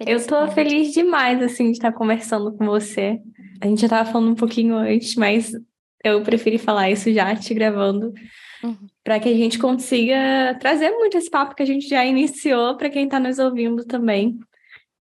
Eu 0.00 0.24
tô 0.26 0.46
feliz 0.48 0.92
demais, 0.92 1.42
assim, 1.42 1.66
de 1.66 1.78
estar 1.78 1.92
conversando 1.92 2.52
com 2.52 2.66
você. 2.66 3.20
A 3.60 3.66
gente 3.66 3.80
já 3.80 3.88
tava 3.88 4.10
falando 4.10 4.32
um 4.32 4.34
pouquinho 4.34 4.76
antes, 4.76 5.14
mas 5.14 5.52
eu 6.04 6.22
preferi 6.22 6.58
falar 6.58 6.90
isso 6.90 7.12
já, 7.12 7.34
te 7.34 7.54
gravando, 7.54 8.12
uhum. 8.62 8.76
para 9.02 9.18
que 9.18 9.28
a 9.28 9.34
gente 9.34 9.58
consiga 9.58 10.56
trazer 10.60 10.90
muito 10.90 11.16
esse 11.16 11.30
papo 11.30 11.54
que 11.54 11.62
a 11.62 11.66
gente 11.66 11.88
já 11.88 12.04
iniciou 12.04 12.76
para 12.76 12.90
quem 12.90 13.04
está 13.04 13.18
nos 13.18 13.38
ouvindo 13.38 13.84
também. 13.84 14.38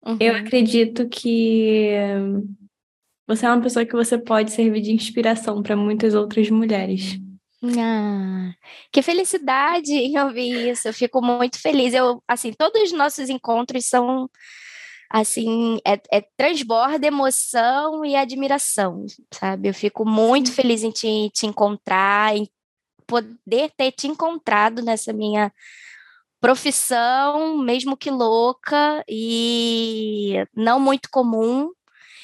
Uhum. 0.04 0.16
Eu 0.20 0.36
acredito 0.36 1.09
que 1.09 1.93
você 3.27 3.47
é 3.47 3.49
uma 3.49 3.63
pessoa 3.63 3.87
que 3.87 3.95
você 3.95 4.19
pode 4.19 4.53
servir 4.53 4.81
de 4.81 4.93
inspiração 4.93 5.63
para 5.63 5.77
muitas 5.77 6.15
outras 6.15 6.51
mulheres. 6.51 7.19
Ah, 7.79 8.53
que 8.90 9.01
felicidade 9.01 9.93
em 9.93 10.19
ouvir 10.19 10.71
isso. 10.71 10.88
Eu 10.88 10.93
fico 10.93 11.22
muito 11.22 11.61
feliz. 11.61 11.95
Eu, 11.95 12.21
assim, 12.27 12.53
todos 12.53 12.83
os 12.83 12.93
nossos 12.93 13.29
encontros 13.29 13.87
são 13.87 14.29
assim, 15.13 15.79
é, 15.87 16.01
é 16.10 16.23
transborda 16.38 17.06
emoção 17.06 18.02
e 18.02 18.16
admiração, 18.16 19.05
sabe? 19.30 19.69
Eu 19.69 19.74
fico 19.74 20.06
muito 20.06 20.50
feliz 20.50 20.82
em 20.82 20.91
te, 20.91 21.30
te 21.30 21.46
encontrar, 21.46 22.34
em 22.34 22.48
poder 23.06 23.70
ter 23.77 23.92
te 23.92 24.06
encontrado 24.06 24.80
nessa 24.80 25.12
minha 25.12 25.52
profissão, 26.41 27.59
mesmo 27.59 27.95
que 27.95 28.10
louca 28.10 29.05
e 29.06 30.46
não 30.56 30.80
muito 30.80 31.10
comum, 31.10 31.70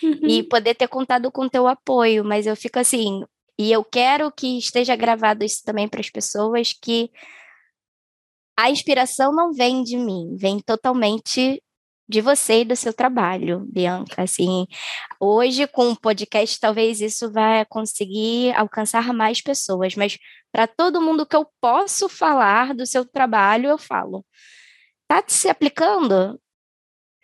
uhum. 0.02 0.26
e 0.26 0.42
poder 0.42 0.74
ter 0.74 0.88
contado 0.88 1.30
com 1.30 1.46
teu 1.46 1.66
apoio, 1.66 2.24
mas 2.24 2.46
eu 2.46 2.56
fico 2.56 2.78
assim, 2.78 3.22
e 3.58 3.70
eu 3.70 3.84
quero 3.84 4.32
que 4.32 4.56
esteja 4.58 4.96
gravado 4.96 5.44
isso 5.44 5.62
também 5.62 5.86
para 5.86 6.00
as 6.00 6.08
pessoas 6.08 6.72
que 6.72 7.10
a 8.58 8.70
inspiração 8.70 9.30
não 9.30 9.52
vem 9.52 9.82
de 9.84 9.98
mim, 9.98 10.34
vem 10.36 10.58
totalmente 10.58 11.62
de 12.08 12.20
você 12.20 12.60
e 12.62 12.64
do 12.64 12.74
seu 12.74 12.92
trabalho, 12.92 13.66
Bianca. 13.70 14.22
Assim, 14.22 14.66
hoje 15.20 15.66
com 15.66 15.90
o 15.90 16.00
podcast 16.00 16.58
talvez 16.58 17.00
isso 17.00 17.30
vai 17.30 17.64
conseguir 17.66 18.52
alcançar 18.56 19.12
mais 19.12 19.42
pessoas, 19.42 19.94
mas 19.94 20.18
para 20.50 20.66
todo 20.66 21.02
mundo 21.02 21.26
que 21.26 21.36
eu 21.36 21.46
posso 21.60 22.08
falar 22.08 22.74
do 22.74 22.86
seu 22.86 23.04
trabalho, 23.04 23.68
eu 23.68 23.78
falo. 23.78 24.24
Tá 25.06 25.22
se 25.26 25.48
aplicando? 25.48 26.40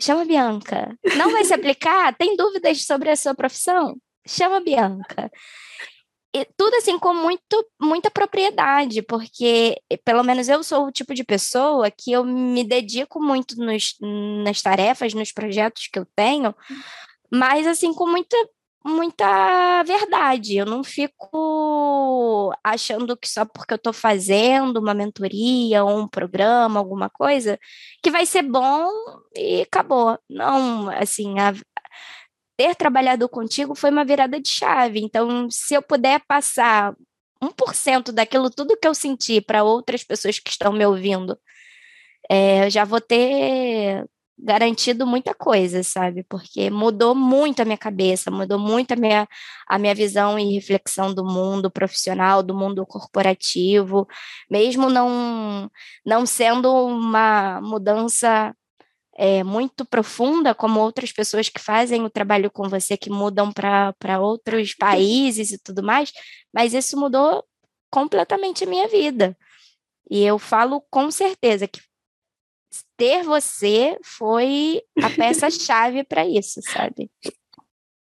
Chama 0.00 0.22
a 0.22 0.26
Bianca. 0.26 0.98
Não 1.16 1.30
vai 1.30 1.44
se 1.44 1.54
aplicar? 1.54 2.14
Tem 2.16 2.36
dúvidas 2.36 2.84
sobre 2.84 3.10
a 3.10 3.16
sua 3.16 3.34
profissão? 3.34 3.96
Chama 4.26 4.56
a 4.56 4.60
Bianca 4.60 5.30
tudo 6.56 6.74
assim 6.76 6.98
com 6.98 7.14
muito, 7.14 7.66
muita 7.80 8.10
propriedade, 8.10 9.02
porque 9.02 9.80
pelo 10.04 10.24
menos 10.24 10.48
eu 10.48 10.62
sou 10.64 10.86
o 10.86 10.92
tipo 10.92 11.14
de 11.14 11.22
pessoa 11.22 11.90
que 11.90 12.10
eu 12.10 12.24
me 12.24 12.64
dedico 12.64 13.22
muito 13.22 13.56
nos, 13.56 13.94
nas 14.00 14.60
tarefas, 14.60 15.14
nos 15.14 15.30
projetos 15.32 15.88
que 15.92 15.98
eu 15.98 16.06
tenho, 16.16 16.54
mas 17.30 17.66
assim 17.66 17.94
com 17.94 18.08
muita 18.08 18.36
muita 18.84 19.82
verdade. 19.84 20.56
Eu 20.56 20.66
não 20.66 20.84
fico 20.84 22.52
achando 22.62 23.16
que 23.16 23.28
só 23.28 23.44
porque 23.44 23.72
eu 23.72 23.76
estou 23.76 23.92
fazendo 23.92 24.78
uma 24.78 24.92
mentoria 24.92 25.82
ou 25.84 25.98
um 25.98 26.08
programa, 26.08 26.78
alguma 26.78 27.08
coisa, 27.08 27.58
que 28.02 28.10
vai 28.10 28.26
ser 28.26 28.42
bom 28.42 28.90
e 29.34 29.62
acabou. 29.62 30.18
Não, 30.28 30.90
assim, 30.90 31.38
a, 31.38 31.54
ter 32.56 32.74
trabalhado 32.76 33.28
contigo 33.28 33.74
foi 33.74 33.90
uma 33.90 34.04
virada 34.04 34.40
de 34.40 34.48
chave. 34.48 35.00
Então, 35.00 35.50
se 35.50 35.74
eu 35.74 35.82
puder 35.82 36.20
passar 36.26 36.94
1% 37.42 38.12
daquilo 38.12 38.50
tudo 38.50 38.76
que 38.76 38.88
eu 38.88 38.94
senti 38.94 39.40
para 39.40 39.64
outras 39.64 40.04
pessoas 40.04 40.38
que 40.38 40.50
estão 40.50 40.72
me 40.72 40.86
ouvindo, 40.86 41.38
é, 42.30 42.66
eu 42.66 42.70
já 42.70 42.84
vou 42.84 43.00
ter 43.00 44.04
garantido 44.38 45.06
muita 45.06 45.34
coisa, 45.34 45.82
sabe? 45.82 46.24
Porque 46.24 46.70
mudou 46.70 47.14
muito 47.14 47.62
a 47.62 47.64
minha 47.64 47.78
cabeça, 47.78 48.30
mudou 48.30 48.58
muito 48.58 48.92
a 48.92 48.96
minha, 48.96 49.28
a 49.68 49.78
minha 49.78 49.94
visão 49.94 50.38
e 50.38 50.54
reflexão 50.54 51.14
do 51.14 51.24
mundo 51.24 51.70
profissional, 51.70 52.42
do 52.42 52.54
mundo 52.54 52.84
corporativo, 52.86 54.06
mesmo 54.50 54.90
não, 54.90 55.70
não 56.04 56.26
sendo 56.26 56.72
uma 56.72 57.60
mudança 57.60 58.54
é, 59.16 59.44
muito 59.44 59.84
profunda, 59.84 60.54
como 60.54 60.80
outras 60.80 61.12
pessoas 61.12 61.48
que 61.48 61.60
fazem 61.60 62.02
o 62.02 62.10
trabalho 62.10 62.50
com 62.50 62.68
você, 62.68 62.96
que 62.96 63.10
mudam 63.10 63.52
para 63.52 64.20
outros 64.20 64.74
países 64.78 65.52
e 65.52 65.58
tudo 65.58 65.82
mais, 65.82 66.12
mas 66.52 66.74
isso 66.74 66.98
mudou 66.98 67.44
completamente 67.90 68.64
a 68.64 68.66
minha 68.66 68.88
vida. 68.88 69.36
E 70.10 70.22
eu 70.22 70.38
falo 70.38 70.82
com 70.90 71.10
certeza 71.10 71.66
que 71.66 71.80
ter 72.96 73.22
você 73.22 73.96
foi 74.02 74.82
a 75.02 75.10
peça-chave 75.10 76.04
para 76.04 76.26
isso, 76.26 76.60
sabe? 76.62 77.10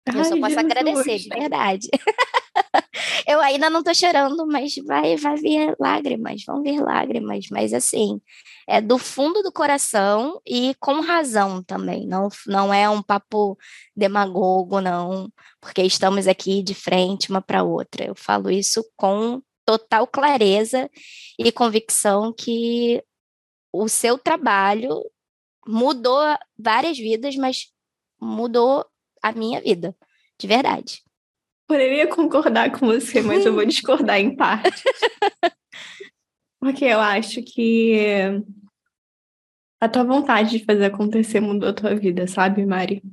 Eu 0.05 0.23
só 0.25 0.39
posso 0.39 0.59
agradecer, 0.59 1.17
de 1.17 1.29
verdade. 1.29 1.87
eu 3.29 3.39
ainda 3.41 3.69
não 3.69 3.83
tô 3.83 3.93
chorando, 3.93 4.47
mas 4.47 4.73
vai, 4.87 5.15
vai 5.15 5.35
vir 5.35 5.75
lágrimas, 5.79 6.43
vão 6.47 6.63
vir 6.63 6.81
lágrimas, 6.81 7.45
mas 7.51 7.73
assim, 7.73 8.19
é 8.67 8.81
do 8.81 8.97
fundo 8.97 9.43
do 9.43 9.51
coração 9.51 10.41
e 10.43 10.73
com 10.79 10.99
razão 10.99 11.61
também, 11.61 12.07
não, 12.07 12.27
não 12.47 12.73
é 12.73 12.89
um 12.89 13.03
papo 13.03 13.55
demagogo, 13.95 14.81
não, 14.81 15.31
porque 15.61 15.83
estamos 15.83 16.27
aqui 16.27 16.63
de 16.63 16.73
frente 16.73 17.29
uma 17.29 17.39
para 17.39 17.63
outra. 17.63 18.03
Eu 18.03 18.15
falo 18.15 18.49
isso 18.49 18.83
com 18.97 19.43
total 19.63 20.07
clareza 20.07 20.89
e 21.37 21.51
convicção 21.51 22.33
que 22.33 23.03
o 23.71 23.87
seu 23.87 24.17
trabalho 24.17 25.03
mudou 25.67 26.19
várias 26.57 26.97
vidas, 26.97 27.35
mas 27.35 27.67
mudou 28.19 28.83
a 29.21 29.31
minha 29.31 29.61
vida, 29.61 29.95
de 30.39 30.47
verdade. 30.47 31.03
Poderia 31.69 32.07
concordar 32.07 32.71
com 32.71 32.87
você, 32.87 33.21
mas 33.21 33.45
eu 33.45 33.53
vou 33.53 33.63
discordar 33.63 34.19
em 34.19 34.35
parte. 34.35 34.83
Porque 36.59 36.83
eu 36.83 36.99
acho 36.99 37.43
que 37.43 38.43
a 39.79 39.87
tua 39.87 40.03
vontade 40.03 40.57
de 40.57 40.65
fazer 40.65 40.85
acontecer 40.85 41.39
mudou 41.39 41.69
a 41.69 41.73
tua 41.73 41.95
vida, 41.95 42.27
sabe, 42.27 42.65
Mari? 42.65 43.03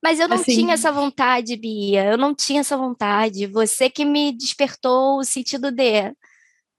Mas 0.00 0.20
eu 0.20 0.28
não 0.28 0.36
assim... 0.36 0.54
tinha 0.54 0.74
essa 0.74 0.92
vontade, 0.92 1.56
Bia. 1.56 2.12
Eu 2.12 2.16
não 2.16 2.32
tinha 2.32 2.60
essa 2.60 2.76
vontade. 2.76 3.48
Você 3.48 3.90
que 3.90 4.04
me 4.04 4.30
despertou 4.30 5.18
o 5.18 5.24
sentido 5.24 5.72
de. 5.72 6.14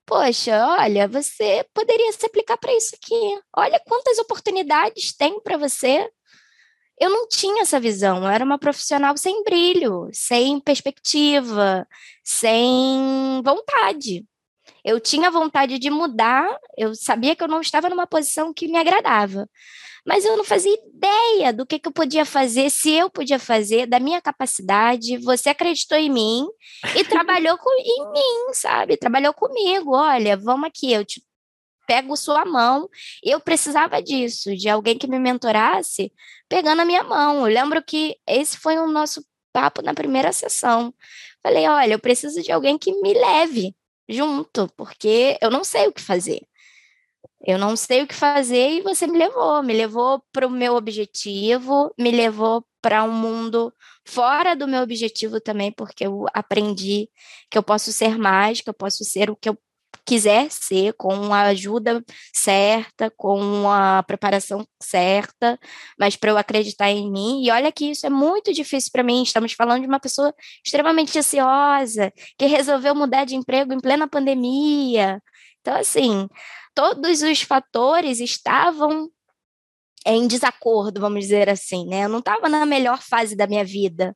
Poxa, 0.05 0.65
olha, 0.65 1.09
você 1.09 1.65
poderia 1.73 2.09
se 2.13 2.25
aplicar 2.25 2.55
para 2.55 2.73
isso 2.73 2.95
aqui. 2.95 3.41
Olha 3.53 3.81
quantas 3.85 4.17
oportunidades 4.17 5.13
tem 5.13 5.41
para 5.41 5.57
você 5.57 6.09
eu 6.99 7.09
não 7.09 7.27
tinha 7.27 7.61
essa 7.61 7.79
visão, 7.79 8.17
eu 8.17 8.27
era 8.27 8.43
uma 8.43 8.57
profissional 8.57 9.15
sem 9.17 9.43
brilho, 9.43 10.09
sem 10.11 10.59
perspectiva, 10.59 11.87
sem 12.23 13.41
vontade. 13.43 14.25
Eu 14.83 14.99
tinha 14.99 15.29
vontade 15.29 15.77
de 15.79 15.89
mudar, 15.89 16.57
eu 16.77 16.95
sabia 16.95 17.35
que 17.35 17.43
eu 17.43 17.47
não 17.47 17.61
estava 17.61 17.89
numa 17.89 18.07
posição 18.07 18.53
que 18.53 18.67
me 18.67 18.77
agradava, 18.77 19.47
mas 20.07 20.23
eu 20.23 20.37
não 20.37 20.45
fazia 20.45 20.73
ideia 20.73 21.51
do 21.51 21.65
que, 21.65 21.77
que 21.77 21.89
eu 21.89 21.91
podia 21.91 22.23
fazer, 22.25 22.69
se 22.69 22.91
eu 22.93 23.09
podia 23.09 23.37
fazer, 23.37 23.85
da 23.85 23.99
minha 23.99 24.21
capacidade. 24.21 25.17
Você 25.17 25.49
acreditou 25.49 25.97
em 25.97 26.09
mim 26.09 26.47
e 26.95 27.03
trabalhou 27.03 27.57
com, 27.57 27.69
em 27.77 28.11
mim, 28.13 28.53
sabe? 28.53 28.95
Trabalhou 28.95 29.33
comigo. 29.33 29.93
Olha, 29.93 30.37
vamos 30.37 30.69
aqui, 30.69 30.93
eu 30.93 31.03
te 31.03 31.21
pego 31.87 32.15
sua 32.15 32.45
mão. 32.45 32.89
Eu 33.23 33.39
precisava 33.39 34.01
disso, 34.03 34.55
de 34.55 34.69
alguém 34.69 34.97
que 34.97 35.07
me 35.07 35.17
mentorasse, 35.17 36.13
pegando 36.49 36.81
a 36.81 36.85
minha 36.85 37.03
mão. 37.03 37.47
Eu 37.47 37.53
lembro 37.53 37.81
que 37.83 38.17
esse 38.27 38.57
foi 38.57 38.77
o 38.77 38.87
nosso 38.87 39.25
papo 39.53 39.81
na 39.81 39.93
primeira 39.93 40.31
sessão. 40.31 40.93
Falei, 41.41 41.67
olha, 41.67 41.93
eu 41.93 41.99
preciso 41.99 42.43
de 42.43 42.51
alguém 42.51 42.77
que 42.77 42.91
me 43.01 43.13
leve 43.13 43.75
junto, 44.07 44.69
porque 44.77 45.37
eu 45.41 45.49
não 45.49 45.63
sei 45.63 45.87
o 45.87 45.93
que 45.93 46.01
fazer. 46.01 46.41
Eu 47.45 47.57
não 47.57 47.75
sei 47.75 48.03
o 48.03 48.07
que 48.07 48.15
fazer 48.15 48.71
e 48.71 48.81
você 48.81 49.07
me 49.07 49.17
levou, 49.17 49.61
me 49.63 49.73
levou 49.73 50.23
para 50.31 50.47
o 50.47 50.49
meu 50.49 50.75
objetivo, 50.75 51.93
me 51.97 52.11
levou 52.11 52.65
para 52.81 53.03
um 53.03 53.11
mundo 53.11 53.73
fora 54.05 54.55
do 54.55 54.67
meu 54.67 54.81
objetivo 54.81 55.39
também, 55.39 55.71
porque 55.71 56.05
eu 56.05 56.25
aprendi 56.33 57.09
que 57.49 57.57
eu 57.57 57.63
posso 57.63 57.91
ser 57.91 58.17
mais, 58.17 58.61
que 58.61 58.69
eu 58.69 58.73
posso 58.73 59.03
ser 59.03 59.29
o 59.29 59.35
que 59.35 59.49
eu 59.49 59.57
quiser 60.05 60.49
ser, 60.49 60.93
com 60.93 61.33
a 61.33 61.41
ajuda 61.43 62.03
certa, 62.33 63.11
com 63.17 63.69
a 63.69 64.01
preparação 64.03 64.65
certa, 64.81 65.59
mas 65.99 66.15
para 66.15 66.31
eu 66.31 66.37
acreditar 66.37 66.89
em 66.89 67.11
mim. 67.11 67.43
E 67.43 67.51
olha 67.51 67.71
que 67.71 67.91
isso 67.91 68.05
é 68.05 68.09
muito 68.09 68.53
difícil 68.53 68.89
para 68.91 69.03
mim. 69.03 69.23
Estamos 69.23 69.51
falando 69.51 69.81
de 69.81 69.87
uma 69.87 69.99
pessoa 69.99 70.33
extremamente 70.65 71.19
ansiosa, 71.19 72.11
que 72.37 72.45
resolveu 72.45 72.95
mudar 72.95 73.25
de 73.25 73.35
emprego 73.35 73.73
em 73.73 73.79
plena 73.81 74.07
pandemia. 74.07 75.21
Então, 75.59 75.75
assim, 75.75 76.27
todos 76.73 77.21
os 77.21 77.41
fatores 77.41 78.21
estavam 78.21 79.09
em 80.05 80.25
desacordo, 80.25 81.01
vamos 81.01 81.21
dizer 81.21 81.49
assim, 81.49 81.85
né? 81.85 82.05
Eu 82.05 82.09
não 82.09 82.19
estava 82.19 82.47
na 82.47 82.65
melhor 82.65 83.01
fase 83.01 83.35
da 83.35 83.45
minha 83.45 83.65
vida. 83.65 84.15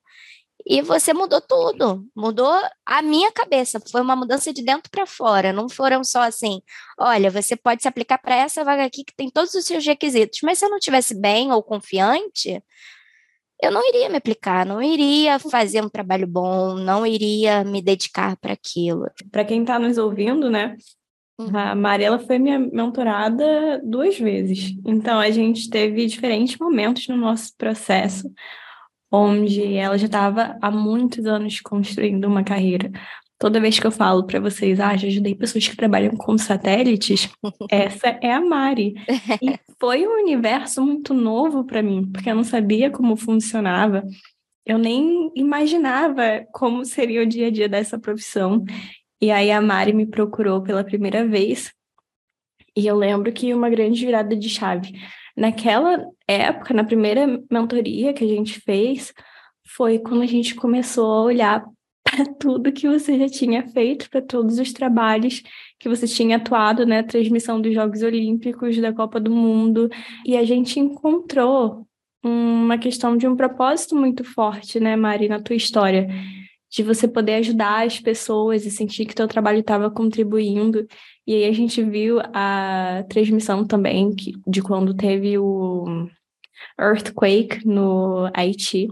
E 0.66 0.82
você 0.82 1.14
mudou 1.14 1.42
tudo, 1.42 2.06
mudou 2.16 2.54
a 2.86 3.02
minha 3.02 3.32
cabeça, 3.32 3.80
foi 3.92 4.02
uma 4.02 4.16
mudança 4.16 4.54
de 4.54 4.64
dentro 4.64 4.90
para 4.90 5.06
fora, 5.06 5.54
não 5.54 5.68
foram 5.70 6.04
só 6.04 6.22
assim, 6.22 6.62
olha, 7.00 7.30
você 7.30 7.56
pode 7.56 7.82
se 7.82 7.88
aplicar 7.88 8.18
para 8.18 8.36
essa 8.36 8.64
vaga 8.64 8.86
aqui 8.86 9.04
que 9.04 9.16
tem 9.16 9.30
todos 9.30 9.54
os 9.54 9.66
seus 9.66 9.86
requisitos, 9.86 10.40
mas 10.44 10.60
se 10.60 10.66
eu 10.66 10.70
não 10.70 10.80
tivesse 10.80 11.20
bem 11.20 11.52
ou 11.52 11.64
confiante, 11.64 12.62
eu 13.62 13.72
não 13.72 13.88
iria 13.88 14.10
me 14.10 14.18
aplicar, 14.18 14.66
não 14.66 14.82
iria 14.82 15.38
fazer 15.38 15.84
um 15.84 15.90
trabalho 15.90 16.26
bom, 16.26 16.74
não 16.76 17.06
iria 17.06 17.64
me 17.64 17.82
dedicar 17.82 18.36
para 18.38 18.54
aquilo. 18.54 19.06
Para 19.32 19.46
quem 19.46 19.62
está 19.62 19.78
nos 19.78 20.00
ouvindo, 20.00 20.50
né? 20.50 20.76
Uhum. 21.40 21.58
A 21.58 21.76
Mariela 21.76 22.20
foi 22.20 22.40
minha 22.40 22.58
mentorada 22.58 23.80
duas 23.84 24.18
vezes. 24.18 24.76
Então, 24.86 25.20
a 25.20 25.30
gente 25.30 25.70
teve 25.70 26.06
diferentes 26.08 26.58
momentos 26.58 27.08
no 27.08 27.16
nosso 27.16 27.56
processo, 27.56 28.32
onde 29.12 29.74
ela 29.76 29.98
já 29.98 30.06
estava 30.06 30.58
há 30.62 30.72
muitos 30.72 31.26
anos 31.26 31.60
construindo 31.60 32.26
uma 32.26 32.44
carreira. 32.44 32.90
Toda 33.38 33.60
vez 33.60 33.80
que 33.80 33.86
eu 33.86 33.92
falo 33.92 34.26
para 34.26 34.40
vocês, 34.40 34.80
ah, 34.80 34.96
já 34.96 35.08
ajudei 35.08 35.36
pessoas 35.36 35.68
que 35.68 35.76
trabalham 35.76 36.16
com 36.16 36.38
satélites, 36.38 37.28
essa 37.70 38.08
é 38.22 38.32
a 38.32 38.40
Mari. 38.40 38.94
E 39.42 39.60
foi 39.80 40.08
um 40.08 40.22
universo 40.22 40.82
muito 40.86 41.14
novo 41.14 41.66
para 41.66 41.82
mim, 41.82 42.10
porque 42.12 42.30
eu 42.30 42.36
não 42.36 42.44
sabia 42.44 42.90
como 42.90 43.18
funcionava. 43.18 44.04
Eu 44.66 44.78
nem 44.78 45.32
imaginava 45.36 46.46
como 46.54 46.86
seria 46.86 47.24
o 47.24 47.26
dia 47.26 47.48
a 47.48 47.52
dia 47.52 47.68
dessa 47.68 48.00
profissão. 48.00 48.64
E 49.20 49.32
aí 49.32 49.52
a 49.52 49.60
Mari 49.60 49.92
me 49.92 50.06
procurou 50.06 50.62
pela 50.62 50.84
primeira 50.84 51.28
vez. 51.28 51.74
E 52.78 52.88
eu 52.88 52.96
lembro 52.96 53.34
que 53.34 53.54
uma 53.54 53.70
grande 53.70 54.06
virada 54.06 54.36
de 54.36 54.48
chave 54.48 54.94
Naquela 55.42 56.06
época, 56.28 56.72
na 56.72 56.84
primeira 56.84 57.26
mentoria 57.52 58.14
que 58.14 58.24
a 58.24 58.28
gente 58.28 58.60
fez, 58.62 59.12
foi 59.76 59.98
quando 59.98 60.22
a 60.22 60.28
gente 60.28 60.54
começou 60.54 61.12
a 61.12 61.24
olhar 61.24 61.66
para 62.06 62.26
tudo 62.36 62.72
que 62.72 62.88
você 62.88 63.18
já 63.18 63.28
tinha 63.28 63.68
feito, 63.68 64.08
para 64.08 64.22
todos 64.22 64.60
os 64.60 64.72
trabalhos 64.72 65.42
que 65.80 65.90
você 65.90 66.06
tinha 66.06 66.38
atuado, 66.38 66.86
né? 66.86 67.02
Transmissão 67.02 67.60
dos 67.60 67.74
Jogos 67.74 68.04
Olímpicos, 68.04 68.78
da 68.78 68.94
Copa 68.94 69.20
do 69.20 69.32
Mundo, 69.32 69.90
e 70.24 70.38
a 70.38 70.46
gente 70.46 70.80
encontrou 70.80 71.88
uma 72.24 72.78
questão 72.78 73.18
de 73.18 73.28
um 73.28 73.36
propósito 73.36 73.96
muito 73.96 74.24
forte, 74.24 74.80
né, 74.80 74.96
Mari, 74.96 75.28
na 75.28 75.42
tua 75.42 75.56
história, 75.56 76.08
de 76.70 76.84
você 76.84 77.08
poder 77.08 77.34
ajudar 77.36 77.88
as 77.88 78.00
pessoas 78.00 78.64
e 78.64 78.70
sentir 78.70 79.08
que 79.08 79.16
teu 79.16 79.28
trabalho 79.28 79.62
estava 79.62 79.90
contribuindo. 79.90 80.86
E 81.26 81.36
aí 81.36 81.46
a 81.46 81.54
gente 81.54 81.84
viu 81.84 82.20
a 82.34 83.04
transmissão 83.10 83.66
também 83.66 84.16
de 84.48 84.62
quando 84.62 84.94
teve 84.94 85.38
o 85.38 86.10
earthquake 86.80 87.66
no 87.66 88.30
Haiti. 88.34 88.88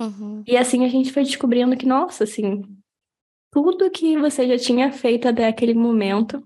Uhum. 0.00 0.42
E 0.46 0.56
assim 0.56 0.84
a 0.84 0.88
gente 0.88 1.12
foi 1.12 1.24
descobrindo 1.24 1.76
que, 1.76 1.86
nossa, 1.86 2.24
assim, 2.24 2.62
tudo 3.50 3.90
que 3.90 4.18
você 4.18 4.46
já 4.46 4.58
tinha 4.58 4.92
feito 4.92 5.28
até 5.28 5.46
aquele 5.46 5.74
momento. 5.74 6.42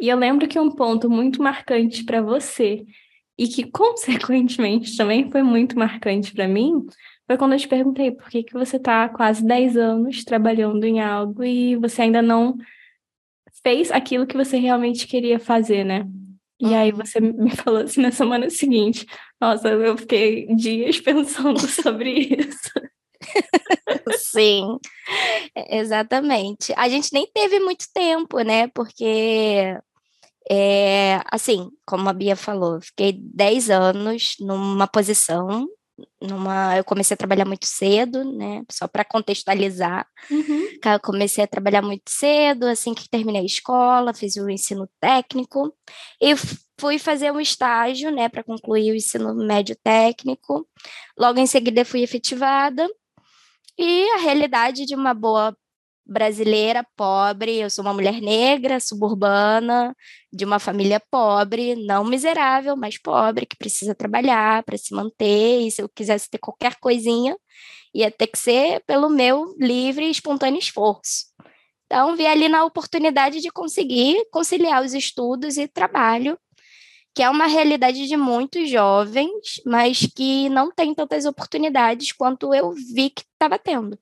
E 0.00 0.08
eu 0.08 0.16
lembro 0.16 0.48
que 0.48 0.58
um 0.58 0.70
ponto 0.70 1.08
muito 1.08 1.42
marcante 1.42 2.04
para 2.04 2.20
você 2.20 2.84
e 3.38 3.46
que 3.48 3.64
consequentemente 3.70 4.96
também 4.96 5.30
foi 5.30 5.42
muito 5.42 5.78
marcante 5.78 6.32
para 6.32 6.48
mim 6.48 6.86
foi 7.26 7.36
quando 7.38 7.52
eu 7.52 7.58
te 7.58 7.68
perguntei 7.68 8.10
por 8.10 8.28
que 8.28 8.42
que 8.42 8.52
você 8.52 8.76
está 8.76 9.04
há 9.04 9.08
quase 9.08 9.44
10 9.46 9.76
anos 9.76 10.24
trabalhando 10.24 10.84
em 10.84 11.00
algo 11.00 11.42
e 11.44 11.76
você 11.76 12.02
ainda 12.02 12.20
não 12.20 12.56
fez 13.62 13.90
aquilo 13.90 14.26
que 14.26 14.36
você 14.36 14.58
realmente 14.58 15.06
queria 15.06 15.38
fazer, 15.38 15.84
né? 15.84 16.06
E 16.60 16.66
uhum. 16.66 16.76
aí 16.76 16.92
você 16.92 17.20
me 17.20 17.50
falou 17.50 17.82
assim 17.82 18.00
na 18.00 18.12
semana 18.12 18.48
seguinte. 18.48 19.06
Nossa, 19.40 19.68
eu 19.68 19.96
fiquei 19.96 20.46
dias 20.54 20.98
pensando 21.02 21.58
sobre 21.58 22.10
isso. 22.10 22.70
Sim, 24.16 24.78
exatamente. 25.68 26.72
A 26.76 26.88
gente 26.88 27.12
nem 27.12 27.26
teve 27.26 27.58
muito 27.60 27.86
tempo, 27.92 28.40
né? 28.40 28.68
Porque, 28.68 29.76
é, 30.50 31.20
assim, 31.30 31.70
como 31.86 32.08
a 32.08 32.12
Bia 32.12 32.36
falou, 32.36 32.80
fiquei 32.80 33.12
10 33.12 33.70
anos 33.70 34.36
numa 34.40 34.86
posição 34.86 35.66
numa, 36.20 36.76
eu 36.76 36.84
comecei 36.84 37.14
a 37.14 37.18
trabalhar 37.18 37.44
muito 37.44 37.66
cedo, 37.66 38.24
né? 38.24 38.62
Só 38.70 38.88
para 38.88 39.04
contextualizar, 39.04 40.06
uhum. 40.30 40.68
eu 40.84 41.00
comecei 41.00 41.44
a 41.44 41.46
trabalhar 41.46 41.82
muito 41.82 42.08
cedo, 42.08 42.66
assim 42.66 42.94
que 42.94 43.08
terminei 43.08 43.42
a 43.42 43.44
escola, 43.46 44.14
fiz 44.14 44.36
o 44.36 44.48
ensino 44.48 44.88
técnico 45.00 45.74
e 46.20 46.34
fui 46.80 46.98
fazer 46.98 47.30
um 47.30 47.40
estágio, 47.40 48.10
né, 48.10 48.28
para 48.28 48.42
concluir 48.42 48.92
o 48.92 48.96
ensino 48.96 49.34
médio 49.34 49.76
técnico. 49.82 50.66
Logo 51.16 51.38
em 51.38 51.46
seguida 51.46 51.84
fui 51.84 52.02
efetivada. 52.02 52.88
E 53.78 54.10
a 54.10 54.18
realidade 54.18 54.84
de 54.84 54.94
uma 54.94 55.14
boa 55.14 55.56
brasileira 56.06 56.86
pobre, 56.96 57.58
eu 57.58 57.70
sou 57.70 57.84
uma 57.84 57.94
mulher 57.94 58.20
negra, 58.20 58.80
suburbana, 58.80 59.94
de 60.32 60.44
uma 60.44 60.58
família 60.58 61.00
pobre, 61.10 61.76
não 61.76 62.04
miserável, 62.04 62.76
mas 62.76 62.98
pobre, 62.98 63.46
que 63.46 63.56
precisa 63.56 63.94
trabalhar 63.94 64.62
para 64.64 64.76
se 64.76 64.94
manter, 64.94 65.66
e 65.66 65.70
se 65.70 65.82
eu 65.82 65.88
quisesse 65.88 66.28
ter 66.28 66.38
qualquer 66.38 66.76
coisinha, 66.80 67.36
ia 67.94 68.10
ter 68.10 68.26
que 68.26 68.38
ser 68.38 68.82
pelo 68.86 69.08
meu 69.08 69.54
livre 69.58 70.06
e 70.06 70.10
espontâneo 70.10 70.58
esforço. 70.58 71.26
Então, 71.86 72.16
vi 72.16 72.26
ali 72.26 72.48
na 72.48 72.64
oportunidade 72.64 73.40
de 73.40 73.50
conseguir 73.50 74.24
conciliar 74.30 74.82
os 74.82 74.94
estudos 74.94 75.58
e 75.58 75.68
trabalho, 75.68 76.38
que 77.14 77.22
é 77.22 77.28
uma 77.28 77.46
realidade 77.46 78.06
de 78.08 78.16
muitos 78.16 78.70
jovens, 78.70 79.60
mas 79.66 80.06
que 80.16 80.48
não 80.48 80.70
tem 80.70 80.94
tantas 80.94 81.26
oportunidades 81.26 82.10
quanto 82.12 82.54
eu 82.54 82.72
vi 82.72 83.10
que 83.10 83.22
estava 83.22 83.58
tendo. 83.58 83.98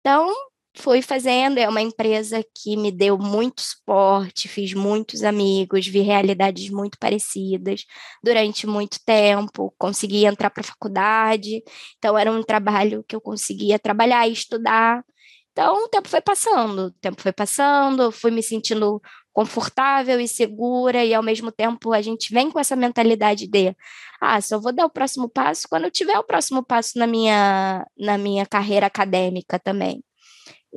Então, 0.00 0.32
fui 0.76 1.02
fazendo, 1.02 1.58
é 1.58 1.68
uma 1.68 1.80
empresa 1.80 2.44
que 2.54 2.76
me 2.76 2.92
deu 2.92 3.18
muito 3.18 3.60
suporte, 3.60 4.48
fiz 4.48 4.72
muitos 4.72 5.22
amigos, 5.24 5.86
vi 5.86 6.00
realidades 6.00 6.70
muito 6.70 6.98
parecidas 6.98 7.84
durante 8.22 8.66
muito 8.66 8.98
tempo, 9.04 9.74
consegui 9.78 10.24
entrar 10.24 10.50
para 10.50 10.62
a 10.62 10.64
faculdade, 10.64 11.62
então 11.98 12.16
era 12.16 12.30
um 12.30 12.42
trabalho 12.42 13.04
que 13.08 13.16
eu 13.16 13.20
conseguia 13.20 13.78
trabalhar 13.78 14.28
e 14.28 14.32
estudar. 14.32 15.04
Então 15.52 15.84
o 15.84 15.88
tempo 15.88 16.08
foi 16.08 16.20
passando, 16.20 16.86
o 16.86 16.90
tempo 16.92 17.20
foi 17.20 17.32
passando, 17.32 18.12
fui 18.12 18.30
me 18.30 18.42
sentindo 18.42 19.00
confortável 19.32 20.20
e 20.20 20.28
segura, 20.28 21.04
e 21.04 21.14
ao 21.14 21.22
mesmo 21.22 21.52
tempo 21.52 21.92
a 21.92 22.02
gente 22.02 22.32
vem 22.32 22.50
com 22.50 22.58
essa 22.58 22.76
mentalidade 22.76 23.46
de 23.48 23.74
ah, 24.20 24.40
só 24.40 24.58
vou 24.60 24.72
dar 24.72 24.86
o 24.86 24.90
próximo 24.90 25.28
passo 25.28 25.66
quando 25.68 25.84
eu 25.84 25.90
tiver 25.90 26.18
o 26.18 26.24
próximo 26.24 26.64
passo 26.64 26.98
na 26.98 27.06
minha, 27.06 27.86
na 27.98 28.18
minha 28.18 28.46
carreira 28.46 28.86
acadêmica 28.86 29.58
também. 29.58 30.02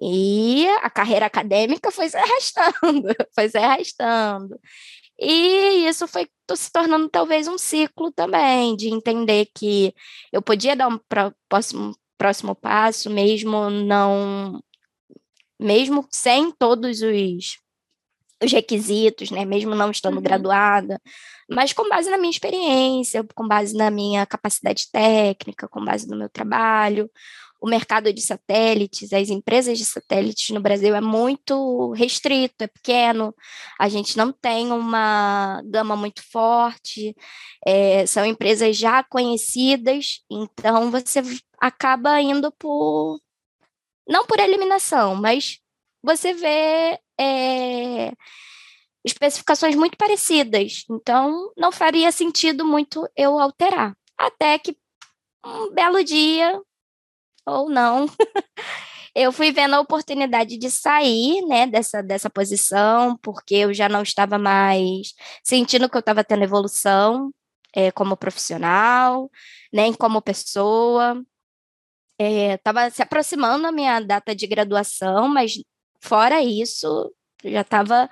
E 0.01 0.67
a 0.81 0.89
carreira 0.89 1.25
acadêmica 1.25 1.91
foi 1.91 2.09
se 2.09 2.17
arrastando, 2.17 3.07
foi 3.35 3.49
se 3.49 3.57
arrastando. 3.57 4.59
E 5.19 5.87
isso 5.87 6.07
foi 6.07 6.27
se 6.55 6.71
tornando 6.71 7.07
talvez 7.09 7.47
um 7.47 7.57
ciclo 7.57 8.11
também, 8.11 8.75
de 8.75 8.89
entender 8.89 9.47
que 9.55 9.93
eu 10.31 10.41
podia 10.41 10.75
dar 10.75 10.87
um 10.87 10.99
próximo, 11.47 11.95
próximo 12.17 12.55
passo, 12.55 13.09
mesmo 13.09 13.69
não. 13.69 14.61
Mesmo 15.59 16.05
sem 16.11 16.51
todos 16.51 17.01
os, 17.01 17.57
os 18.43 18.51
requisitos, 18.51 19.31
né? 19.31 19.45
Mesmo 19.45 19.75
não 19.75 19.91
estando 19.91 20.17
uhum. 20.17 20.23
graduada, 20.23 20.99
mas 21.49 21.73
com 21.73 21.87
base 21.87 22.09
na 22.09 22.17
minha 22.17 22.31
experiência, 22.31 23.25
com 23.35 23.47
base 23.47 23.75
na 23.75 23.91
minha 23.91 24.25
capacidade 24.25 24.89
técnica, 24.91 25.67
com 25.67 25.85
base 25.85 26.07
no 26.07 26.17
meu 26.17 26.29
trabalho, 26.29 27.09
o 27.63 27.69
mercado 27.69 28.11
de 28.11 28.19
satélites, 28.19 29.13
as 29.13 29.29
empresas 29.29 29.77
de 29.77 29.85
satélites 29.85 30.49
no 30.49 30.59
Brasil 30.59 30.93
é 30.93 30.99
muito 30.99 31.93
restrito, 31.93 32.65
é 32.65 32.67
pequeno, 32.67 33.33
a 33.79 33.87
gente 33.87 34.17
não 34.17 34.33
tem 34.33 34.69
uma 34.69 35.61
gama 35.63 35.95
muito 35.95 36.21
forte, 36.29 37.15
é, 37.65 38.05
são 38.05 38.25
empresas 38.25 38.75
já 38.75 39.01
conhecidas, 39.01 40.19
então 40.29 40.91
você 40.91 41.21
acaba 41.57 42.19
indo 42.19 42.51
por. 42.51 43.17
não 44.05 44.25
por 44.27 44.39
eliminação, 44.39 45.15
mas 45.15 45.59
você 46.03 46.33
vê. 46.33 46.99
É, 47.17 48.11
especificações 49.05 49.75
muito 49.75 49.97
parecidas, 49.97 50.85
então 50.89 51.51
não 51.57 51.71
faria 51.71 52.11
sentido 52.11 52.65
muito 52.65 53.07
eu 53.15 53.37
alterar. 53.39 53.95
Até 54.17 54.57
que 54.59 54.77
um 55.45 55.71
belo 55.71 56.03
dia 56.03 56.61
ou 57.45 57.69
não. 57.69 58.07
eu 59.15 59.31
fui 59.31 59.51
vendo 59.51 59.75
a 59.75 59.79
oportunidade 59.79 60.57
de 60.57 60.69
sair, 60.69 61.41
né, 61.47 61.67
dessa, 61.67 62.01
dessa 62.01 62.29
posição, 62.29 63.17
porque 63.17 63.55
eu 63.55 63.73
já 63.73 63.87
não 63.87 64.01
estava 64.01 64.37
mais 64.37 65.13
sentindo 65.43 65.89
que 65.89 65.95
eu 65.95 65.99
estava 65.99 66.23
tendo 66.23 66.43
evolução 66.43 67.31
é, 67.75 67.91
como 67.91 68.17
profissional, 68.17 69.29
nem 69.71 69.93
como 69.93 70.21
pessoa. 70.21 71.21
Estava 72.19 72.83
é, 72.83 72.89
se 72.89 73.01
aproximando 73.01 73.67
a 73.67 73.71
minha 73.71 73.99
data 73.99 74.35
de 74.35 74.47
graduação, 74.47 75.27
mas 75.27 75.55
fora 76.01 76.41
isso, 76.41 77.13
já 77.43 77.61
estava 77.61 78.09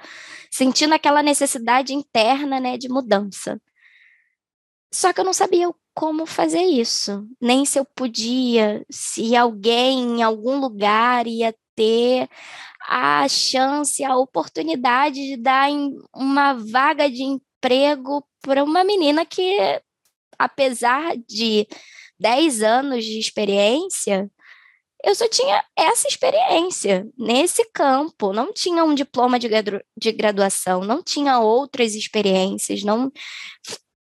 sentindo 0.51 0.93
aquela 0.93 1.23
necessidade 1.23 1.93
interna, 1.93 2.59
né, 2.59 2.77
de 2.77 2.89
mudança. 2.89 3.61
Só 4.93 5.13
que 5.13 5.21
eu 5.21 5.25
não 5.25 5.33
sabia 5.33 5.69
como 6.01 6.25
fazer 6.25 6.63
isso, 6.63 7.27
nem 7.39 7.63
se 7.63 7.77
eu 7.77 7.85
podia, 7.85 8.83
se 8.89 9.35
alguém 9.35 9.99
em 9.99 10.23
algum 10.23 10.59
lugar 10.59 11.27
ia 11.27 11.53
ter 11.75 12.27
a 12.87 13.27
chance, 13.29 14.03
a 14.03 14.17
oportunidade 14.17 15.23
de 15.23 15.37
dar 15.37 15.69
uma 16.11 16.53
vaga 16.53 17.07
de 17.07 17.21
emprego 17.21 18.27
para 18.41 18.63
uma 18.63 18.83
menina 18.83 19.23
que, 19.27 19.55
apesar 20.39 21.15
de 21.17 21.67
10 22.19 22.63
anos 22.63 23.05
de 23.05 23.19
experiência, 23.19 24.27
eu 25.03 25.13
só 25.13 25.27
tinha 25.27 25.63
essa 25.77 26.07
experiência 26.07 27.07
nesse 27.15 27.63
campo, 27.71 28.33
não 28.33 28.51
tinha 28.51 28.83
um 28.83 28.95
diploma 28.95 29.37
de, 29.37 29.47
de 29.95 30.11
graduação, 30.11 30.81
não 30.81 31.03
tinha 31.03 31.37
outras 31.37 31.93
experiências, 31.93 32.81
não 32.81 33.11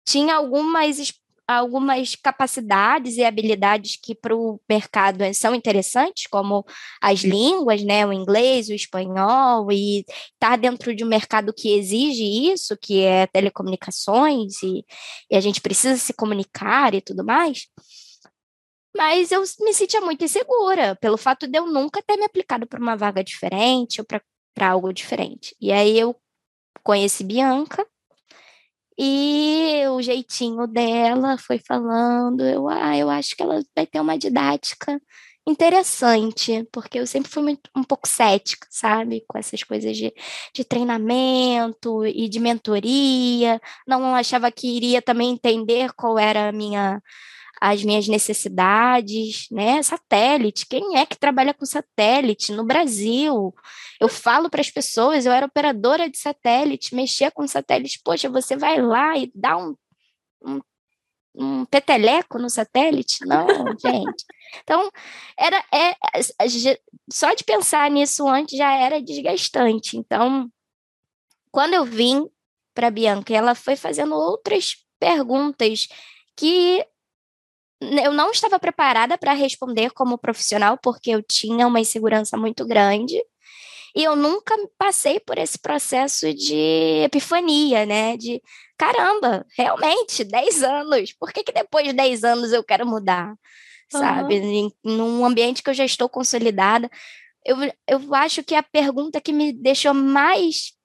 tinha 0.04 0.34
algumas 0.34 0.98
algumas 1.46 2.14
capacidades 2.16 3.16
e 3.16 3.24
habilidades 3.24 3.96
que 4.02 4.14
para 4.14 4.34
o 4.34 4.60
mercado 4.68 5.22
são 5.34 5.54
interessantes, 5.54 6.26
como 6.26 6.64
as 7.00 7.20
línguas, 7.20 7.82
né, 7.82 8.04
o 8.04 8.12
inglês, 8.12 8.68
o 8.68 8.74
espanhol, 8.74 9.70
e 9.70 10.00
estar 10.00 10.50
tá 10.50 10.56
dentro 10.56 10.94
de 10.94 11.04
um 11.04 11.08
mercado 11.08 11.52
que 11.54 11.72
exige 11.72 12.24
isso, 12.52 12.76
que 12.76 13.02
é 13.02 13.26
telecomunicações, 13.28 14.62
e, 14.62 14.84
e 15.30 15.36
a 15.36 15.40
gente 15.40 15.60
precisa 15.60 15.96
se 15.96 16.12
comunicar 16.12 16.94
e 16.94 17.00
tudo 17.00 17.24
mais. 17.24 17.66
Mas 18.96 19.30
eu 19.30 19.42
me 19.60 19.74
sentia 19.74 20.00
muito 20.00 20.24
insegura 20.24 20.96
pelo 20.96 21.18
fato 21.18 21.46
de 21.46 21.58
eu 21.58 21.66
nunca 21.66 22.02
ter 22.02 22.16
me 22.16 22.24
aplicado 22.24 22.66
para 22.66 22.80
uma 22.80 22.96
vaga 22.96 23.22
diferente 23.22 24.00
ou 24.00 24.06
para 24.06 24.68
algo 24.70 24.92
diferente. 24.92 25.54
E 25.60 25.70
aí 25.70 25.98
eu 25.98 26.16
conheci 26.82 27.22
Bianca, 27.22 27.86
e 28.98 29.82
o 29.88 30.00
jeitinho 30.02 30.66
dela 30.66 31.36
foi 31.38 31.58
falando, 31.58 32.42
eu, 32.44 32.68
ah, 32.68 32.96
eu 32.96 33.10
acho 33.10 33.36
que 33.36 33.42
ela 33.42 33.62
vai 33.74 33.86
ter 33.86 34.00
uma 34.00 34.18
didática 34.18 35.00
interessante, 35.48 36.66
porque 36.72 36.98
eu 36.98 37.06
sempre 37.06 37.30
fui 37.30 37.42
muito, 37.42 37.70
um 37.76 37.84
pouco 37.84 38.08
cética, 38.08 38.66
sabe, 38.70 39.24
com 39.28 39.38
essas 39.38 39.62
coisas 39.62 39.96
de, 39.96 40.12
de 40.52 40.64
treinamento 40.64 42.04
e 42.04 42.28
de 42.28 42.40
mentoria, 42.40 43.60
não 43.86 44.14
achava 44.14 44.50
que 44.50 44.66
iria 44.66 45.00
também 45.00 45.30
entender 45.30 45.92
qual 45.94 46.18
era 46.18 46.48
a 46.48 46.52
minha 46.52 47.00
as 47.60 47.82
minhas 47.82 48.06
necessidades, 48.06 49.46
né? 49.50 49.82
Satélite, 49.82 50.66
quem 50.66 50.98
é 50.98 51.06
que 51.06 51.18
trabalha 51.18 51.54
com 51.54 51.64
satélite 51.64 52.52
no 52.52 52.64
Brasil? 52.64 53.54
Eu 54.00 54.08
falo 54.08 54.50
para 54.50 54.60
as 54.60 54.70
pessoas, 54.70 55.24
eu 55.24 55.32
era 55.32 55.46
operadora 55.46 56.08
de 56.08 56.18
satélite, 56.18 56.94
mexia 56.94 57.30
com 57.30 57.46
satélite, 57.46 58.00
poxa, 58.04 58.28
você 58.28 58.56
vai 58.56 58.80
lá 58.80 59.16
e 59.16 59.30
dá 59.34 59.56
um, 59.56 59.74
um, 60.44 60.60
um 61.34 61.64
peteleco 61.64 62.38
no 62.38 62.50
satélite? 62.50 63.24
Não, 63.24 63.46
gente. 63.80 64.24
Então, 64.62 64.90
era 65.38 65.64
é, 65.72 65.96
só 67.10 67.32
de 67.34 67.42
pensar 67.42 67.90
nisso 67.90 68.28
antes 68.28 68.58
já 68.58 68.74
era 68.74 69.00
desgastante. 69.00 69.96
Então, 69.96 70.50
quando 71.50 71.74
eu 71.74 71.84
vim 71.84 72.28
para 72.74 72.90
Bianca, 72.90 73.34
ela 73.34 73.54
foi 73.54 73.76
fazendo 73.76 74.14
outras 74.14 74.76
perguntas 75.00 75.88
que 76.36 76.86
eu 77.80 78.12
não 78.12 78.30
estava 78.30 78.58
preparada 78.58 79.18
para 79.18 79.32
responder 79.32 79.90
como 79.90 80.18
profissional, 80.18 80.78
porque 80.82 81.10
eu 81.10 81.22
tinha 81.22 81.66
uma 81.66 81.80
insegurança 81.80 82.36
muito 82.36 82.66
grande. 82.66 83.22
E 83.94 84.04
eu 84.04 84.14
nunca 84.14 84.54
passei 84.76 85.18
por 85.18 85.38
esse 85.38 85.58
processo 85.58 86.32
de 86.34 87.02
epifania, 87.04 87.86
né? 87.86 88.16
De 88.16 88.42
caramba, 88.76 89.46
realmente, 89.56 90.22
10 90.22 90.62
anos. 90.62 91.12
Por 91.14 91.32
que, 91.32 91.42
que 91.42 91.52
depois 91.52 91.86
de 91.86 91.94
10 91.94 92.24
anos 92.24 92.52
eu 92.52 92.62
quero 92.62 92.86
mudar? 92.86 93.28
Uhum. 93.28 94.00
Sabe? 94.00 94.36
Em, 94.36 94.70
num 94.84 95.24
ambiente 95.24 95.62
que 95.62 95.70
eu 95.70 95.74
já 95.74 95.84
estou 95.84 96.08
consolidada. 96.08 96.90
Eu, 97.44 97.56
eu 97.88 98.14
acho 98.14 98.42
que 98.42 98.54
a 98.54 98.62
pergunta 98.62 99.20
que 99.20 99.32
me 99.32 99.52
deixou 99.52 99.94
mais 99.94 100.75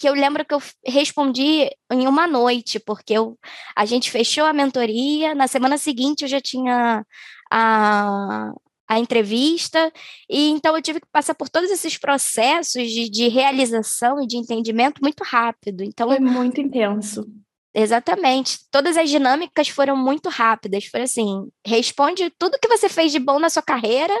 que 0.00 0.08
eu 0.08 0.14
lembro 0.14 0.46
que 0.46 0.54
eu 0.54 0.62
respondi 0.86 1.68
em 1.92 2.08
uma 2.08 2.26
noite, 2.26 2.80
porque 2.80 3.12
eu, 3.12 3.38
a 3.76 3.84
gente 3.84 4.10
fechou 4.10 4.44
a 4.46 4.52
mentoria, 4.52 5.34
na 5.34 5.46
semana 5.46 5.76
seguinte 5.76 6.22
eu 6.22 6.28
já 6.28 6.40
tinha 6.40 7.04
a, 7.52 8.50
a 8.88 8.98
entrevista, 8.98 9.92
e 10.26 10.48
então 10.48 10.74
eu 10.74 10.80
tive 10.80 11.00
que 11.00 11.06
passar 11.12 11.34
por 11.34 11.50
todos 11.50 11.70
esses 11.70 11.98
processos 11.98 12.90
de, 12.90 13.10
de 13.10 13.28
realização 13.28 14.22
e 14.22 14.26
de 14.26 14.38
entendimento 14.38 15.02
muito 15.02 15.22
rápido. 15.22 15.84
Então, 15.84 16.08
Foi 16.08 16.18
muito 16.18 16.62
intenso. 16.62 17.26
Exatamente. 17.74 18.58
Todas 18.70 18.96
as 18.96 19.10
dinâmicas 19.10 19.68
foram 19.68 19.94
muito 19.94 20.30
rápidas. 20.30 20.86
Foi 20.86 21.02
assim: 21.02 21.46
responde 21.64 22.32
tudo 22.38 22.58
que 22.58 22.68
você 22.68 22.88
fez 22.88 23.12
de 23.12 23.18
bom 23.18 23.38
na 23.38 23.50
sua 23.50 23.62
carreira 23.62 24.14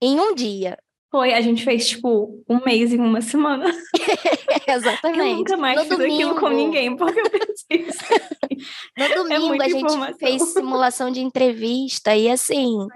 em 0.00 0.20
um 0.20 0.36
dia. 0.36 0.78
Foi, 1.16 1.32
a 1.32 1.40
gente 1.40 1.64
fez, 1.64 1.88
tipo, 1.88 2.44
um 2.46 2.62
mês 2.62 2.92
em 2.92 2.98
uma 2.98 3.22
semana. 3.22 3.64
Exatamente. 4.68 5.18
Eu 5.30 5.36
nunca 5.38 5.56
mais 5.56 5.78
no 5.78 5.84
fiz 5.86 5.96
domingo. 5.96 6.14
aquilo 6.14 6.34
com 6.38 6.48
ninguém, 6.50 6.94
porque 6.94 7.18
eu 7.18 7.24
no 8.98 9.02
é 9.02 9.14
domingo 9.14 9.62
é 9.62 9.64
a 9.64 9.68
gente 9.70 9.82
informação. 9.86 10.18
fez 10.18 10.42
simulação 10.52 11.10
de 11.10 11.20
entrevista 11.22 12.14
e, 12.14 12.28
assim, 12.28 12.86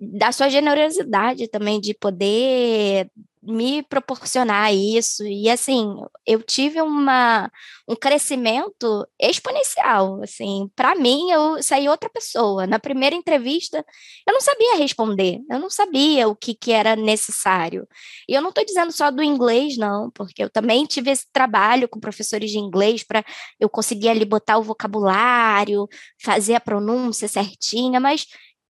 da 0.00 0.32
sua 0.32 0.48
generosidade 0.48 1.48
também 1.48 1.78
de 1.78 1.92
poder 1.92 3.10
me 3.42 3.82
proporcionar 3.82 4.74
isso. 4.74 5.24
E 5.24 5.48
assim, 5.48 5.94
eu 6.26 6.42
tive 6.42 6.80
uma, 6.82 7.50
um 7.88 7.96
crescimento 7.96 9.06
exponencial. 9.18 10.22
Assim, 10.22 10.70
para 10.76 10.94
mim, 10.94 11.30
eu 11.30 11.62
saí 11.62 11.88
outra 11.88 12.10
pessoa. 12.10 12.66
Na 12.66 12.78
primeira 12.78 13.16
entrevista, 13.16 13.84
eu 14.26 14.32
não 14.34 14.40
sabia 14.40 14.76
responder, 14.76 15.38
eu 15.50 15.58
não 15.58 15.70
sabia 15.70 16.28
o 16.28 16.36
que, 16.36 16.54
que 16.54 16.72
era 16.72 16.94
necessário. 16.96 17.86
E 18.28 18.34
eu 18.34 18.42
não 18.42 18.50
estou 18.50 18.64
dizendo 18.64 18.92
só 18.92 19.10
do 19.10 19.22
inglês, 19.22 19.76
não, 19.76 20.10
porque 20.10 20.42
eu 20.42 20.50
também 20.50 20.84
tive 20.84 21.10
esse 21.10 21.26
trabalho 21.32 21.88
com 21.88 22.00
professores 22.00 22.50
de 22.50 22.58
inglês 22.58 23.02
para 23.02 23.24
eu 23.58 23.68
conseguir 23.68 24.08
ali 24.10 24.24
botar 24.24 24.58
o 24.58 24.62
vocabulário, 24.62 25.88
fazer 26.22 26.54
a 26.54 26.60
pronúncia 26.60 27.28
certinha, 27.28 27.98
mas 28.00 28.26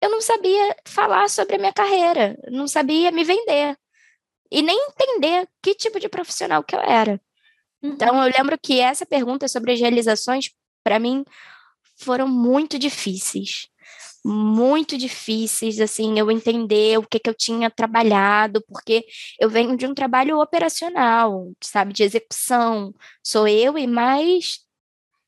eu 0.03 0.11
não 0.11 0.21
sabia 0.21 0.77
falar 0.87 1.29
sobre 1.29 1.57
a 1.57 1.59
minha 1.59 1.73
carreira, 1.73 2.37
não 2.51 2.67
sabia 2.67 3.11
me 3.11 3.25
vender 3.25 3.77
e 4.51 4.63
nem 4.63 4.77
entender 4.89 5.49
que 5.63 5.75
tipo 5.75 6.01
de 6.01 6.09
profissional 6.09 6.63
que 6.63 6.75
eu 6.75 6.81
era. 6.81 7.21
Uhum. 7.83 7.93
Então, 7.93 8.25
eu 8.25 8.33
lembro 8.37 8.59
que 8.59 8.81
essa 8.81 9.07
pergunta 9.07 9.49
sobre 9.49 9.73
as 9.73 9.81
realizações, 9.81 10.51
para 10.83 10.99
mim, 10.99 11.25
foram 11.97 12.29
muito 12.29 12.79
difíceis. 12.79 13.69
Muito 14.23 14.99
difíceis, 14.99 15.81
assim, 15.81 16.19
eu 16.19 16.31
entender 16.31 16.99
o 16.99 17.07
que, 17.07 17.19
que 17.19 17.31
eu 17.31 17.35
tinha 17.35 17.71
trabalhado, 17.71 18.63
porque 18.69 19.07
eu 19.39 19.49
venho 19.49 19.77
de 19.77 19.87
um 19.87 19.95
trabalho 19.95 20.39
operacional, 20.39 21.51
sabe, 21.63 21.95
de 21.95 22.03
execução. 22.03 22.93
Sou 23.23 23.49
eu 23.49 23.79
e 23.79 23.87
mais 23.87 24.61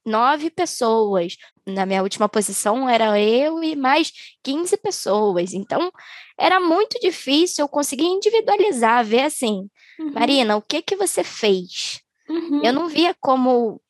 nove 0.04 0.50
pessoas. 0.50 1.36
Na 1.66 1.86
minha 1.86 2.02
última 2.02 2.28
posição 2.28 2.88
era 2.88 3.18
eu 3.18 3.62
e 3.62 3.76
mais 3.76 4.12
15 4.42 4.76
pessoas. 4.76 5.54
Então, 5.54 5.90
era 6.42 6.58
muito 6.58 6.98
difícil 6.98 7.62
eu 7.64 7.68
conseguir 7.68 8.04
individualizar, 8.04 9.04
ver 9.04 9.22
assim, 9.22 9.70
uhum. 10.00 10.12
Marina, 10.12 10.56
o 10.56 10.60
que 10.60 10.82
que 10.82 10.96
você 10.96 11.22
fez? 11.22 12.00
Uhum. 12.28 12.60
Eu 12.64 12.72
não 12.72 12.88
via 12.88 13.14
como 13.20 13.80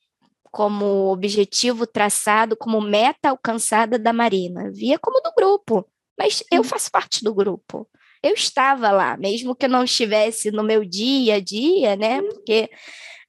como 0.51 1.11
objetivo 1.11 1.87
traçado, 1.87 2.55
como 2.55 2.79
meta 2.79 3.31
alcançada 3.31 3.99
da 3.99 4.13
Marina, 4.13 4.71
via 4.71 4.99
como 4.99 5.19
do 5.23 5.33
grupo. 5.35 5.89
Mas 6.19 6.45
eu 6.53 6.63
faço 6.63 6.91
parte 6.91 7.25
do 7.25 7.33
grupo. 7.33 7.89
Eu 8.23 8.35
estava 8.35 8.91
lá, 8.91 9.17
mesmo 9.17 9.57
que 9.57 9.65
eu 9.65 9.71
não 9.71 9.83
estivesse 9.83 10.51
no 10.51 10.63
meu 10.63 10.85
dia 10.85 11.37
a 11.37 11.41
dia, 11.41 11.97
né? 11.97 12.21
Uhum. 12.21 12.29
Porque 12.29 12.69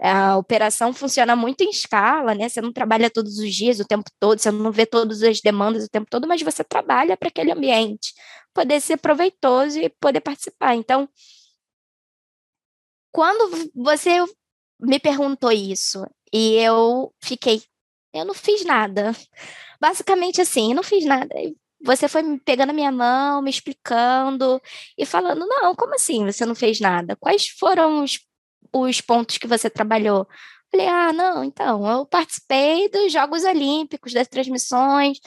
a 0.01 0.36
operação 0.36 0.92
funciona 0.92 1.34
muito 1.34 1.63
em 1.63 1.70
escala, 1.70 2.36
né? 2.36 2.50
Você 2.50 2.60
não 2.60 2.74
trabalha 2.74 3.10
todos 3.10 3.39
os 3.39 3.56
dias, 3.56 3.80
o 3.80 3.86
tempo 3.86 4.12
todo, 4.20 4.38
você 4.38 4.51
não 4.51 4.70
vê 4.70 4.86
todas 4.86 5.24
as 5.24 5.39
demandas 5.39 5.86
o 5.86 5.89
tempo 5.89 6.08
todo, 6.10 6.27
mas 6.27 6.42
você 6.42 6.62
trabalha 6.62 7.15
para 7.15 7.30
aquele 7.30 7.53
ambiente 7.53 8.13
poder 8.54 8.82
ser 8.82 8.98
proveitoso 8.98 9.80
e 9.80 9.90
poder 9.90 10.22
participar. 10.22 10.76
Então, 10.76 11.08
quando 13.12 13.72
você 13.76 14.24
me 14.80 15.00
perguntou 15.00 15.52
isso 15.52 16.06
e 16.32 16.56
eu 16.56 17.14
fiquei, 17.22 17.64
eu 18.14 18.26
não 18.26 18.34
fiz 18.34 18.66
nada. 18.66 19.12
Basicamente 19.80 20.42
assim, 20.42 20.72
eu 20.72 20.76
não 20.76 20.84
fiz 20.84 21.06
nada. 21.06 21.34
Você 21.84 22.08
foi 22.08 22.24
me 22.24 22.40
pegando 22.40 22.70
a 22.70 22.74
minha 22.74 22.92
mão, 22.92 23.42
me 23.42 23.50
explicando 23.50 24.62
e 24.98 25.06
falando: 25.06 25.46
não, 25.46 25.76
como 25.76 25.96
assim 25.96 26.26
você 26.26 26.46
não 26.46 26.56
fez 26.56 26.80
nada? 26.80 27.16
Quais 27.18 27.48
foram 27.48 28.04
os 28.04 28.20
os 28.74 29.02
pontos 29.02 29.38
que 29.38 29.48
você 29.48 29.70
trabalhou? 29.70 30.28
Falei, 30.72 30.88
ah, 30.88 31.14
não, 31.14 31.44
então, 31.44 31.88
eu 31.88 32.06
participei 32.06 32.90
dos 32.90 33.12
Jogos 33.12 33.44
Olímpicos, 33.44 34.12
das 34.14 34.28
transmissões, 34.28 35.20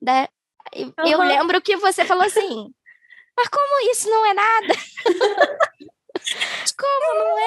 da... 0.00 0.28
Uhum. 0.74 0.92
eu 1.06 1.18
lembro 1.20 1.60
que 1.60 1.76
você 1.76 2.04
falou 2.04 2.24
assim, 2.24 2.72
mas 3.36 3.48
como 3.48 3.90
isso 3.90 4.08
não 4.08 4.26
é 4.26 4.34
nada? 4.34 4.74
Como 6.78 7.18
não 7.18 7.38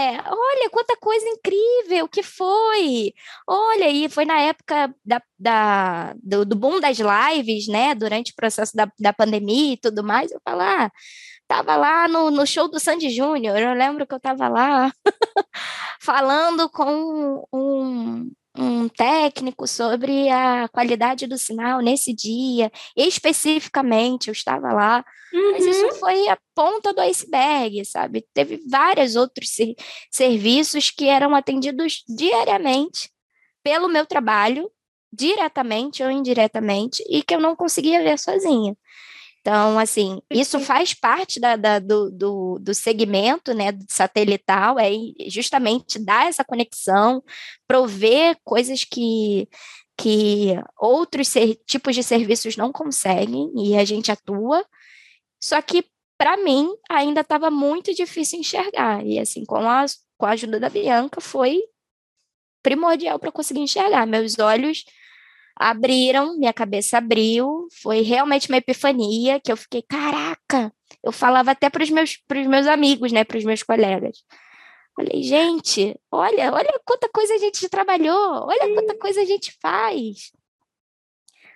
é? 0.00 0.22
Olha 0.26 0.70
quanta 0.70 0.96
coisa 0.96 1.26
incrível 1.28 2.08
que 2.08 2.22
foi. 2.22 3.12
Olha, 3.46 3.88
e 3.88 4.08
foi 4.08 4.24
na 4.24 4.40
época 4.40 4.92
da, 5.04 5.22
da, 5.38 6.14
do, 6.22 6.44
do 6.44 6.56
boom 6.56 6.80
das 6.80 6.98
lives, 6.98 7.68
né? 7.68 7.94
Durante 7.94 8.32
o 8.32 8.34
processo 8.34 8.74
da, 8.74 8.90
da 8.98 9.12
pandemia 9.12 9.74
e 9.74 9.76
tudo 9.76 10.02
mais. 10.02 10.32
Eu 10.32 10.40
falo, 10.44 10.62
ah, 10.62 10.90
tava 11.46 11.76
lá 11.76 12.08
no, 12.08 12.30
no 12.30 12.46
show 12.46 12.68
do 12.68 12.80
Sandy 12.80 13.10
Júnior. 13.10 13.56
Eu 13.56 13.74
lembro 13.74 14.06
que 14.06 14.14
eu 14.14 14.20
tava 14.20 14.48
lá 14.48 14.92
falando 16.00 16.68
com 16.70 17.46
um, 17.52 18.30
um 18.56 18.88
técnico 18.88 19.66
sobre 19.66 20.28
a 20.28 20.68
qualidade 20.68 21.26
do 21.26 21.36
sinal 21.36 21.80
nesse 21.80 22.14
dia, 22.14 22.70
especificamente, 22.96 24.28
eu 24.28 24.32
estava 24.32 24.72
lá, 24.72 25.04
uhum. 25.32 25.52
mas 25.52 25.66
isso 25.66 25.86
uhum. 25.86 25.94
foi 25.94 26.28
a 26.28 26.38
ponta 26.54 26.92
do 26.92 27.00
iceberg, 27.00 27.84
sabe? 27.84 28.24
Teve 28.32 28.60
vários 28.68 29.16
outros 29.16 29.50
ser 29.50 29.74
serviços 30.10 30.90
que 30.90 31.06
eram 31.08 31.34
atendidos 31.34 32.04
diariamente 32.08 33.10
pelo 33.62 33.88
meu 33.88 34.06
trabalho, 34.06 34.70
diretamente 35.12 36.02
ou 36.02 36.10
indiretamente, 36.10 37.02
e 37.08 37.22
que 37.22 37.34
eu 37.34 37.40
não 37.40 37.56
conseguia 37.56 38.02
ver 38.02 38.18
sozinha. 38.18 38.76
Então, 39.44 39.78
assim, 39.78 40.22
isso 40.30 40.58
faz 40.58 40.94
parte 40.94 41.38
da, 41.38 41.54
da, 41.54 41.78
do, 41.78 42.10
do, 42.10 42.58
do, 42.58 42.72
segmento 42.72 43.52
né, 43.52 43.78
satelital, 43.90 44.78
é 44.78 44.90
justamente 45.28 45.98
dar 45.98 46.26
essa 46.26 46.42
conexão, 46.42 47.22
prover 47.68 48.38
coisas 48.42 48.84
que, 48.84 49.46
que 49.98 50.54
outros 50.80 51.28
ser, 51.28 51.56
tipos 51.66 51.94
de 51.94 52.02
serviços 52.02 52.56
não 52.56 52.72
conseguem 52.72 53.52
e 53.54 53.76
a 53.76 53.84
gente 53.84 54.10
atua. 54.10 54.64
Só 55.38 55.60
que, 55.60 55.84
para 56.16 56.38
mim, 56.38 56.70
ainda 56.88 57.20
estava 57.20 57.50
muito 57.50 57.92
difícil 57.92 58.40
enxergar. 58.40 59.04
E, 59.04 59.18
assim, 59.18 59.44
com 59.44 59.58
a, 59.58 59.84
com 60.16 60.24
a 60.24 60.30
ajuda 60.30 60.58
da 60.58 60.70
Bianca, 60.70 61.20
foi 61.20 61.60
primordial 62.62 63.18
para 63.18 63.30
conseguir 63.30 63.60
enxergar. 63.60 64.06
Meus 64.06 64.38
olhos 64.38 64.86
abriram, 65.56 66.36
minha 66.36 66.52
cabeça 66.52 66.98
abriu, 66.98 67.68
foi 67.82 68.00
realmente 68.00 68.48
uma 68.48 68.58
epifania 68.58 69.40
que 69.40 69.52
eu 69.52 69.56
fiquei, 69.56 69.82
caraca, 69.82 70.72
eu 71.02 71.12
falava 71.12 71.52
até 71.52 71.70
para 71.70 71.82
os 71.82 71.90
meus, 71.90 72.18
meus 72.48 72.66
amigos, 72.66 73.12
né, 73.12 73.24
para 73.24 73.38
os 73.38 73.44
meus 73.44 73.62
colegas. 73.62 74.18
Falei, 74.96 75.22
gente, 75.22 75.98
olha, 76.10 76.52
olha 76.52 76.80
quanta 76.84 77.08
coisa 77.08 77.34
a 77.34 77.38
gente 77.38 77.68
trabalhou, 77.68 78.46
olha 78.46 78.74
quanta 78.74 78.96
coisa 78.96 79.20
a 79.20 79.24
gente 79.24 79.56
faz. 79.60 80.30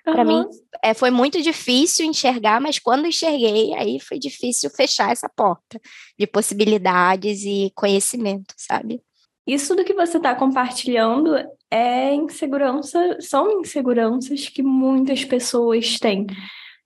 Uhum. 0.06 0.12
Para 0.12 0.24
mim, 0.24 0.44
é, 0.82 0.94
foi 0.94 1.10
muito 1.10 1.40
difícil 1.40 2.06
enxergar, 2.06 2.60
mas 2.60 2.78
quando 2.78 3.06
enxerguei, 3.06 3.74
aí 3.74 4.00
foi 4.00 4.18
difícil 4.18 4.70
fechar 4.70 5.12
essa 5.12 5.28
porta 5.28 5.80
de 6.18 6.26
possibilidades 6.26 7.42
e 7.44 7.70
conhecimento, 7.74 8.54
sabe? 8.56 9.02
Isso 9.46 9.74
do 9.74 9.84
que 9.84 9.94
você 9.94 10.16
está 10.16 10.34
compartilhando 10.34 11.34
é 11.70 12.14
insegurança, 12.14 13.18
são 13.20 13.60
inseguranças 13.60 14.48
que 14.48 14.62
muitas 14.62 15.24
pessoas 15.24 15.98
têm 15.98 16.26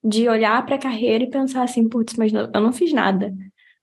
de 0.03 0.29
olhar 0.29 0.65
para 0.67 0.75
a 0.77 0.81
carreira 0.81 1.25
e 1.25 1.31
pensar 1.31 1.63
assim, 1.63 1.89
putz, 1.89 2.17
mas 2.17 2.33
eu 2.33 2.61
não 2.61 2.73
fiz 2.73 2.93
nada. 2.93 3.33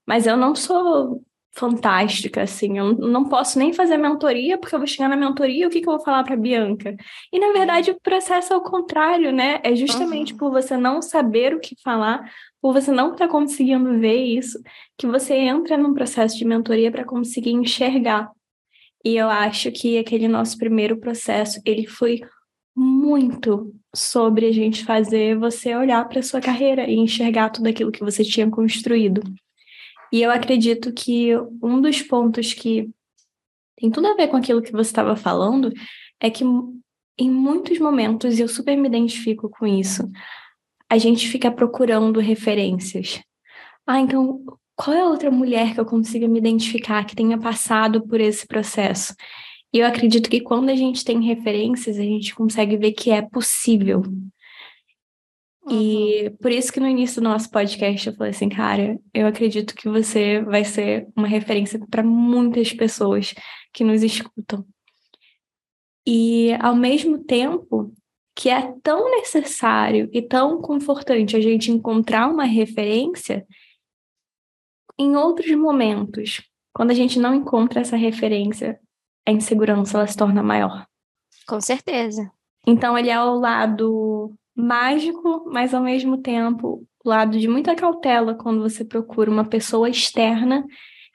Mas 0.05 0.27
eu 0.27 0.35
não 0.35 0.53
sou 0.55 1.21
fantástica, 1.51 2.43
assim, 2.43 2.77
eu 2.77 2.93
não 2.93 3.25
posso 3.25 3.57
nem 3.57 3.73
fazer 3.73 3.97
mentoria, 3.97 4.57
porque 4.57 4.73
eu 4.73 4.79
vou 4.79 4.87
chegar 4.87 5.09
na 5.09 5.15
mentoria, 5.15 5.67
o 5.67 5.69
que, 5.69 5.81
que 5.81 5.89
eu 5.89 5.93
vou 5.93 6.03
falar 6.03 6.23
para 6.23 6.35
Bianca? 6.35 6.95
E, 7.33 7.39
na 7.39 7.51
verdade, 7.51 7.91
o 7.91 7.99
processo 8.01 8.53
é 8.53 8.55
o 8.55 8.61
contrário, 8.61 9.31
né? 9.31 9.59
É 9.63 9.75
justamente 9.75 10.33
uhum. 10.33 10.39
por 10.39 10.51
você 10.51 10.77
não 10.77 11.01
saber 11.01 11.53
o 11.53 11.59
que 11.59 11.75
falar, 11.83 12.31
por 12.61 12.73
você 12.73 12.91
não 12.91 13.11
estar 13.11 13.25
tá 13.25 13.31
conseguindo 13.31 13.99
ver 13.99 14.23
isso, 14.23 14.59
que 14.97 15.07
você 15.07 15.33
entra 15.33 15.77
num 15.77 15.93
processo 15.93 16.37
de 16.37 16.45
mentoria 16.45 16.91
para 16.91 17.03
conseguir 17.03 17.51
enxergar 17.51 18.31
e 19.03 19.15
eu 19.15 19.29
acho 19.29 19.71
que 19.71 19.97
aquele 19.97 20.27
nosso 20.27 20.57
primeiro 20.57 20.97
processo, 20.97 21.61
ele 21.65 21.87
foi 21.87 22.21
muito 22.75 23.73
sobre 23.95 24.47
a 24.47 24.51
gente 24.51 24.85
fazer 24.85 25.37
você 25.37 25.75
olhar 25.75 26.07
para 26.07 26.21
sua 26.21 26.39
carreira 26.39 26.89
e 26.89 26.95
enxergar 26.95 27.49
tudo 27.49 27.67
aquilo 27.67 27.91
que 27.91 28.03
você 28.03 28.23
tinha 28.23 28.49
construído. 28.49 29.21
E 30.11 30.21
eu 30.21 30.31
acredito 30.31 30.91
que 30.93 31.35
um 31.61 31.81
dos 31.81 32.01
pontos 32.01 32.53
que 32.53 32.89
tem 33.77 33.89
tudo 33.89 34.07
a 34.07 34.15
ver 34.15 34.27
com 34.27 34.37
aquilo 34.37 34.61
que 34.61 34.71
você 34.71 34.89
estava 34.89 35.15
falando 35.15 35.71
é 36.19 36.29
que 36.29 36.43
em 37.17 37.29
muitos 37.29 37.79
momentos, 37.79 38.39
e 38.39 38.41
eu 38.41 38.47
super 38.47 38.75
me 38.77 38.87
identifico 38.87 39.49
com 39.49 39.67
isso, 39.67 40.09
a 40.89 40.97
gente 40.97 41.27
fica 41.27 41.51
procurando 41.51 42.19
referências. 42.19 43.21
Ah, 43.85 43.99
então 43.99 44.43
qual 44.79 44.95
é 44.95 45.01
a 45.01 45.09
outra 45.09 45.29
mulher 45.29 45.73
que 45.73 45.79
eu 45.81 45.85
consiga 45.85 46.25
me 46.25 46.39
identificar 46.39 47.05
que 47.05 47.13
tenha 47.13 47.37
passado 47.37 48.07
por 48.07 48.21
esse 48.21 48.47
processo? 48.47 49.13
E 49.73 49.79
eu 49.79 49.85
acredito 49.85 50.29
que 50.29 50.39
quando 50.39 50.69
a 50.69 50.75
gente 50.75 51.03
tem 51.03 51.21
referências, 51.21 51.99
a 51.99 52.01
gente 52.01 52.33
consegue 52.33 52.77
ver 52.77 52.93
que 52.93 53.11
é 53.11 53.21
possível. 53.21 54.01
Uhum. 55.65 55.69
E 55.69 56.29
por 56.41 56.49
isso 56.49 56.71
que 56.71 56.79
no 56.79 56.87
início 56.87 57.21
do 57.21 57.27
nosso 57.27 57.51
podcast 57.51 58.07
eu 58.07 58.15
falei 58.15 58.31
assim, 58.31 58.47
cara, 58.47 58.97
eu 59.13 59.27
acredito 59.27 59.75
que 59.75 59.89
você 59.89 60.41
vai 60.43 60.63
ser 60.63 61.09
uma 61.13 61.27
referência 61.27 61.77
para 61.91 62.01
muitas 62.01 62.71
pessoas 62.71 63.35
que 63.73 63.83
nos 63.83 64.01
escutam. 64.01 64.65
E 66.07 66.53
ao 66.53 66.73
mesmo 66.73 67.21
tempo 67.25 67.93
que 68.33 68.49
é 68.49 68.73
tão 68.81 69.11
necessário 69.11 70.09
e 70.13 70.21
tão 70.21 70.61
confortante 70.61 71.35
a 71.35 71.41
gente 71.41 71.69
encontrar 71.69 72.29
uma 72.29 72.45
referência, 72.45 73.45
em 74.99 75.15
outros 75.15 75.49
momentos, 75.55 76.41
quando 76.73 76.91
a 76.91 76.93
gente 76.93 77.17
não 77.17 77.33
encontra 77.33 77.79
essa 77.79 77.95
referência, 77.95 78.79
a 79.25 79.31
insegurança 79.31 79.97
ela 79.97 80.07
se 80.07 80.17
torna 80.17 80.43
maior. 80.43 80.85
Com 81.47 81.61
certeza. 81.61 82.29
Então 82.67 82.97
ele 82.97 83.09
é 83.09 83.19
o 83.19 83.35
lado 83.35 84.33
mágico, 84.55 85.49
mas 85.51 85.73
ao 85.73 85.81
mesmo 85.81 86.17
tempo 86.17 86.85
o 87.03 87.09
lado 87.09 87.39
de 87.39 87.47
muita 87.47 87.75
cautela 87.75 88.35
quando 88.35 88.61
você 88.61 88.83
procura 88.83 89.31
uma 89.31 89.45
pessoa 89.45 89.89
externa 89.89 90.65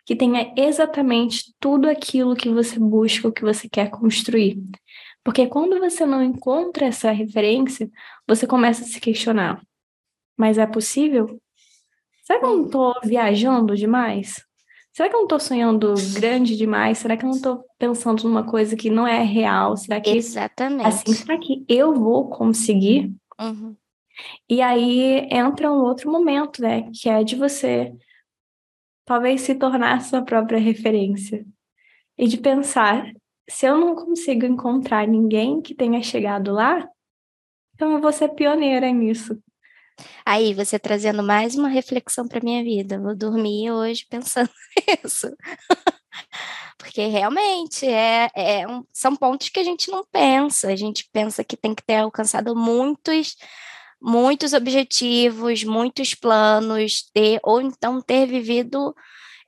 que 0.06 0.16
tenha 0.16 0.52
exatamente 0.56 1.54
tudo 1.60 1.88
aquilo 1.88 2.34
que 2.34 2.48
você 2.48 2.78
busca, 2.78 3.28
o 3.28 3.32
que 3.32 3.42
você 3.42 3.68
quer 3.68 3.90
construir. 3.90 4.62
Porque 5.22 5.46
quando 5.46 5.78
você 5.78 6.04
não 6.04 6.22
encontra 6.22 6.86
essa 6.86 7.10
referência, 7.10 7.90
você 8.26 8.46
começa 8.46 8.82
a 8.82 8.86
se 8.86 9.00
questionar: 9.00 9.62
mas 10.36 10.58
é 10.58 10.66
possível? 10.66 11.40
Será 12.24 12.40
que 12.40 12.44
eu 12.46 12.56
não 12.56 12.64
estou 12.64 12.94
viajando 13.04 13.76
demais? 13.76 14.42
Será 14.92 15.08
que 15.08 15.14
eu 15.14 15.18
não 15.18 15.24
estou 15.24 15.40
sonhando 15.40 15.94
grande 16.14 16.56
demais? 16.56 16.98
Será 16.98 17.16
que 17.16 17.24
eu 17.24 17.28
não 17.28 17.36
estou 17.36 17.64
pensando 17.78 18.24
numa 18.24 18.44
coisa 18.44 18.76
que 18.76 18.88
não 18.88 19.06
é 19.06 19.22
real? 19.22 19.76
Será 19.76 20.00
que 20.00 20.10
exatamente? 20.10 20.86
Assim, 20.86 21.12
será 21.12 21.38
que 21.38 21.64
eu 21.68 21.94
vou 21.94 22.30
conseguir? 22.30 23.12
Uhum. 23.38 23.76
E 24.48 24.62
aí 24.62 25.28
entra 25.30 25.70
um 25.70 25.82
outro 25.82 26.10
momento, 26.10 26.62
né? 26.62 26.90
Que 26.92 27.08
é 27.08 27.22
de 27.22 27.36
você 27.36 27.92
talvez 29.04 29.42
se 29.42 29.54
tornar 29.54 30.00
sua 30.00 30.22
própria 30.22 30.58
referência 30.58 31.44
e 32.16 32.26
de 32.26 32.38
pensar 32.38 33.12
se 33.48 33.66
eu 33.66 33.76
não 33.76 33.94
consigo 33.94 34.46
encontrar 34.46 35.06
ninguém 35.06 35.60
que 35.60 35.74
tenha 35.74 36.02
chegado 36.02 36.52
lá, 36.52 36.88
então 37.74 37.92
eu 37.92 38.00
vou 38.00 38.12
ser 38.12 38.28
pioneira 38.30 38.90
nisso. 38.90 39.38
Aí, 40.24 40.54
você 40.54 40.78
trazendo 40.78 41.22
mais 41.22 41.54
uma 41.54 41.68
reflexão 41.68 42.26
para 42.26 42.40
minha 42.42 42.62
vida. 42.62 42.98
Vou 42.98 43.14
dormir 43.14 43.70
hoje 43.70 44.06
pensando 44.08 44.50
nisso. 44.88 45.28
Porque 46.78 47.06
realmente 47.06 47.86
é, 47.86 48.28
é 48.34 48.68
um, 48.68 48.84
são 48.92 49.16
pontos 49.16 49.48
que 49.48 49.60
a 49.60 49.64
gente 49.64 49.90
não 49.90 50.04
pensa. 50.10 50.68
A 50.68 50.76
gente 50.76 51.08
pensa 51.12 51.44
que 51.44 51.56
tem 51.56 51.74
que 51.74 51.82
ter 51.84 51.96
alcançado 51.96 52.54
muitos, 52.56 53.36
muitos 54.00 54.52
objetivos, 54.52 55.64
muitos 55.64 56.14
planos, 56.14 57.08
ter, 57.12 57.40
ou 57.42 57.60
então 57.60 58.00
ter 58.00 58.26
vivido 58.26 58.94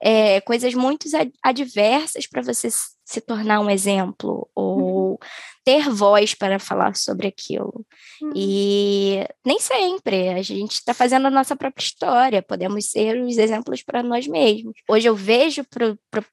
é, 0.01 0.41
coisas 0.43 0.75
muito 0.75 1.09
adversas 1.43 2.27
para 2.27 2.43
você 2.43 2.69
se 3.05 3.21
tornar 3.21 3.61
um 3.61 3.71
exemplo, 3.71 4.49
ou 4.55 5.13
uhum. 5.13 5.19
Ter 5.67 5.91
voz 5.91 6.33
para 6.33 6.61
falar 6.61 6.95
sobre 6.95 7.27
aquilo. 7.27 7.85
Uhum. 8.23 8.31
E 8.37 9.27
nem 9.45 9.59
sempre 9.59 10.29
a 10.29 10.41
gente 10.41 10.75
está 10.75 10.95
fazendo 10.95 11.27
a 11.27 11.31
nossa 11.31 11.57
própria 11.57 11.83
história, 11.83 12.41
podemos 12.41 12.89
ser 12.89 13.21
os 13.21 13.37
exemplos 13.37 13.83
para 13.83 14.01
nós 14.01 14.29
mesmos. 14.29 14.75
Hoje 14.89 15.09
eu 15.09 15.17
vejo 15.17 15.65
para 15.65 15.91
o 15.91 16.25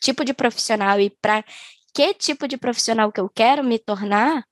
tipo 0.00 0.24
de 0.24 0.32
profissional 0.32 0.98
e 0.98 1.10
para 1.10 1.44
que 1.94 2.14
tipo 2.14 2.48
de 2.48 2.56
profissional 2.56 3.12
que 3.12 3.20
eu 3.20 3.28
quero 3.28 3.62
me 3.62 3.78
tornar, 3.78 4.46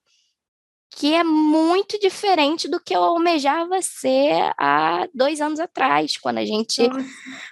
que 0.91 1.15
é 1.15 1.23
muito 1.23 1.99
diferente 1.99 2.69
do 2.69 2.81
que 2.81 2.95
eu 2.95 3.03
almejava 3.03 3.81
ser 3.83 4.53
há 4.59 5.07
dois 5.15 5.41
anos 5.41 5.61
atrás, 5.61 6.17
quando 6.17 6.39
a 6.39 6.45
gente, 6.45 6.83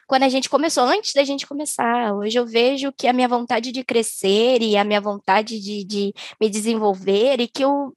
quando 0.06 0.22
a 0.22 0.28
gente 0.28 0.48
começou, 0.48 0.84
antes 0.84 1.12
da 1.12 1.24
gente 1.24 1.46
começar. 1.46 2.14
Hoje 2.14 2.38
eu 2.38 2.46
vejo 2.46 2.92
que 2.92 3.06
a 3.06 3.12
minha 3.12 3.28
vontade 3.28 3.72
de 3.72 3.84
crescer 3.84 4.62
e 4.62 4.76
a 4.76 4.84
minha 4.84 5.00
vontade 5.00 5.60
de, 5.60 5.84
de 5.84 6.14
me 6.40 6.48
desenvolver 6.48 7.40
e 7.40 7.48
que 7.48 7.62
eu, 7.64 7.94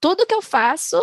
tudo 0.00 0.26
que 0.26 0.34
eu 0.34 0.42
faço 0.42 1.00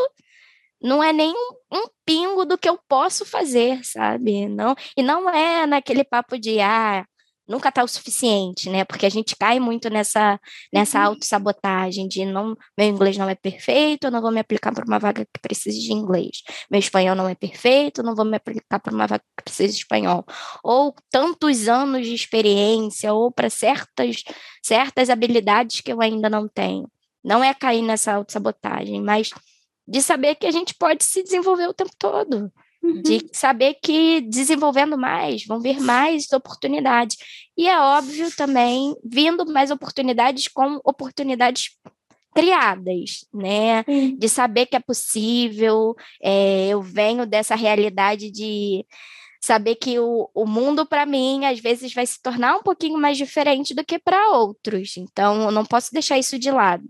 não 0.81 1.03
é 1.03 1.13
nem 1.13 1.31
um, 1.31 1.77
um, 1.77 1.85
pingo 2.03 2.43
do 2.43 2.57
que 2.57 2.67
eu 2.67 2.79
posso 2.87 3.25
fazer, 3.25 3.83
sabe? 3.85 4.47
Não, 4.47 4.75
e 4.97 5.03
não 5.03 5.29
é 5.29 5.67
naquele 5.67 6.03
papo 6.03 6.39
de 6.39 6.59
ah, 6.59 7.05
nunca 7.51 7.69
está 7.69 7.83
o 7.83 7.87
suficiente, 7.87 8.69
né? 8.69 8.85
Porque 8.85 9.05
a 9.05 9.09
gente 9.09 9.35
cai 9.35 9.59
muito 9.59 9.89
nessa, 9.89 10.39
nessa 10.73 10.99
uhum. 10.99 11.05
autossabotagem 11.07 12.07
de 12.07 12.25
não, 12.25 12.55
meu 12.77 12.87
inglês 12.87 13.17
não 13.17 13.29
é 13.29 13.35
perfeito, 13.35 14.05
eu 14.05 14.11
não 14.11 14.21
vou 14.21 14.31
me 14.31 14.39
aplicar 14.39 14.73
para 14.73 14.85
uma 14.85 14.97
vaga 14.97 15.25
que 15.25 15.39
precise 15.41 15.79
de 15.79 15.91
inglês. 15.93 16.41
Meu 16.69 16.79
espanhol 16.79 17.15
não 17.15 17.27
é 17.27 17.35
perfeito, 17.35 17.99
eu 18.01 18.05
não 18.05 18.15
vou 18.15 18.25
me 18.25 18.37
aplicar 18.37 18.79
para 18.79 18.93
uma 18.93 19.05
vaga 19.05 19.23
que 19.37 19.43
precise 19.43 19.73
de 19.73 19.79
espanhol. 19.79 20.25
Ou 20.63 20.95
tantos 21.11 21.67
anos 21.67 22.07
de 22.07 22.15
experiência, 22.15 23.13
ou 23.13 23.31
para 23.31 23.49
certas, 23.49 24.23
certas 24.63 25.09
habilidades 25.09 25.81
que 25.81 25.91
eu 25.91 26.01
ainda 26.01 26.29
não 26.29 26.47
tenho. 26.47 26.89
Não 27.23 27.43
é 27.43 27.53
cair 27.53 27.83
nessa 27.83 28.13
autossabotagem, 28.13 29.01
mas 29.01 29.29
de 29.87 30.01
saber 30.01 30.35
que 30.35 30.47
a 30.47 30.51
gente 30.51 30.73
pode 30.75 31.03
se 31.03 31.21
desenvolver 31.21 31.67
o 31.67 31.73
tempo 31.73 31.91
todo. 31.99 32.51
Uhum. 32.83 33.01
De 33.01 33.27
saber 33.31 33.75
que 33.83 34.21
desenvolvendo 34.21 34.97
mais, 34.97 35.45
vão 35.45 35.59
vir 35.59 35.79
mais 35.79 36.31
oportunidades. 36.31 37.17
E 37.55 37.67
é 37.67 37.79
óbvio 37.79 38.35
também, 38.35 38.95
vindo 39.03 39.45
mais 39.45 39.69
oportunidades 39.69 40.47
com 40.47 40.79
oportunidades 40.83 41.77
criadas, 42.33 43.25
né? 43.33 43.83
Uhum. 43.87 44.17
De 44.17 44.27
saber 44.27 44.65
que 44.65 44.75
é 44.75 44.79
possível. 44.79 45.95
É, 46.21 46.69
eu 46.69 46.81
venho 46.81 47.25
dessa 47.25 47.55
realidade 47.55 48.31
de 48.31 48.85
saber 49.43 49.75
que 49.75 49.99
o, 49.99 50.29
o 50.33 50.45
mundo 50.45 50.85
para 50.85 51.05
mim 51.05 51.45
às 51.45 51.59
vezes 51.59 51.93
vai 51.93 52.05
se 52.05 52.21
tornar 52.21 52.55
um 52.55 52.63
pouquinho 52.63 52.97
mais 52.99 53.17
diferente 53.17 53.73
do 53.73 53.83
que 53.83 53.99
para 53.99 54.31
outros. 54.31 54.97
Então, 54.97 55.43
eu 55.43 55.51
não 55.51 55.65
posso 55.65 55.91
deixar 55.91 56.17
isso 56.17 56.37
de 56.37 56.51
lado. 56.51 56.83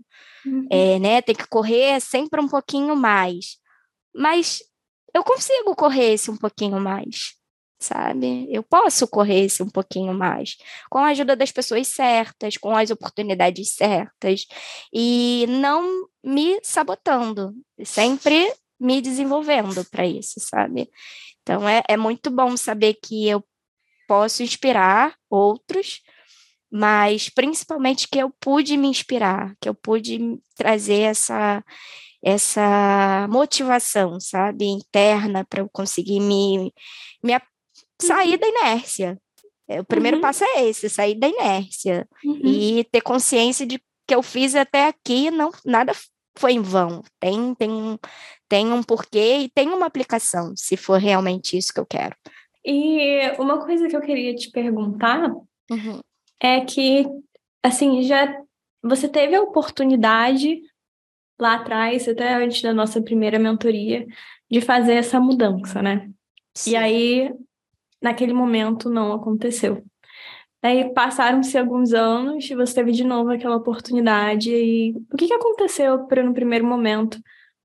Uhum. 0.44 0.66
É, 0.70 0.98
né? 0.98 1.22
Tem 1.22 1.34
que 1.34 1.46
correr 1.48 2.00
sempre 2.00 2.40
um 2.40 2.48
pouquinho 2.48 2.94
mais. 2.94 3.56
Mas 4.14 4.60
eu 5.14 5.22
consigo 5.24 5.74
correr 5.74 6.12
esse 6.14 6.30
um 6.30 6.36
pouquinho 6.36 6.80
mais, 6.80 7.34
sabe? 7.78 8.46
Eu 8.50 8.62
posso 8.62 9.06
correr 9.08 9.44
esse 9.44 9.62
um 9.62 9.68
pouquinho 9.68 10.14
mais, 10.14 10.56
com 10.90 10.98
a 10.98 11.08
ajuda 11.08 11.36
das 11.36 11.52
pessoas 11.52 11.88
certas, 11.88 12.56
com 12.56 12.76
as 12.76 12.90
oportunidades 12.90 13.74
certas, 13.74 14.46
e 14.92 15.46
não 15.48 16.08
me 16.24 16.58
sabotando, 16.62 17.52
sempre 17.84 18.52
me 18.80 19.00
desenvolvendo 19.00 19.84
para 19.90 20.06
isso, 20.06 20.40
sabe? 20.40 20.90
Então 21.42 21.68
é, 21.68 21.82
é 21.88 21.96
muito 21.96 22.30
bom 22.30 22.56
saber 22.56 22.94
que 22.94 23.28
eu 23.28 23.44
posso 24.08 24.42
inspirar 24.42 25.14
outros, 25.30 26.00
mas 26.70 27.28
principalmente 27.28 28.08
que 28.08 28.18
eu 28.18 28.30
pude 28.40 28.76
me 28.76 28.88
inspirar, 28.88 29.54
que 29.60 29.68
eu 29.68 29.74
pude 29.74 30.38
trazer 30.56 31.00
essa 31.00 31.62
essa 32.22 33.26
motivação, 33.28 34.20
sabe, 34.20 34.66
interna 34.66 35.44
para 35.44 35.60
eu 35.60 35.68
conseguir 35.68 36.20
me, 36.20 36.72
me 37.22 37.32
sair 38.00 38.38
da 38.38 38.46
inércia. 38.46 39.18
É, 39.68 39.80
o 39.80 39.84
primeiro 39.84 40.18
uhum. 40.18 40.22
passo 40.22 40.44
é 40.44 40.64
esse, 40.64 40.88
sair 40.88 41.14
da 41.14 41.28
inércia 41.28 42.06
uhum. 42.24 42.40
e 42.44 42.84
ter 42.92 43.00
consciência 43.00 43.66
de 43.66 43.82
que 44.06 44.14
eu 44.14 44.22
fiz 44.22 44.54
até 44.54 44.88
aqui, 44.88 45.30
não 45.30 45.50
nada 45.64 45.92
foi 46.36 46.52
em 46.52 46.60
vão. 46.60 47.02
Tem 47.18 47.54
tem 47.54 47.70
um, 47.70 47.98
tem 48.48 48.72
um 48.72 48.82
porquê 48.82 49.38
e 49.38 49.48
tem 49.48 49.68
uma 49.68 49.86
aplicação, 49.86 50.54
se 50.56 50.76
for 50.76 50.98
realmente 50.98 51.56
isso 51.56 51.72
que 51.72 51.80
eu 51.80 51.86
quero. 51.86 52.14
E 52.64 53.32
uma 53.38 53.64
coisa 53.64 53.88
que 53.88 53.96
eu 53.96 54.00
queria 54.00 54.34
te 54.34 54.50
perguntar 54.50 55.30
uhum. 55.70 56.00
é 56.40 56.60
que 56.60 57.06
assim, 57.62 58.02
já 58.02 58.36
você 58.82 59.08
teve 59.08 59.36
a 59.36 59.42
oportunidade 59.42 60.60
lá 61.42 61.54
atrás, 61.54 62.08
até 62.08 62.34
antes 62.34 62.62
da 62.62 62.72
nossa 62.72 63.02
primeira 63.02 63.38
mentoria, 63.38 64.06
de 64.50 64.60
fazer 64.60 64.94
essa 64.94 65.20
mudança, 65.20 65.82
né? 65.82 66.10
Sim. 66.54 66.70
E 66.72 66.76
aí, 66.76 67.34
naquele 68.00 68.32
momento, 68.32 68.88
não 68.88 69.12
aconteceu. 69.12 69.84
Aí 70.62 70.92
passaram-se 70.94 71.58
alguns 71.58 71.92
anos 71.92 72.48
e 72.48 72.54
você 72.54 72.74
teve 72.74 72.92
de 72.92 73.04
novo 73.04 73.30
aquela 73.30 73.56
oportunidade. 73.56 74.50
E 74.54 74.94
o 75.12 75.16
que, 75.16 75.26
que 75.26 75.34
aconteceu 75.34 76.06
para 76.06 76.22
no 76.22 76.32
primeiro 76.32 76.64
momento 76.64 77.18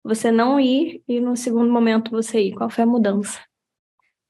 você 0.04 0.32
não 0.32 0.60
ir 0.60 1.04
e 1.08 1.20
no 1.20 1.36
segundo 1.36 1.72
momento 1.72 2.10
você 2.10 2.42
ir? 2.42 2.56
Qual 2.56 2.70
foi 2.70 2.84
a 2.86 2.88
mudança? 2.88 3.40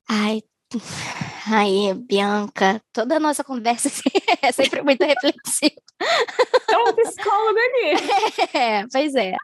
Ai, 0.09 0.41
Aí, 1.49 1.93
Bianca, 1.93 2.81
toda 2.91 3.15
a 3.15 3.19
nossa 3.19 3.43
conversa 3.43 3.89
é 4.41 4.51
sempre 4.51 4.81
muito 4.81 5.03
reflexiva. 5.03 5.81
É 5.99 6.77
um 6.77 6.93
psicólogo 6.93 7.59
aqui. 7.59 8.57
É, 8.57 8.87
pois 8.91 9.15
é. 9.15 9.35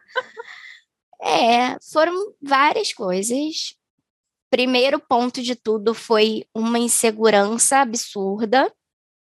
É, 1.22 1.78
foram 1.92 2.14
várias 2.42 2.94
coisas. 2.94 3.76
Primeiro 4.50 5.00
ponto 5.00 5.42
de 5.42 5.56
tudo 5.56 5.94
foi 5.94 6.46
uma 6.54 6.78
insegurança 6.78 7.78
absurda. 7.78 8.72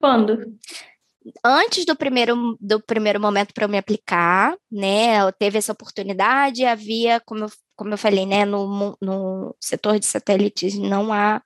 Quando? 0.01 0.59
Antes 1.43 1.87
do 1.87 1.97
primeiro, 1.97 2.59
do 2.61 2.81
primeiro 2.81 3.19
momento 3.19 3.55
para 3.55 3.65
eu 3.65 3.69
me 3.69 3.79
aplicar, 3.79 4.55
né? 4.71 5.23
Eu 5.23 5.33
teve 5.33 5.57
essa 5.57 5.73
oportunidade, 5.73 6.67
havia, 6.67 7.21
como 7.21 7.45
eu, 7.45 7.51
como 7.75 7.95
eu 7.95 7.99
falei, 7.99 8.27
né? 8.27 8.45
No, 8.45 8.99
no 9.01 9.57
setor 9.59 9.99
de 9.99 10.05
satélites 10.05 10.77
não 10.77 11.13
há 11.13 11.41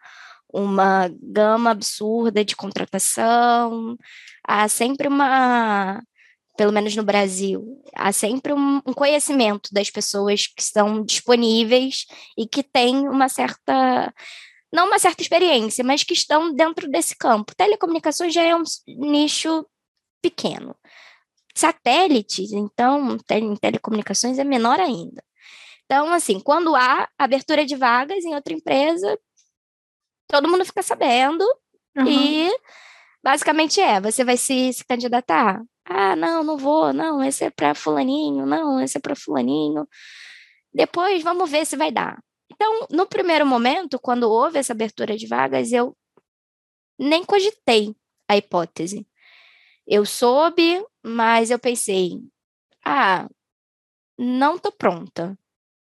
uma 0.52 1.08
gama 1.22 1.70
absurda 1.70 2.44
de 2.44 2.56
contratação, 2.56 3.96
há 4.48 4.66
sempre 4.66 5.06
uma, 5.06 6.02
pelo 6.56 6.72
menos 6.72 6.96
no 6.96 7.02
Brasil, 7.02 7.82
há 7.94 8.10
sempre 8.12 8.54
um, 8.54 8.78
um 8.78 8.94
conhecimento 8.94 9.68
das 9.72 9.90
pessoas 9.90 10.46
que 10.46 10.62
estão 10.62 11.04
disponíveis 11.04 12.06
e 12.36 12.46
que 12.46 12.62
têm 12.62 13.06
uma 13.06 13.28
certa 13.28 14.12
não 14.72 14.86
uma 14.86 14.98
certa 14.98 15.22
experiência, 15.22 15.82
mas 15.82 16.04
que 16.04 16.12
estão 16.12 16.52
dentro 16.52 16.90
desse 16.90 17.16
campo. 17.16 17.54
Telecomunicações 17.56 18.34
já 18.34 18.42
é 18.42 18.54
um 18.54 18.62
nicho 18.86 19.66
pequeno. 20.20 20.76
Satélites, 21.54 22.52
então, 22.52 23.16
em 23.30 23.56
telecomunicações 23.56 24.38
é 24.38 24.44
menor 24.44 24.78
ainda. 24.78 25.24
Então, 25.86 26.12
assim, 26.12 26.38
quando 26.38 26.76
há 26.76 27.08
abertura 27.18 27.64
de 27.64 27.76
vagas 27.76 28.24
em 28.24 28.34
outra 28.34 28.52
empresa, 28.52 29.18
todo 30.28 30.48
mundo 30.48 30.66
fica 30.66 30.82
sabendo 30.82 31.42
uhum. 31.96 32.06
e 32.06 32.50
basicamente 33.22 33.80
é, 33.80 34.00
você 34.00 34.24
vai 34.24 34.36
se, 34.36 34.72
se 34.72 34.84
candidatar. 34.84 35.62
Ah, 35.84 36.14
não, 36.16 36.42
não 36.42 36.56
vou, 36.58 36.92
não, 36.92 37.22
esse 37.22 37.44
é 37.44 37.50
para 37.50 37.74
fulaninho, 37.74 38.44
não, 38.46 38.80
esse 38.80 38.98
é 38.98 39.00
para 39.00 39.16
fulaninho. 39.16 39.86
Depois 40.72 41.22
vamos 41.22 41.50
ver 41.50 41.66
se 41.66 41.76
vai 41.76 41.90
dar. 41.90 42.18
Então, 42.52 42.86
no 42.90 43.06
primeiro 43.06 43.46
momento, 43.46 43.98
quando 43.98 44.30
houve 44.30 44.58
essa 44.58 44.72
abertura 44.72 45.16
de 45.16 45.26
vagas, 45.26 45.72
eu 45.72 45.96
nem 46.98 47.24
cogitei 47.24 47.94
a 48.28 48.36
hipótese. 48.36 49.06
Eu 49.86 50.04
soube, 50.04 50.84
mas 51.02 51.50
eu 51.50 51.58
pensei, 51.58 52.20
ah, 52.84 53.28
não 54.18 54.58
tô 54.58 54.72
pronta. 54.72 55.38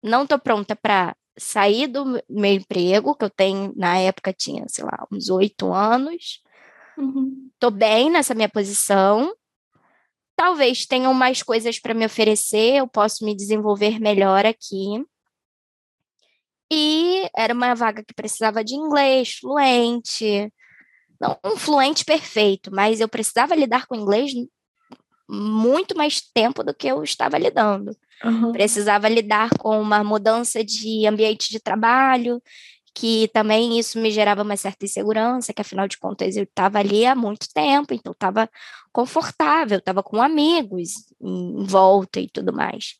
Não 0.02 0.26
tô 0.26 0.38
pronta 0.38 0.76
para 0.76 1.16
sair 1.38 1.86
do 1.86 2.22
meu 2.28 2.52
emprego, 2.52 3.14
que 3.14 3.24
eu 3.24 3.30
tenho, 3.30 3.72
na 3.76 3.98
época 3.98 4.32
tinha, 4.32 4.66
sei 4.68 4.84
lá, 4.84 5.06
uns 5.12 5.30
oito 5.30 5.72
anos. 5.72 6.42
Uhum. 6.98 7.50
Tô 7.58 7.70
bem 7.70 8.10
nessa 8.10 8.34
minha 8.34 8.48
posição. 8.48 9.32
Talvez 10.36 10.86
tenham 10.86 11.14
mais 11.14 11.42
coisas 11.42 11.78
para 11.78 11.94
me 11.94 12.04
oferecer, 12.04 12.76
eu 12.76 12.86
posso 12.86 13.24
me 13.24 13.34
desenvolver 13.34 13.98
melhor 13.98 14.44
aqui. 14.44 15.04
E 16.70 17.28
era 17.34 17.54
uma 17.54 17.74
vaga 17.74 18.04
que 18.04 18.14
precisava 18.14 18.62
de 18.62 18.74
inglês 18.74 19.38
fluente. 19.40 20.52
Não 21.20 21.38
um 21.44 21.56
fluente 21.56 22.04
perfeito, 22.04 22.70
mas 22.74 23.00
eu 23.00 23.08
precisava 23.08 23.54
lidar 23.54 23.86
com 23.86 23.94
inglês 23.94 24.32
muito 25.28 25.96
mais 25.96 26.20
tempo 26.20 26.62
do 26.62 26.74
que 26.74 26.86
eu 26.86 27.02
estava 27.02 27.38
lidando. 27.38 27.96
Uhum. 28.24 28.52
Precisava 28.52 29.08
lidar 29.08 29.50
com 29.58 29.80
uma 29.80 30.04
mudança 30.04 30.64
de 30.64 31.06
ambiente 31.06 31.50
de 31.50 31.60
trabalho, 31.60 32.42
que 32.96 33.28
também 33.28 33.78
isso 33.78 33.98
me 33.98 34.10
gerava 34.10 34.42
uma 34.42 34.56
certa 34.56 34.86
insegurança, 34.86 35.52
que 35.52 35.60
afinal 35.60 35.86
de 35.86 35.98
contas 35.98 36.34
eu 36.34 36.44
estava 36.44 36.78
ali 36.78 37.04
há 37.04 37.14
muito 37.14 37.46
tempo, 37.52 37.92
então 37.92 38.10
estava 38.10 38.48
confortável, 38.90 39.76
estava 39.76 40.02
com 40.02 40.22
amigos 40.22 40.92
em 41.20 41.62
volta 41.66 42.18
e 42.18 42.30
tudo 42.30 42.54
mais. 42.54 42.96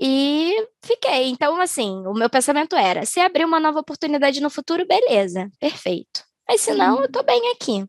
E 0.00 0.66
fiquei. 0.82 1.28
Então, 1.28 1.60
assim, 1.60 1.90
o 2.06 2.14
meu 2.14 2.30
pensamento 2.30 2.74
era: 2.74 3.04
se 3.04 3.20
abrir 3.20 3.44
uma 3.44 3.60
nova 3.60 3.80
oportunidade 3.80 4.40
no 4.40 4.48
futuro, 4.48 4.86
beleza, 4.86 5.50
perfeito. 5.60 6.24
Mas 6.48 6.62
se 6.62 6.72
não, 6.72 7.00
eu 7.00 7.04
estou 7.04 7.22
bem 7.22 7.52
aqui. 7.52 7.86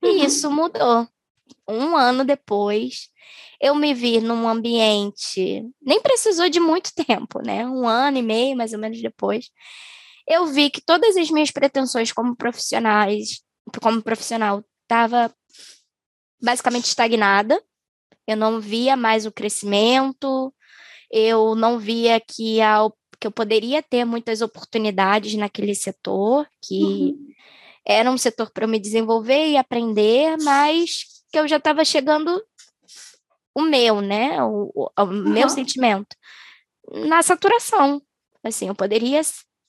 E 0.00 0.06
uhum. 0.06 0.24
isso 0.24 0.48
mudou 0.48 1.08
um 1.68 1.96
ano 1.96 2.24
depois, 2.24 3.08
eu 3.60 3.74
me 3.74 3.92
vi 3.92 4.20
num 4.20 4.48
ambiente, 4.48 5.64
nem 5.82 6.00
precisou 6.00 6.48
de 6.48 6.60
muito 6.60 6.92
tempo, 7.04 7.40
né? 7.44 7.66
Um 7.66 7.88
ano 7.88 8.18
e 8.18 8.22
meio, 8.22 8.56
mais 8.56 8.72
ou 8.72 8.78
menos 8.78 9.02
depois, 9.02 9.50
eu 10.26 10.46
vi 10.46 10.70
que 10.70 10.80
todas 10.80 11.16
as 11.16 11.30
minhas 11.30 11.50
pretensões 11.50 12.12
como 12.12 12.36
profissionais, 12.36 13.42
como 13.80 14.02
profissional, 14.02 14.64
estava 14.82 15.34
basicamente 16.42 16.86
estagnada. 16.86 17.60
Eu 18.26 18.36
não 18.36 18.60
via 18.60 18.96
mais 18.96 19.26
o 19.26 19.32
crescimento, 19.32 20.54
eu 21.10 21.54
não 21.54 21.78
via 21.78 22.20
que, 22.20 22.60
a, 22.60 22.88
que 23.20 23.26
eu 23.26 23.30
poderia 23.32 23.82
ter 23.82 24.04
muitas 24.04 24.40
oportunidades 24.40 25.34
naquele 25.34 25.74
setor, 25.74 26.48
que 26.62 26.82
uhum. 26.82 27.28
era 27.86 28.10
um 28.10 28.16
setor 28.16 28.50
para 28.50 28.64
eu 28.64 28.68
me 28.68 28.78
desenvolver 28.78 29.48
e 29.48 29.56
aprender, 29.58 30.36
mas 30.42 31.04
que 31.30 31.38
eu 31.38 31.46
já 31.46 31.58
estava 31.58 31.84
chegando 31.84 32.42
o 33.54 33.62
meu, 33.62 34.00
né? 34.00 34.42
O, 34.42 34.72
o, 34.74 34.90
o 34.96 35.02
uhum. 35.02 35.28
meu 35.28 35.48
sentimento 35.48 36.16
na 36.92 37.22
saturação. 37.22 38.02
Assim, 38.42 38.68
eu 38.68 38.74
poderia 38.74 39.20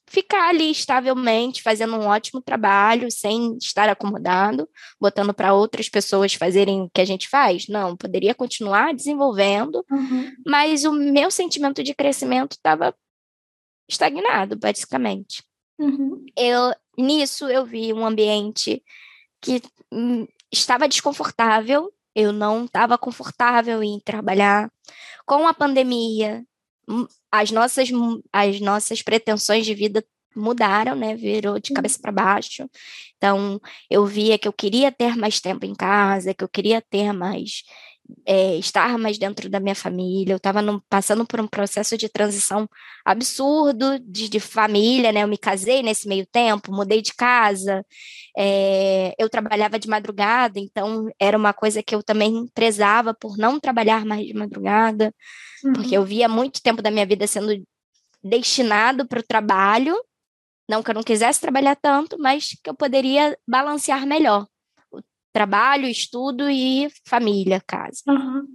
ficar 0.08 0.50
ali 0.50 0.72
estavelmente, 0.72 1.62
fazendo 1.62 1.96
um 1.96 2.08
ótimo 2.08 2.42
trabalho, 2.42 3.12
sem 3.12 3.58
estar 3.58 3.90
acomodado, 3.90 4.70
botando 5.00 5.34
para 5.34 5.54
outras 5.54 5.90
pessoas 5.90 6.34
fazerem 6.34 6.84
o 6.84 6.90
que 6.90 7.02
a 7.02 7.06
gente 7.06 7.28
faz? 7.28 7.68
Não, 7.68 7.98
poderia 7.98 8.36
continuar 8.36 8.94
desenvolvendo, 8.94 9.84
uhum. 9.92 10.32
mas 10.46 10.86
o 10.86 10.94
meu 10.94 11.32
sentimento 11.32 11.84
de 11.84 11.94
crescimento 11.94 12.54
estava 12.54 12.96
estagnado, 13.90 14.56
basicamente. 14.56 15.44
Uhum. 15.78 16.26
Eu, 16.38 16.74
nisso, 16.98 17.48
eu 17.50 17.66
vi 17.66 17.92
um 17.92 18.06
ambiente 18.06 18.84
que 19.42 19.62
hum, 19.92 20.28
estava 20.52 20.88
desconfortável, 20.88 21.92
eu 22.16 22.32
não 22.32 22.66
estava 22.66 22.98
confortável 22.98 23.84
em 23.84 24.00
trabalhar. 24.00 24.72
Com 25.26 25.48
a 25.48 25.54
pandemia, 25.54 26.46
hum, 26.88 27.06
as 27.42 27.52
nossas, 27.52 27.90
as 28.34 28.60
nossas 28.60 29.02
pretensões 29.02 29.66
de 29.66 29.74
vida 29.74 30.04
mudaram, 30.36 30.96
né? 30.96 31.16
Virou 31.16 31.60
de 31.60 31.74
cabeça 31.74 32.00
para 32.02 32.12
baixo. 32.12 32.70
Então, 33.18 33.60
eu 33.90 34.06
via 34.06 34.38
que 34.38 34.48
eu 34.48 34.54
queria 34.54 34.92
ter 34.92 35.16
mais 35.16 35.40
tempo 35.40 35.66
em 35.66 35.74
casa, 35.74 36.34
que 36.34 36.44
eu 36.44 36.50
queria 36.50 36.82
ter 36.82 37.14
mais 37.14 37.64
é, 38.26 38.56
estar 38.58 38.98
mais 38.98 39.18
dentro 39.18 39.50
da 39.50 39.60
minha 39.60 39.76
família. 39.76 40.34
Eu 40.34 40.38
estava 40.38 40.62
passando 40.90 41.26
por 41.26 41.40
um 41.40 41.48
processo 41.48 41.98
de 41.98 42.10
transição 42.10 42.68
absurdo 43.04 44.00
de, 44.00 44.30
de, 44.30 44.40
família, 44.40 45.12
né? 45.12 45.24
Eu 45.24 45.28
me 45.28 45.38
casei 45.38 45.84
nesse 45.84 46.08
meio 46.08 46.26
tempo, 46.26 46.72
mudei 46.72 47.02
de 47.02 47.14
casa, 47.14 47.86
é, 48.38 49.14
eu 49.18 49.30
trabalhava 49.30 49.80
de 49.80 49.88
madrugada, 49.88 50.60
então 50.60 51.08
era 51.20 51.38
uma 51.38 51.54
coisa 51.54 51.84
que 51.84 51.96
eu 51.96 52.04
também 52.04 52.48
prezava 52.54 53.14
por 53.14 53.38
não 53.38 53.60
trabalhar 53.60 54.06
mais 54.06 54.26
de 54.26 54.34
madrugada 54.34 55.14
uhum. 55.64 55.74
porque 55.74 55.96
eu 55.96 56.04
via 56.04 56.28
muito 56.28 56.62
tempo 56.62 56.82
da 56.82 56.92
minha 56.92 57.06
vida 57.06 57.28
sendo 57.28 57.64
destinado 58.24 59.08
para 59.08 59.20
o 59.20 59.24
trabalho, 59.24 59.96
não 60.68 60.82
que 60.82 60.90
eu 60.90 60.96
não 60.96 61.04
quisesse 61.04 61.40
trabalhar 61.40 61.76
tanto, 61.76 62.18
mas 62.20 62.58
que 62.64 62.70
eu 62.70 62.76
poderia 62.76 63.38
balancear 63.48 64.06
melhor 64.06 64.48
trabalho, 65.36 65.86
estudo 65.86 66.50
e 66.50 66.88
família, 67.06 67.60
casa. 67.60 68.02
Uhum. 68.08 68.48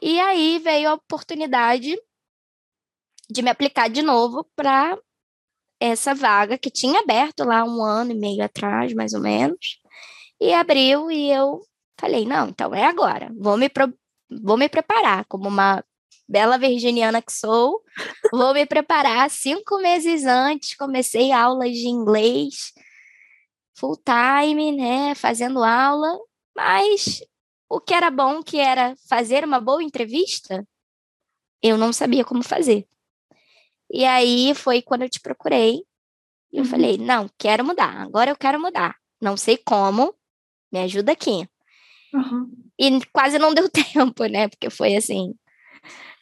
E 0.00 0.20
aí 0.20 0.60
veio 0.60 0.90
a 0.90 0.94
oportunidade 0.94 2.00
de 3.28 3.42
me 3.42 3.50
aplicar 3.50 3.90
de 3.90 4.00
novo 4.00 4.48
para 4.54 4.96
essa 5.80 6.14
vaga 6.14 6.56
que 6.56 6.70
tinha 6.70 7.00
aberto 7.00 7.42
lá 7.42 7.64
um 7.64 7.82
ano 7.82 8.12
e 8.12 8.14
meio 8.14 8.44
atrás, 8.44 8.94
mais 8.94 9.12
ou 9.12 9.20
menos, 9.20 9.80
e 10.40 10.54
abriu 10.54 11.10
e 11.10 11.32
eu 11.32 11.60
falei, 11.98 12.24
não, 12.24 12.48
então 12.48 12.72
é 12.72 12.84
agora, 12.84 13.32
vou 13.36 13.56
me, 13.56 13.68
pro... 13.68 13.92
vou 14.40 14.56
me 14.56 14.68
preparar 14.68 15.24
como 15.24 15.48
uma 15.48 15.84
bela 16.28 16.56
virginiana 16.58 17.20
que 17.20 17.32
sou, 17.32 17.82
vou 18.30 18.54
me 18.54 18.64
preparar. 18.66 19.28
Cinco 19.30 19.78
meses 19.78 20.24
antes, 20.24 20.76
comecei 20.76 21.32
aulas 21.32 21.72
de 21.72 21.88
inglês, 21.88 22.72
full 23.78 23.96
time, 23.96 24.72
né, 24.72 25.14
fazendo 25.14 25.62
aula, 25.62 26.18
mas 26.56 27.22
o 27.68 27.80
que 27.80 27.94
era 27.94 28.10
bom, 28.10 28.42
que 28.42 28.58
era 28.58 28.94
fazer 29.08 29.44
uma 29.44 29.60
boa 29.60 29.82
entrevista, 29.82 30.66
eu 31.62 31.78
não 31.78 31.92
sabia 31.92 32.24
como 32.24 32.42
fazer. 32.42 32.86
E 33.90 34.04
aí 34.04 34.54
foi 34.54 34.82
quando 34.82 35.02
eu 35.02 35.08
te 35.08 35.20
procurei, 35.20 35.82
e 36.52 36.58
eu 36.58 36.64
uhum. 36.64 36.70
falei, 36.70 36.98
não, 36.98 37.30
quero 37.38 37.64
mudar, 37.64 38.00
agora 38.00 38.30
eu 38.30 38.36
quero 38.36 38.60
mudar. 38.60 38.96
Não 39.20 39.36
sei 39.36 39.56
como, 39.56 40.14
me 40.72 40.80
ajuda 40.80 41.12
aqui. 41.12 41.48
Uhum. 42.12 42.50
E 42.78 43.04
quase 43.12 43.38
não 43.38 43.54
deu 43.54 43.68
tempo, 43.70 44.24
né? 44.24 44.48
Porque 44.48 44.70
foi 44.70 44.96
assim, 44.96 45.34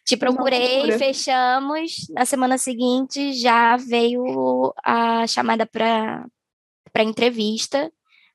te 0.05 0.17
procurei, 0.17 0.93
fechamos. 0.99 2.07
Na 2.11 2.25
semana 2.25 2.59
seguinte 2.59 3.33
já 3.33 3.77
veio 3.77 4.73
a 4.85 5.27
chamada 5.27 5.67
para 5.67 6.27
entrevista, 7.03 7.91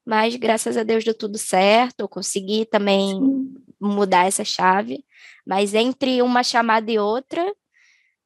mas 0.05 0.35
graças 0.35 0.77
a 0.77 0.83
Deus 0.83 1.03
deu 1.03 1.13
tudo 1.13 1.37
certo. 1.37 2.01
Eu 2.01 2.09
consegui 2.09 2.65
também 2.65 3.09
Sim. 3.09 3.53
mudar 3.79 4.27
essa 4.27 4.43
chave. 4.43 5.03
Mas 5.45 5.73
entre 5.73 6.21
uma 6.21 6.43
chamada 6.43 6.91
e 6.91 6.99
outra, 6.99 7.43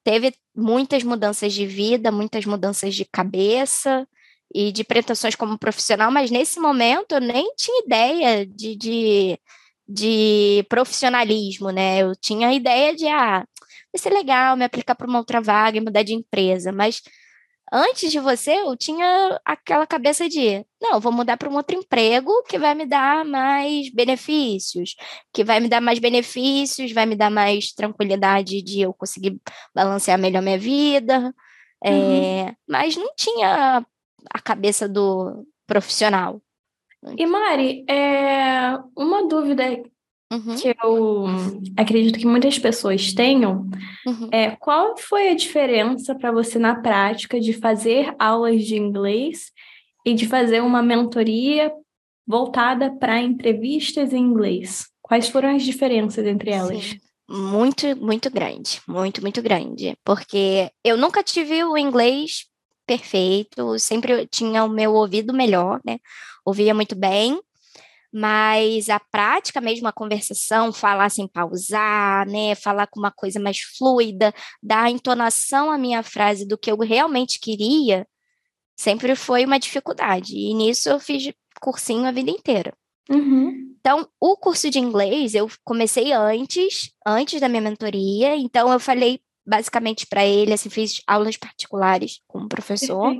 teve 0.03 0.33
muitas 0.55 1.03
mudanças 1.03 1.53
de 1.53 1.65
vida, 1.65 2.11
muitas 2.11 2.45
mudanças 2.45 2.95
de 2.95 3.05
cabeça 3.05 4.07
e 4.53 4.71
de 4.71 4.83
pretensões 4.83 5.35
como 5.35 5.57
profissional, 5.57 6.11
mas 6.11 6.31
nesse 6.31 6.59
momento 6.59 7.13
eu 7.13 7.21
nem 7.21 7.53
tinha 7.55 7.83
ideia 7.83 8.45
de, 8.45 8.75
de 8.75 9.39
de 9.87 10.65
profissionalismo, 10.67 11.69
né? 11.69 11.99
Eu 12.01 12.15
tinha 12.15 12.49
a 12.49 12.53
ideia 12.53 12.95
de, 12.95 13.07
ah, 13.07 13.45
vai 13.93 13.99
ser 13.99 14.09
legal 14.11 14.57
me 14.57 14.65
aplicar 14.65 14.95
para 14.95 15.07
uma 15.07 15.19
outra 15.19 15.39
vaga 15.41 15.77
e 15.77 15.81
mudar 15.81 16.03
de 16.03 16.13
empresa, 16.13 16.71
mas 16.71 17.01
antes 17.71 18.11
de 18.11 18.19
você, 18.19 18.51
eu 18.61 18.75
tinha 18.75 19.39
aquela 19.43 19.87
cabeça 19.87 20.29
de, 20.29 20.65
não, 20.81 20.99
vou 20.99 21.11
mudar 21.11 21.37
para 21.37 21.49
um 21.49 21.55
outro 21.55 21.75
emprego 21.75 22.31
que 22.43 22.57
vai 22.57 22.75
me 22.75 22.85
dar 22.85 23.25
mais 23.25 23.89
benefícios, 23.89 24.95
que 25.33 25.43
vai 25.43 25.59
me 25.59 25.67
dar 25.67 25.81
mais 25.81 25.99
benefícios, 25.99 26.91
vai 26.91 27.05
me 27.05 27.15
dar 27.15 27.29
mais 27.29 27.71
tranquilidade 27.73 28.61
de 28.61 28.81
eu 28.81 28.93
conseguir 28.93 29.39
balancear 29.73 30.19
melhor 30.19 30.41
minha 30.41 30.57
vida, 30.57 31.33
uhum. 31.83 32.45
é, 32.47 32.55
mas 32.67 32.95
não 32.95 33.13
tinha 33.15 33.85
a 34.33 34.39
cabeça 34.39 34.87
do 34.87 35.45
profissional. 35.67 36.41
E 37.17 37.25
Mari, 37.25 37.85
é, 37.87 38.77
uma 38.97 39.27
dúvida 39.27 39.63
uhum. 40.35 40.55
que 40.55 40.75
eu 40.83 41.25
acredito 41.77 42.19
que 42.19 42.27
muitas 42.27 42.59
pessoas 42.59 43.13
tenham 43.13 43.69
uhum. 44.05 44.29
é 44.31 44.51
qual 44.51 44.97
foi 44.97 45.29
a 45.29 45.35
diferença 45.35 46.15
para 46.15 46.31
você 46.31 46.59
na 46.59 46.75
prática 46.75 47.39
de 47.39 47.53
fazer 47.53 48.13
aulas 48.19 48.63
de 48.65 48.75
inglês 48.75 49.51
e 50.05 50.13
de 50.13 50.27
fazer 50.27 50.61
uma 50.61 50.83
mentoria 50.83 51.71
voltada 52.27 52.91
para 52.91 53.21
entrevistas 53.21 54.13
em 54.13 54.19
inglês? 54.19 54.87
Quais 55.01 55.29
foram 55.29 55.55
as 55.55 55.63
diferenças 55.63 56.25
entre 56.25 56.51
elas? 56.51 56.83
Sim. 56.83 56.99
Muito, 57.27 57.95
muito 57.97 58.29
grande, 58.29 58.81
muito, 58.87 59.21
muito 59.21 59.41
grande. 59.41 59.97
Porque 60.03 60.69
eu 60.83 60.95
nunca 60.95 61.23
tive 61.23 61.63
o 61.63 61.77
inglês 61.77 62.45
perfeito, 62.85 63.79
sempre 63.79 64.27
tinha 64.27 64.63
o 64.63 64.69
meu 64.69 64.93
ouvido 64.93 65.33
melhor, 65.33 65.81
né? 65.83 65.97
Ouvia 66.45 66.73
muito 66.73 66.95
bem, 66.95 67.39
mas 68.17 68.89
a 68.89 68.97
prática 68.97 69.59
mesmo, 69.59 69.89
a 69.89 69.91
conversação, 69.91 70.71
falar 70.71 71.09
sem 71.09 71.27
pausar, 71.27 72.25
né? 72.25 72.55
Falar 72.55 72.87
com 72.87 72.97
uma 72.97 73.11
coisa 73.11 73.41
mais 73.41 73.59
fluida, 73.59 74.33
dar 74.63 74.89
entonação 74.89 75.69
à 75.69 75.77
minha 75.77 76.01
frase 76.01 76.47
do 76.47 76.57
que 76.57 76.71
eu 76.71 76.77
realmente 76.77 77.41
queria, 77.41 78.07
sempre 78.73 79.17
foi 79.17 79.43
uma 79.43 79.59
dificuldade. 79.59 80.33
E 80.33 80.53
nisso 80.53 80.87
eu 80.87 80.97
fiz 80.97 81.29
cursinho 81.59 82.07
a 82.07 82.11
vida 82.11 82.31
inteira. 82.31 82.73
Uhum. 83.09 83.75
Então, 83.81 84.07
o 84.17 84.37
curso 84.37 84.69
de 84.69 84.79
inglês 84.79 85.35
eu 85.35 85.49
comecei 85.65 86.13
antes, 86.13 86.91
antes 87.05 87.41
da 87.41 87.49
minha 87.49 87.61
mentoria. 87.61 88.33
Então, 88.37 88.71
eu 88.71 88.79
falei 88.79 89.19
basicamente 89.45 90.07
para 90.07 90.25
ele, 90.25 90.53
assim, 90.53 90.69
fiz 90.69 91.01
aulas 91.05 91.35
particulares 91.35 92.21
com 92.29 92.39
o 92.39 92.47
professor. 92.47 93.13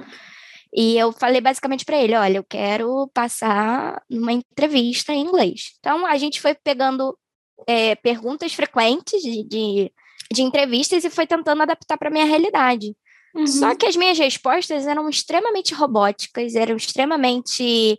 E 0.76 0.98
eu 0.98 1.14
falei 1.14 1.40
basicamente 1.40 1.86
para 1.86 1.98
ele: 1.98 2.16
olha, 2.16 2.38
eu 2.38 2.44
quero 2.44 3.10
passar 3.14 4.02
uma 4.10 4.34
entrevista 4.34 5.14
em 5.14 5.22
inglês. 5.22 5.74
Então, 5.80 6.06
a 6.06 6.18
gente 6.18 6.42
foi 6.42 6.54
pegando 6.54 7.18
é, 7.66 7.96
perguntas 7.96 8.54
frequentes 8.54 9.22
de, 9.22 9.44
de, 9.44 9.92
de, 10.34 10.42
entrevistas 10.42 11.06
e 11.06 11.10
foi 11.10 11.26
tentando 11.26 11.62
adaptar 11.62 11.98
para 11.98 12.10
minha 12.10 12.26
realidade. 12.26 12.94
Uhum. 13.34 13.48
Só 13.48 13.74
que 13.74 13.86
as 13.86 13.96
minhas 13.96 14.18
respostas 14.18 14.86
eram 14.86 15.10
extremamente 15.10 15.74
robóticas, 15.74 16.56
eram 16.56 16.76
extremamente 16.76 17.98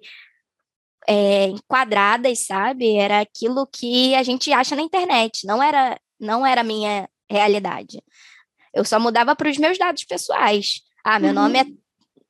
é, 1.08 1.46
enquadradas, 1.46 2.40
sabe? 2.46 2.96
Era 2.96 3.20
aquilo 3.20 3.66
que 3.66 4.14
a 4.14 4.22
gente 4.22 4.52
acha 4.52 4.76
na 4.76 4.82
internet, 4.82 5.46
não 5.46 5.62
era, 5.62 5.98
não 6.20 6.46
era 6.46 6.60
a 6.60 6.64
minha 6.64 7.08
realidade. 7.30 8.02
Eu 8.74 8.84
só 8.84 9.00
mudava 9.00 9.34
para 9.34 9.48
os 9.48 9.56
meus 9.56 9.78
dados 9.78 10.04
pessoais. 10.04 10.82
Ah, 11.02 11.18
meu 11.18 11.30
uhum. 11.30 11.34
nome 11.34 11.58
é 11.58 11.62
uhum. 11.62 11.78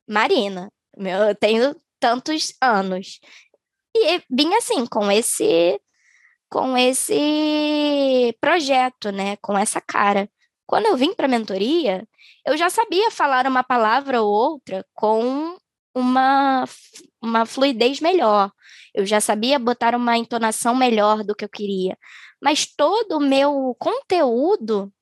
Marina. 0.09 0.73
Eu 0.97 1.35
tenho 1.35 1.77
tantos 2.01 2.55
anos. 2.61 3.21
E 3.95 4.23
vim 4.31 4.55
assim, 4.55 4.87
com 4.87 5.11
esse 5.11 5.81
com 6.49 6.77
esse 6.77 8.37
projeto, 8.41 9.11
né, 9.11 9.37
com 9.39 9.59
essa 9.59 9.81
cara. 9.81 10.31
Quando 10.67 10.87
eu 10.87 10.97
vim 10.97 11.13
para 11.15 11.27
a 11.27 11.29
mentoria, 11.29 12.07
eu 12.47 12.57
já 12.57 12.71
sabia 12.71 13.11
falar 13.11 13.47
uma 13.47 13.65
palavra 13.65 14.23
ou 14.23 14.33
outra 14.33 14.85
com 14.95 15.57
uma, 15.95 16.65
uma 17.23 17.47
fluidez 17.47 18.01
melhor. 18.01 18.53
Eu 18.95 19.05
já 19.07 19.21
sabia 19.21 19.59
botar 19.59 19.95
uma 19.95 20.17
entonação 20.17 20.75
melhor 20.75 21.25
do 21.25 21.35
que 21.35 21.45
eu 21.45 21.49
queria. 21.49 21.99
Mas 22.41 22.67
todo 22.67 23.17
o 23.19 23.21
meu 23.21 23.77
conteúdo 23.79 24.93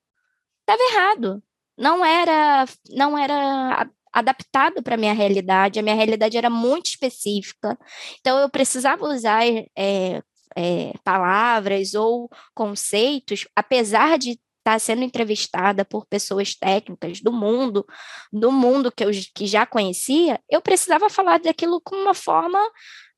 estava 0.61 0.83
errado. 0.93 1.43
Não 1.77 2.05
era, 2.05 2.65
não 2.91 3.19
era 3.19 3.89
adaptado 4.15 4.83
para 4.83 4.95
a 4.95 4.99
minha 4.99 5.13
realidade, 5.13 5.79
a 5.79 5.83
minha 5.83 5.95
realidade 5.95 6.37
era 6.37 6.49
muito 6.49 6.87
específica, 6.87 7.77
então 8.21 8.39
eu 8.39 8.49
precisava 8.49 9.05
usar 9.05 9.45
é, 9.47 10.23
é, 10.57 10.93
palavras 11.03 11.95
ou 11.95 12.31
conceitos, 12.55 13.47
apesar 13.57 14.17
de 14.19 14.39
estar 14.59 14.79
sendo 14.79 15.03
entrevistada 15.03 15.85
por 15.85 16.07
pessoas 16.07 16.55
técnicas 16.55 17.21
do 17.21 17.33
mundo, 17.33 17.85
do 18.33 18.51
mundo 18.51 18.91
que 18.91 19.05
eu 19.05 19.11
que 19.35 19.47
já 19.47 19.67
conhecia, 19.67 20.41
eu 20.51 20.63
precisava 20.63 21.11
falar 21.11 21.39
daquilo 21.39 21.81
com 21.83 21.97
uma 21.97 22.15
forma 22.15 22.59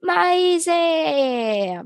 mais 0.03 0.67
é, 0.67 1.81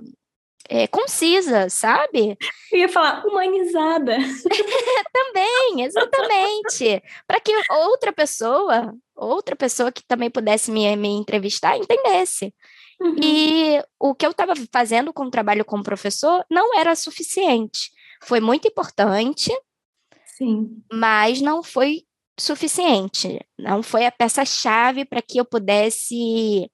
é, 0.71 0.87
concisa, 0.87 1.69
sabe? 1.69 2.39
Eu 2.71 2.79
ia 2.79 2.89
falar 2.89 3.27
humanizada. 3.27 4.17
também, 5.13 5.83
exatamente. 5.83 7.03
Para 7.27 7.41
que 7.41 7.53
outra 7.69 8.13
pessoa, 8.13 8.95
outra 9.17 9.57
pessoa 9.57 9.91
que 9.91 10.05
também 10.05 10.31
pudesse 10.31 10.71
me, 10.71 10.95
me 10.95 11.09
entrevistar, 11.09 11.77
entendesse. 11.77 12.55
Uhum. 13.01 13.17
E 13.21 13.83
o 13.99 14.15
que 14.15 14.25
eu 14.25 14.31
estava 14.31 14.53
fazendo 14.73 15.13
com 15.13 15.25
o 15.25 15.31
trabalho 15.31 15.65
como 15.65 15.83
professor 15.83 16.45
não 16.49 16.79
era 16.79 16.95
suficiente. 16.95 17.91
Foi 18.23 18.39
muito 18.39 18.69
importante, 18.69 19.51
Sim. 20.25 20.81
mas 20.93 21.41
não 21.41 21.65
foi 21.65 22.05
suficiente. 22.39 23.45
Não 23.59 23.83
foi 23.83 24.07
a 24.07 24.13
peça-chave 24.13 25.05
para 25.05 25.21
que 25.21 25.39
eu 25.39 25.45
pudesse 25.45 26.71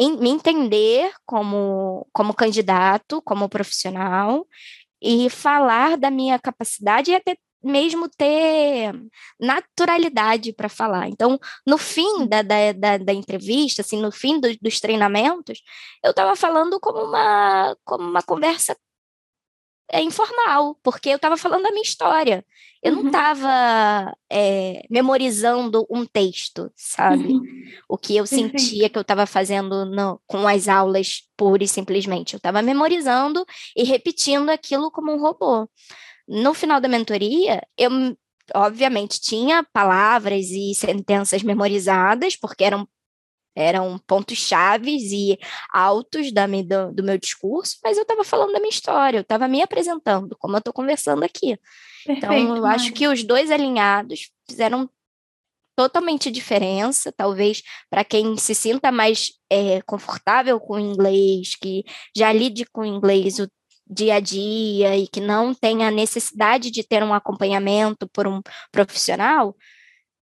em, 0.00 0.16
me 0.16 0.30
entender 0.30 1.12
como, 1.26 2.08
como 2.12 2.34
candidato, 2.34 3.20
como 3.22 3.48
profissional, 3.48 4.46
e 5.02 5.28
falar 5.30 5.96
da 5.96 6.10
minha 6.10 6.38
capacidade 6.38 7.10
e 7.10 7.14
até 7.14 7.36
mesmo 7.62 8.08
ter 8.08 8.92
naturalidade 9.38 10.52
para 10.52 10.68
falar. 10.68 11.08
Então, 11.08 11.38
no 11.66 11.76
fim 11.76 12.26
da, 12.26 12.42
da, 12.42 12.72
da, 12.72 12.98
da 12.98 13.12
entrevista, 13.12 13.82
assim, 13.82 14.00
no 14.00 14.10
fim 14.10 14.40
do, 14.40 14.48
dos 14.60 14.80
treinamentos, 14.80 15.60
eu 16.02 16.10
estava 16.10 16.34
falando 16.36 16.80
como 16.80 17.04
uma, 17.04 17.76
como 17.84 18.04
uma 18.08 18.22
conversa 18.22 18.74
é, 19.92 20.00
informal, 20.02 20.76
porque 20.82 21.08
eu 21.08 21.16
estava 21.16 21.36
falando 21.36 21.64
da 21.64 21.70
minha 21.70 21.82
história. 21.82 22.44
Eu 22.82 22.94
uhum. 22.94 23.02
não 23.02 23.06
estava 23.08 24.16
é, 24.30 24.82
memorizando 24.88 25.86
um 25.90 26.06
texto, 26.06 26.70
sabe? 26.74 27.34
Uhum. 27.34 27.42
O 27.88 27.98
que 27.98 28.16
eu 28.16 28.26
sentia 28.26 28.88
que 28.88 28.96
eu 28.96 29.02
estava 29.02 29.26
fazendo 29.26 29.84
no, 29.84 30.20
com 30.26 30.48
as 30.48 30.68
aulas 30.68 31.22
pura 31.36 31.64
e 31.64 31.68
simplesmente. 31.68 32.34
Eu 32.34 32.38
estava 32.38 32.62
memorizando 32.62 33.44
e 33.76 33.84
repetindo 33.84 34.48
aquilo 34.48 34.90
como 34.90 35.12
um 35.12 35.20
robô. 35.20 35.68
No 36.26 36.54
final 36.54 36.80
da 36.80 36.88
mentoria, 36.88 37.60
eu 37.76 37.90
obviamente 38.54 39.20
tinha 39.20 39.64
palavras 39.72 40.46
e 40.46 40.74
sentenças 40.74 41.42
memorizadas, 41.42 42.36
porque 42.36 42.64
eram 42.64 42.88
eram 43.60 43.98
pontos 44.06 44.38
chaves 44.38 45.12
e 45.12 45.38
altos 45.72 46.32
da, 46.32 46.46
do, 46.46 46.92
do 46.92 47.02
meu 47.02 47.18
discurso, 47.18 47.76
mas 47.84 47.96
eu 47.96 48.02
estava 48.02 48.24
falando 48.24 48.52
da 48.52 48.60
minha 48.60 48.70
história, 48.70 49.18
eu 49.18 49.22
estava 49.22 49.46
me 49.46 49.62
apresentando, 49.62 50.36
como 50.38 50.54
eu 50.54 50.58
estou 50.58 50.72
conversando 50.72 51.24
aqui. 51.24 51.58
Perfeito, 52.04 52.26
então, 52.26 52.56
eu 52.56 52.66
acho 52.66 52.92
que 52.92 53.06
os 53.06 53.22
dois 53.22 53.50
alinhados 53.50 54.30
fizeram 54.48 54.88
totalmente 55.76 56.30
diferença, 56.30 57.12
talvez 57.12 57.62
para 57.88 58.04
quem 58.04 58.36
se 58.36 58.54
sinta 58.54 58.92
mais 58.92 59.32
é, 59.48 59.80
confortável 59.82 60.60
com 60.60 60.74
o 60.74 60.80
inglês, 60.80 61.56
que 61.56 61.84
já 62.14 62.32
lide 62.32 62.66
com 62.66 62.82
o 62.82 62.84
inglês 62.86 63.38
o 63.38 63.48
dia 63.90 64.16
a 64.16 64.20
dia 64.20 64.96
e 64.96 65.08
que 65.08 65.20
não 65.20 65.52
tenha 65.52 65.88
a 65.88 65.90
necessidade 65.90 66.70
de 66.70 66.86
ter 66.86 67.02
um 67.02 67.12
acompanhamento 67.12 68.08
por 68.08 68.26
um 68.26 68.40
profissional, 68.70 69.56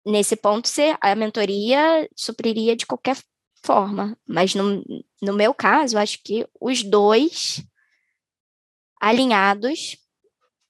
nesse 0.06 0.36
ponto, 0.36 0.70
a 1.02 1.16
mentoria 1.16 2.10
supriria 2.16 2.76
de 2.76 2.86
qualquer 2.86 3.18
forma. 3.64 4.18
Mas 4.28 4.54
no, 4.56 4.84
no 5.22 5.34
meu 5.34 5.54
caso, 5.54 5.98
acho 5.98 6.20
que 6.24 6.48
os 6.60 6.84
dois 6.84 7.64
alinhados 9.02 9.98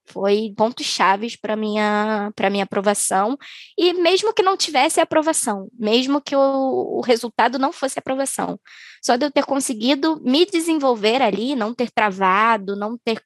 foi 0.06 0.54
pontos 0.58 0.86
chaves 0.86 1.36
para 1.36 1.56
minha 1.56 2.32
para 2.36 2.50
minha 2.50 2.65
aprovação 2.65 3.38
e 3.78 3.93
mesmo 3.93 4.34
que 4.34 4.43
não 4.43 4.58
tivesse 4.58 5.00
aprovação, 5.00 5.69
mesmo 5.74 6.22
que 6.22 6.36
o, 6.36 6.98
o, 6.98 7.02
resultado 7.02 7.58
não 7.58 7.72
fosse 7.72 8.00
aprovação, 8.00 8.60
só 9.02 9.15
de 9.15 9.26
eu 9.26 9.32
ter 9.32 9.46
conseguido 9.46 10.22
me 10.22 10.46
desenvolver 10.46 11.22
ali, 11.22 11.56
não 11.56 11.74
ter 11.74 11.89
travado, 11.89 12.76
não 12.76 12.98
ter 12.98 13.22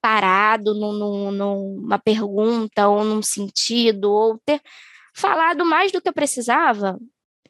parado 0.00 0.74
num, 0.74 0.92
num, 0.92 1.30
numa 1.30 1.98
pergunta 1.98 2.88
ou 2.88 3.04
num 3.04 3.22
sentido 3.22 4.10
ou 4.10 4.38
ter 4.44 4.60
falado 5.14 5.64
mais 5.64 5.92
do 5.92 6.00
que 6.00 6.08
eu 6.08 6.12
precisava, 6.12 6.98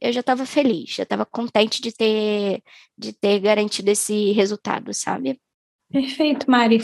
eu 0.01 0.13
já 0.13 0.21
estava 0.21 0.47
feliz, 0.47 0.91
já 0.95 1.03
estava 1.03 1.27
contente 1.27 1.83
de 1.83 1.93
ter, 1.93 2.63
de 2.97 3.13
ter 3.13 3.39
garantido 3.41 3.91
esse 3.91 4.33
resultado, 4.33 4.95
sabe? 4.95 5.39
Perfeito, 5.93 6.51
Mari. 6.51 6.79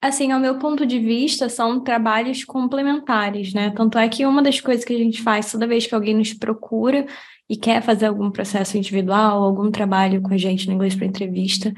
Assim, 0.00 0.32
ao 0.32 0.40
meu 0.40 0.58
ponto 0.58 0.86
de 0.86 0.98
vista, 0.98 1.48
são 1.48 1.80
trabalhos 1.80 2.44
complementares, 2.44 3.52
né? 3.52 3.70
Tanto 3.70 3.98
é 3.98 4.08
que 4.08 4.26
uma 4.26 4.42
das 4.42 4.60
coisas 4.60 4.84
que 4.84 4.94
a 4.94 4.98
gente 4.98 5.22
faz 5.22 5.52
toda 5.52 5.66
vez 5.66 5.86
que 5.86 5.94
alguém 5.94 6.14
nos 6.14 6.32
procura 6.32 7.06
e 7.48 7.56
quer 7.56 7.82
fazer 7.82 8.06
algum 8.06 8.30
processo 8.30 8.76
individual, 8.78 9.44
algum 9.44 9.70
trabalho 9.70 10.22
com 10.22 10.32
a 10.32 10.38
gente 10.38 10.66
no 10.66 10.74
inglês 10.74 10.94
para 10.94 11.06
entrevista, 11.06 11.72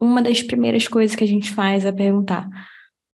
uma 0.00 0.22
das 0.22 0.42
primeiras 0.42 0.88
coisas 0.88 1.14
que 1.14 1.22
a 1.22 1.26
gente 1.26 1.52
faz 1.52 1.84
é 1.84 1.92
perguntar 1.92 2.48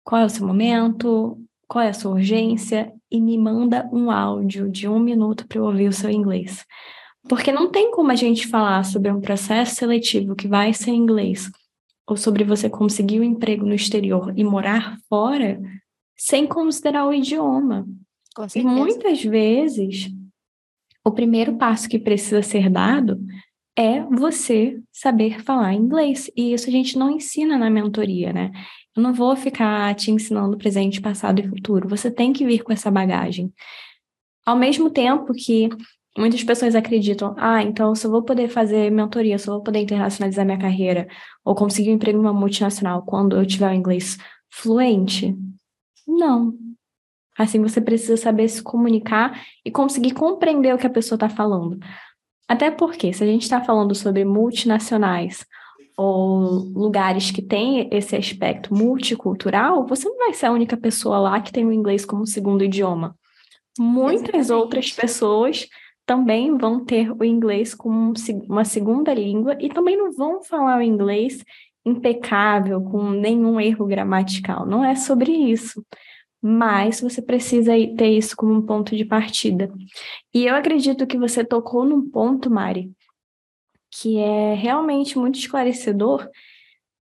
qual 0.05 0.21
é 0.21 0.25
o 0.27 0.29
seu 0.29 0.47
momento, 0.47 1.39
qual 1.67 1.83
é 1.83 1.89
a 1.89 1.95
sua 1.95 2.13
urgência 2.13 2.93
e 3.15 3.21
me 3.21 3.39
manda 3.39 3.89
um 3.93 4.11
áudio 4.11 4.69
de 4.69 4.89
um 4.89 4.99
minuto 4.99 5.47
para 5.47 5.59
eu 5.59 5.65
ouvir 5.65 5.87
o 5.87 5.93
seu 5.93 6.11
inglês. 6.11 6.67
Porque 7.29 7.53
não 7.53 7.71
tem 7.71 7.93
como 7.93 8.11
a 8.11 8.17
gente 8.17 8.49
falar 8.49 8.85
sobre 8.85 9.09
um 9.09 9.21
processo 9.21 9.77
seletivo 9.77 10.35
que 10.35 10.49
vai 10.49 10.75
ser 10.75 10.91
em 10.91 10.97
inglês 10.97 11.49
ou 12.09 12.17
sobre 12.17 12.43
você 12.43 12.69
conseguir 12.69 13.21
um 13.21 13.23
emprego 13.23 13.65
no 13.65 13.73
exterior 13.73 14.33
e 14.37 14.43
morar 14.43 14.99
fora 15.09 15.61
sem 16.17 16.45
considerar 16.45 17.07
o 17.07 17.15
idioma. 17.15 17.87
e 18.57 18.65
muitas 18.65 19.23
vezes 19.23 20.11
o 21.05 21.13
primeiro 21.13 21.55
passo 21.57 21.89
que 21.89 22.01
precisa 22.01 22.43
ser 22.43 22.69
dado 22.69 23.25
é 23.77 24.03
você 24.03 24.81
saber 24.93 25.41
falar 25.41 25.73
inglês. 25.73 26.29
E 26.37 26.53
isso 26.53 26.69
a 26.69 26.73
gente 26.73 26.99
não 26.99 27.13
ensina 27.13 27.57
na 27.57 27.71
mentoria, 27.71 28.33
né? 28.33 28.51
Eu 28.97 29.03
não 29.03 29.13
vou 29.13 29.35
ficar 29.35 29.95
te 29.95 30.11
ensinando 30.11 30.57
presente, 30.57 31.01
passado 31.01 31.41
e 31.41 31.49
futuro. 31.49 31.89
Você 31.89 32.11
tem 32.11 32.33
que 32.33 32.47
vir 32.47 32.63
com 32.63 32.73
essa 32.73 32.91
bagagem. 32.91 33.53
Ao 34.47 34.57
mesmo 34.57 34.89
tempo 34.91 35.33
que 35.33 35.69
muitas 36.17 36.45
pessoas 36.45 36.77
acreditam, 36.77 37.35
ah, 37.37 37.63
então 37.63 37.95
se 37.95 38.07
eu 38.07 38.11
vou 38.11 38.23
poder 38.23 38.49
fazer 38.49 38.91
mentoria, 38.91 39.35
eu 39.35 39.39
vou 39.39 39.63
poder 39.63 39.81
internacionalizar 39.81 40.45
minha 40.45 40.59
carreira 40.59 41.09
ou 41.45 41.55
conseguir 41.55 41.91
um 41.91 41.95
emprego 41.95 42.19
em 42.19 42.21
uma 42.21 42.33
multinacional 42.33 43.03
quando 43.03 43.37
eu 43.37 43.45
tiver 43.45 43.71
o 43.71 43.75
inglês 43.75 44.17
fluente. 44.49 45.37
Não. 46.07 46.55
Assim, 47.37 47.61
você 47.61 47.81
precisa 47.81 48.17
saber 48.17 48.49
se 48.49 48.63
comunicar 48.63 49.45
e 49.65 49.71
conseguir 49.71 50.13
compreender 50.13 50.73
o 50.73 50.79
que 50.79 50.87
a 50.87 50.91
pessoa 50.91 51.17
está 51.17 51.29
falando. 51.29 51.81
Até 52.47 52.71
porque, 52.71 53.13
se 53.13 53.25
a 53.25 53.27
gente 53.27 53.43
está 53.43 53.61
falando 53.61 53.95
sobre 53.95 54.25
multinacionais 54.25 55.45
ou 55.97 56.71
lugares 56.75 57.31
que 57.31 57.43
têm 57.43 57.89
esse 57.93 58.17
aspecto 58.17 58.75
multicultural, 58.75 59.87
você 59.87 60.09
não 60.09 60.19
vai 60.19 60.33
ser 60.33 60.47
a 60.47 60.53
única 60.53 60.77
pessoa 60.77 61.19
lá 61.19 61.41
que 61.41 61.53
tem 61.53 61.65
o 61.65 61.73
inglês 61.73 62.05
como 62.05 62.27
segundo 62.27 62.65
idioma. 62.65 63.17
Muitas 63.79 64.35
Exatamente. 64.35 64.53
outras 64.53 64.93
pessoas 64.93 65.69
também 66.07 66.57
vão 66.57 66.85
ter 66.85 67.11
o 67.11 67.25
inglês 67.25 67.75
como 67.75 68.13
uma 68.49 68.65
segunda 68.65 69.15
língua 69.15 69.57
e 69.61 69.69
também 69.69 69.97
não 69.97 70.13
vão 70.13 70.43
falar 70.43 70.79
o 70.79 70.83
inglês 70.83 71.45
impecável, 71.85 72.81
com 72.83 73.11
nenhum 73.11 73.61
erro 73.61 73.87
gramatical. 73.87 74.67
Não 74.67 74.85
é 74.85 74.95
sobre 74.95 75.33
isso. 75.33 75.85
Mas 76.41 77.01
você 77.01 77.23
precisa 77.23 77.73
ter 77.97 78.09
isso 78.09 78.37
como 78.37 78.53
um 78.53 78.63
ponto 78.63 78.95
de 78.95 79.05
partida. 79.05 79.73
E 80.33 80.47
eu 80.47 80.55
acredito 80.55 81.07
que 81.07 81.19
você 81.19 81.43
tocou 81.43 81.85
num 81.85 82.09
ponto, 82.11 82.51
Mari, 82.51 82.91
que 84.01 84.19
é 84.19 84.55
realmente 84.55 85.17
muito 85.17 85.39
esclarecedor 85.39 86.29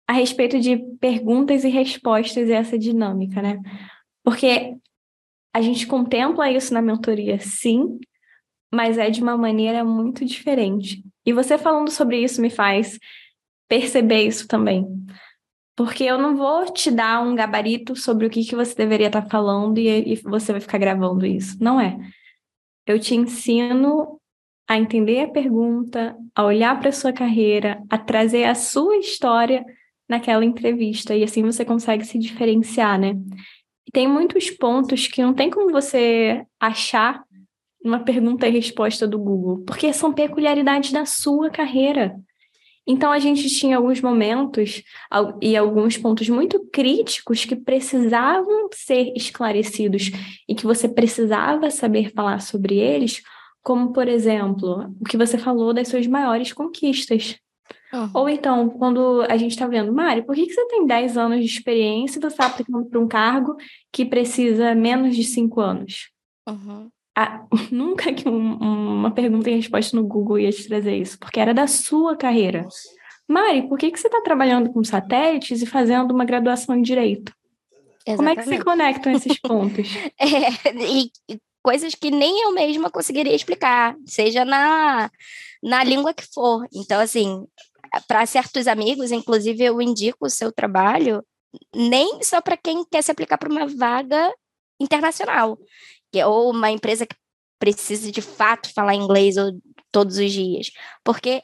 a 0.08 0.14
respeito 0.14 0.60
de 0.60 0.78
perguntas 1.00 1.64
e 1.64 1.70
respostas 1.70 2.48
e 2.48 2.54
essa 2.54 2.78
dinâmica, 2.78 3.42
né? 3.42 3.60
Porque 4.24 4.76
a 5.54 5.62
gente 5.62 5.88
contempla 5.88 6.52
isso 6.52 6.74
na 6.74 6.82
mentoria, 6.82 7.40
sim, 7.40 7.98
mas 8.72 8.98
é 8.98 9.10
de 9.10 9.22
uma 9.22 9.36
maneira 9.36 9.84
muito 9.84 10.24
diferente. 10.24 11.04
E 11.26 11.34
você 11.34 11.58
falando 11.58 11.90
sobre 11.90 12.24
isso 12.24 12.40
me 12.40 12.52
faz 12.52 13.00
perceber 13.68 14.28
isso 14.28 14.48
também. 14.48 14.86
Porque 15.76 16.04
eu 16.04 16.20
não 16.20 16.36
vou 16.36 16.72
te 16.72 16.92
dar 16.92 17.22
um 17.22 17.36
gabarito 17.36 17.96
sobre 17.96 18.28
o 18.28 18.30
que, 18.30 18.46
que 18.46 18.56
você 18.56 18.76
deveria 18.76 19.08
estar 19.08 19.26
falando 19.28 19.80
e, 19.80 20.14
e 20.14 20.16
você 20.18 20.52
vai 20.52 20.62
ficar 20.62 20.78
gravando 20.78 21.26
isso. 21.26 21.58
Não 21.60 21.82
é. 21.82 21.98
Eu 22.86 23.00
te 23.00 23.16
ensino 23.16 24.20
a 24.68 24.78
entender 24.78 25.22
a 25.22 25.28
pergunta, 25.28 26.16
a 26.34 26.44
olhar 26.44 26.80
para 26.80 26.90
a 26.90 26.94
sua 26.94 27.14
carreira, 27.14 27.84
a 27.90 27.98
trazer 27.98 28.46
a 28.46 28.56
sua 28.56 28.98
história 28.98 29.64
naquela 30.10 30.44
entrevista. 30.44 31.16
E 31.16 31.24
assim 31.24 31.44
você 31.44 31.64
consegue 31.64 32.06
se 32.06 32.18
diferenciar, 32.18 33.00
né? 33.00 33.16
tem 33.96 34.10
muitos 34.10 34.50
pontos 34.50 35.08
que 35.08 35.22
não 35.22 35.34
tem 35.34 35.50
como 35.50 35.72
você 35.72 36.46
achar 36.60 37.24
uma 37.82 38.00
pergunta 38.00 38.46
e 38.46 38.52
resposta 38.52 39.08
do 39.08 39.18
Google, 39.18 39.64
porque 39.66 39.94
são 39.94 40.12
peculiaridades 40.12 40.92
da 40.92 41.06
sua 41.06 41.50
carreira. 41.50 42.14
Então 42.86 43.10
a 43.10 43.20
gente 43.20 43.48
tinha 43.50 43.78
alguns 43.78 44.02
momentos 44.02 44.84
e 45.42 45.56
alguns 45.56 45.98
pontos 45.98 46.28
muito 46.28 46.68
críticos 46.74 47.46
que 47.46 47.56
precisavam 47.56 48.68
ser 48.74 49.14
esclarecidos 49.16 50.12
e 50.46 50.54
que 50.54 50.66
você 50.66 50.90
precisava 50.90 51.72
saber 51.72 52.12
falar 52.12 52.42
sobre 52.42 52.78
eles, 52.78 53.24
como 53.66 53.92
por 53.92 54.08
exemplo, 54.08 54.94
o 55.02 55.06
que 55.06 55.18
você 55.18 55.40
falou 55.40 55.74
das 55.74 55.88
suas 55.88 56.06
maiores 56.06 56.54
conquistas. 56.54 57.36
Uhum. 57.92 58.10
Ou 58.14 58.30
então, 58.30 58.70
quando 58.70 59.24
a 59.28 59.36
gente 59.38 59.54
está 59.54 59.66
vendo, 59.66 59.92
Mari, 59.92 60.22
por 60.22 60.36
que, 60.36 60.46
que 60.46 60.54
você 60.54 60.68
tem 60.68 60.86
10 60.86 61.18
anos 61.18 61.40
de 61.40 61.46
experiência 61.46 62.20
e 62.20 62.22
você 62.22 62.28
está 62.28 62.46
aplicando 62.46 62.86
para 62.86 63.00
um 63.00 63.08
cargo 63.08 63.58
que 63.92 64.06
precisa 64.06 64.76
menos 64.76 65.16
de 65.16 65.24
5 65.24 65.60
anos? 65.60 66.12
Uhum. 66.48 66.92
Ah, 67.18 67.44
nunca 67.72 68.14
que 68.14 68.30
um, 68.30 68.54
uma 68.54 69.10
pergunta 69.10 69.50
e 69.50 69.56
resposta 69.56 69.98
no 69.98 70.06
Google 70.06 70.38
ia 70.38 70.52
te 70.52 70.68
trazer 70.68 70.96
isso, 70.96 71.18
porque 71.18 71.40
era 71.40 71.54
da 71.54 71.66
sua 71.66 72.16
carreira. 72.16 72.68
Mari, 73.28 73.68
por 73.68 73.80
que, 73.80 73.90
que 73.90 74.00
você 74.00 74.06
está 74.06 74.22
trabalhando 74.22 74.72
com 74.72 74.84
satélites 74.84 75.64
e 75.64 75.66
fazendo 75.66 76.12
uma 76.12 76.24
graduação 76.24 76.76
em 76.76 76.84
Direito? 76.84 77.34
Exatamente. 78.06 78.18
Como 78.18 78.30
é 78.30 78.36
que 78.36 78.44
se 78.44 78.64
conectam 78.64 79.12
esses 79.14 79.40
pontos? 79.42 79.90
é, 80.20 80.72
e 80.86 81.10
coisas 81.66 81.96
que 81.96 82.12
nem 82.12 82.44
eu 82.44 82.52
mesma 82.52 82.92
conseguiria 82.92 83.36
explicar, 83.36 83.96
seja 84.06 84.46
na, 84.46 85.10
na 85.64 85.84
língua 85.84 86.14
que 86.14 86.24
for. 86.32 86.64
Então, 86.72 87.02
assim, 87.02 87.44
para 88.08 88.24
certos 88.28 88.68
amigos, 88.68 89.12
inclusive, 89.12 89.64
eu 89.64 89.82
indico 89.82 90.28
o 90.28 90.30
seu 90.30 90.52
trabalho 90.52 91.26
nem 91.76 92.22
só 92.22 92.40
para 92.40 92.56
quem 92.56 92.86
quer 92.86 93.02
se 93.02 93.10
aplicar 93.10 93.40
para 93.40 93.50
uma 93.50 93.66
vaga 93.66 94.32
internacional, 94.80 95.58
que 96.12 96.24
ou 96.24 96.52
uma 96.52 96.70
empresa 96.70 97.08
que 97.08 97.16
precisa 97.58 98.12
de 98.12 98.22
fato 98.22 98.72
falar 98.72 98.94
inglês 98.94 99.36
ou, 99.36 99.52
todos 99.92 100.20
os 100.20 100.32
dias, 100.32 100.70
porque 101.04 101.42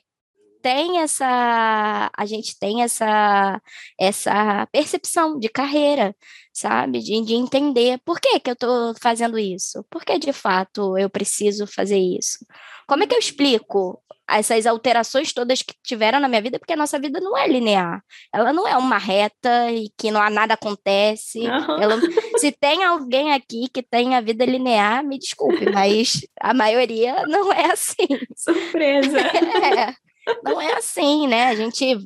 tem 0.61 0.99
essa 0.99 2.11
a 2.15 2.25
gente 2.25 2.57
tem 2.59 2.83
essa 2.83 3.61
essa 3.99 4.67
percepção 4.71 5.39
de 5.39 5.49
carreira 5.49 6.15
sabe 6.53 6.99
de, 6.99 7.21
de 7.21 7.33
entender 7.33 7.99
por 8.05 8.19
que 8.19 8.39
que 8.39 8.49
eu 8.49 8.53
estou 8.53 8.93
fazendo 9.01 9.39
isso 9.39 9.85
por 9.89 10.03
que 10.03 10.17
de 10.19 10.33
fato 10.33 10.97
eu 10.97 11.09
preciso 11.09 11.65
fazer 11.67 11.99
isso 11.99 12.45
como 12.87 13.03
é 13.03 13.07
que 13.07 13.15
eu 13.15 13.19
explico 13.19 14.01
essas 14.31 14.65
alterações 14.65 15.33
todas 15.33 15.61
que 15.61 15.73
tiveram 15.83 16.19
na 16.19 16.27
minha 16.27 16.41
vida, 16.41 16.57
porque 16.57 16.73
a 16.73 16.77
nossa 16.77 16.99
vida 16.99 17.19
não 17.19 17.37
é 17.37 17.47
linear. 17.47 18.01
Ela 18.33 18.53
não 18.53 18.67
é 18.67 18.77
uma 18.77 18.97
reta 18.97 19.71
e 19.71 19.89
que 19.97 20.09
não 20.09 20.21
há 20.21 20.29
nada 20.29 20.53
acontece. 20.53 21.45
Ela, 21.45 21.99
se 22.37 22.51
tem 22.51 22.83
alguém 22.83 23.33
aqui 23.33 23.67
que 23.73 23.83
tem 23.83 24.15
a 24.15 24.21
vida 24.21 24.45
linear, 24.45 25.03
me 25.03 25.19
desculpe, 25.19 25.69
mas 25.71 26.25
a 26.39 26.53
maioria 26.53 27.23
não 27.27 27.51
é 27.51 27.71
assim. 27.71 28.07
Surpresa. 28.35 29.17
É 29.61 30.10
assim, 31.21 31.27
né? 31.27 31.47
A 31.47 31.55
gente 31.55 31.97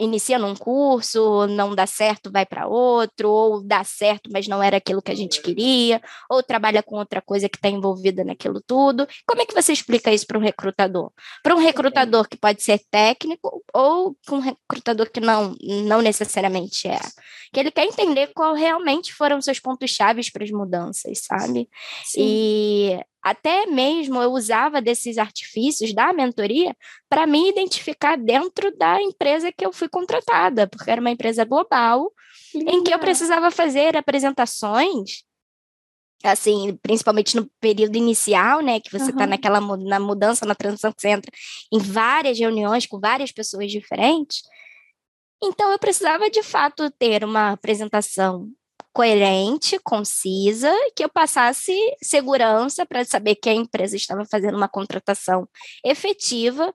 inicia 0.00 0.38
num 0.38 0.54
curso, 0.54 1.48
não 1.48 1.74
dá 1.74 1.84
certo, 1.84 2.30
vai 2.30 2.46
para 2.46 2.68
outro, 2.68 3.28
ou 3.28 3.64
dá 3.64 3.82
certo, 3.82 4.30
mas 4.32 4.46
não 4.46 4.62
era 4.62 4.76
aquilo 4.76 5.02
que 5.02 5.10
a 5.10 5.14
gente 5.14 5.42
queria, 5.42 6.00
ou 6.30 6.40
trabalha 6.40 6.84
com 6.84 6.96
outra 6.96 7.20
coisa 7.20 7.48
que 7.48 7.56
está 7.56 7.68
envolvida 7.68 8.22
naquilo 8.22 8.62
tudo. 8.64 9.08
Como 9.26 9.42
é 9.42 9.44
que 9.44 9.54
você 9.54 9.72
explica 9.72 10.12
isso 10.12 10.24
para 10.24 10.38
um 10.38 10.40
recrutador? 10.40 11.10
Para 11.42 11.56
um 11.56 11.58
recrutador 11.58 12.28
que 12.28 12.38
pode 12.38 12.62
ser 12.62 12.80
técnico 12.88 13.60
ou 13.74 14.16
para 14.24 14.36
um 14.36 14.38
recrutador 14.38 15.10
que 15.10 15.18
não, 15.18 15.56
não 15.60 16.00
necessariamente 16.00 16.86
é. 16.86 17.00
Que 17.52 17.58
ele 17.58 17.72
quer 17.72 17.84
entender 17.84 18.28
qual 18.28 18.54
realmente 18.54 19.12
foram 19.12 19.38
os 19.38 19.44
seus 19.44 19.58
pontos 19.58 19.90
chaves 19.90 20.30
para 20.30 20.44
as 20.44 20.50
mudanças, 20.52 21.24
sabe? 21.24 21.68
Sim. 22.04 22.20
E 22.20 23.00
até 23.30 23.66
mesmo 23.66 24.20
eu 24.22 24.32
usava 24.32 24.80
desses 24.80 25.18
artifícios 25.18 25.92
da 25.92 26.12
mentoria 26.12 26.74
para 27.08 27.26
me 27.26 27.48
identificar 27.48 28.16
dentro 28.16 28.76
da 28.76 29.00
empresa 29.00 29.52
que 29.52 29.64
eu 29.64 29.72
fui 29.72 29.88
contratada, 29.88 30.66
porque 30.66 30.90
era 30.90 31.00
uma 31.00 31.10
empresa 31.10 31.44
global 31.44 32.12
em 32.54 32.82
que 32.82 32.92
eu 32.92 32.98
precisava 32.98 33.50
fazer 33.50 33.96
apresentações 33.96 35.24
assim, 36.24 36.76
principalmente 36.82 37.36
no 37.36 37.48
período 37.60 37.96
inicial, 37.96 38.60
né, 38.60 38.80
que 38.80 38.90
você 38.90 39.10
está 39.10 39.22
uhum. 39.22 39.30
naquela 39.30 39.60
na 39.60 40.00
mudança, 40.00 40.44
na 40.44 40.54
transição 40.54 40.92
que 40.92 41.00
você 41.00 41.10
entra 41.10 41.30
em 41.72 41.78
várias 41.78 42.38
reuniões 42.38 42.86
com 42.86 42.98
várias 42.98 43.30
pessoas 43.30 43.70
diferentes. 43.70 44.42
Então 45.42 45.70
eu 45.70 45.78
precisava 45.78 46.28
de 46.28 46.42
fato 46.42 46.90
ter 46.90 47.22
uma 47.22 47.52
apresentação 47.52 48.50
coerente, 48.92 49.78
concisa, 49.80 50.72
que 50.96 51.04
eu 51.04 51.08
passasse 51.08 51.72
segurança 52.02 52.84
para 52.86 53.04
saber 53.04 53.36
que 53.36 53.48
a 53.48 53.54
empresa 53.54 53.96
estava 53.96 54.24
fazendo 54.24 54.56
uma 54.56 54.68
contratação 54.68 55.48
efetiva, 55.84 56.72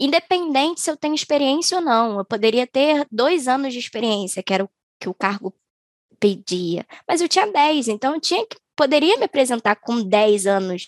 independente 0.00 0.80
se 0.80 0.90
eu 0.90 0.96
tenho 0.96 1.14
experiência 1.14 1.78
ou 1.78 1.84
não. 1.84 2.18
Eu 2.18 2.24
poderia 2.24 2.66
ter 2.66 3.06
dois 3.10 3.48
anos 3.48 3.72
de 3.72 3.78
experiência, 3.78 4.42
que 4.42 4.52
era 4.52 4.64
o 4.64 4.70
que 5.00 5.08
o 5.08 5.14
cargo 5.14 5.54
pedia, 6.18 6.84
mas 7.06 7.20
eu 7.20 7.28
tinha 7.28 7.46
dez, 7.46 7.86
então 7.86 8.14
eu 8.14 8.20
tinha 8.20 8.44
que 8.46 8.56
poderia 8.78 9.16
me 9.16 9.24
apresentar 9.24 9.74
com 9.74 10.00
10 10.00 10.46
anos 10.46 10.86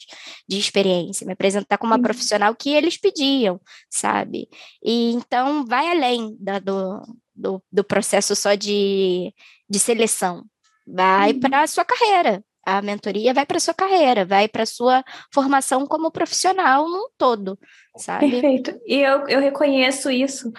de 0.49 0.57
experiência, 0.57 1.27
me 1.27 1.33
apresentar 1.33 1.77
como 1.77 1.91
uma 1.91 1.97
uhum. 1.97 2.03
profissional 2.05 2.55
que 2.55 2.71
eles 2.71 2.97
pediam, 2.97 3.61
sabe? 3.91 4.49
E 4.81 5.11
então 5.11 5.67
vai 5.67 5.89
além 5.89 6.37
da, 6.39 6.61
do, 6.61 7.03
do, 7.41 7.63
do 7.73 7.83
processo 7.83 8.37
só 8.37 8.55
de, 8.55 9.35
de 9.69 9.79
seleção. 9.79 10.45
Vai 10.87 11.33
uhum. 11.33 11.41
para 11.41 11.63
a 11.63 11.67
sua 11.67 11.85
carreira. 11.85 12.45
A 12.65 12.83
mentoria 12.83 13.33
vai 13.33 13.47
para 13.47 13.57
a 13.57 13.61
sua 13.61 13.73
carreira, 13.73 14.25
vai 14.25 14.47
para 14.47 14.65
a 14.65 14.67
sua 14.67 15.03
formação 15.33 15.87
como 15.87 16.11
profissional 16.11 16.89
no 16.89 17.11
todo, 17.17 17.59
sabe? 17.97 18.31
Perfeito. 18.31 18.79
E 18.87 18.97
eu, 18.97 19.27
eu 19.29 19.41
reconheço 19.41 20.11
isso. 20.11 20.53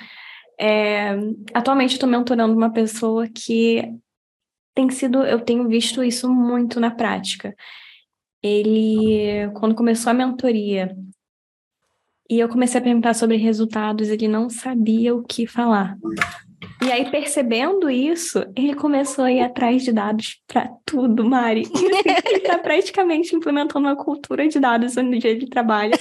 É, 0.59 1.11
atualmente 1.53 1.93
estou 1.93 2.09
mentorando 2.09 2.55
uma 2.55 2.71
pessoa 2.71 3.27
que 3.27 3.93
tem 4.73 4.89
sido, 4.89 5.23
eu 5.23 5.39
tenho 5.39 5.67
visto 5.67 6.03
isso 6.03 6.29
muito 6.29 6.79
na 6.79 6.89
prática. 6.89 7.55
Ele, 8.41 9.51
quando 9.59 9.75
começou 9.75 10.09
a 10.09 10.13
mentoria, 10.13 10.95
e 12.31 12.39
eu 12.39 12.47
comecei 12.47 12.79
a 12.79 12.83
perguntar 12.83 13.13
sobre 13.13 13.35
resultados, 13.35 14.07
ele 14.07 14.27
não 14.27 14.49
sabia 14.49 15.13
o 15.13 15.21
que 15.21 15.45
falar. 15.45 15.97
E 16.83 16.91
aí, 16.91 17.09
percebendo 17.11 17.91
isso, 17.91 18.43
ele 18.55 18.73
começou 18.73 19.25
a 19.25 19.31
ir 19.31 19.41
atrás 19.41 19.83
de 19.83 19.91
dados 19.91 20.41
para 20.47 20.67
tudo, 20.83 21.23
Mari. 21.23 21.63
ele 22.25 22.37
está 22.37 22.57
praticamente 22.57 23.35
implementando 23.35 23.87
uma 23.87 23.95
cultura 23.95 24.47
de 24.47 24.59
dados 24.59 24.95
no 24.95 25.19
dia 25.19 25.37
de 25.37 25.47
trabalho, 25.47 25.93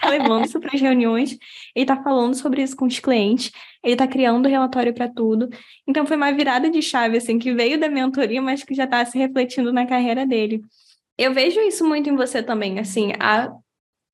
tá 0.00 0.08
levando 0.08 0.44
isso 0.44 0.60
para 0.60 0.70
as 0.72 0.80
reuniões, 0.80 1.32
ele 1.74 1.84
está 1.84 2.00
falando 2.00 2.34
sobre 2.34 2.62
isso 2.62 2.76
com 2.76 2.86
os 2.86 3.00
clientes, 3.00 3.50
ele 3.82 3.94
está 3.94 4.06
criando 4.06 4.48
relatório 4.48 4.94
para 4.94 5.08
tudo. 5.08 5.48
Então, 5.86 6.06
foi 6.06 6.16
uma 6.16 6.32
virada 6.32 6.70
de 6.70 6.80
chave, 6.82 7.16
assim, 7.16 7.36
que 7.38 7.52
veio 7.52 7.78
da 7.78 7.88
mentoria, 7.88 8.40
mas 8.40 8.62
que 8.62 8.74
já 8.74 8.84
está 8.84 9.04
se 9.04 9.18
refletindo 9.18 9.72
na 9.72 9.86
carreira 9.86 10.24
dele. 10.24 10.62
Eu 11.18 11.34
vejo 11.34 11.60
isso 11.60 11.84
muito 11.84 12.08
em 12.08 12.14
você 12.14 12.44
também, 12.44 12.78
assim, 12.78 13.12
a 13.18 13.50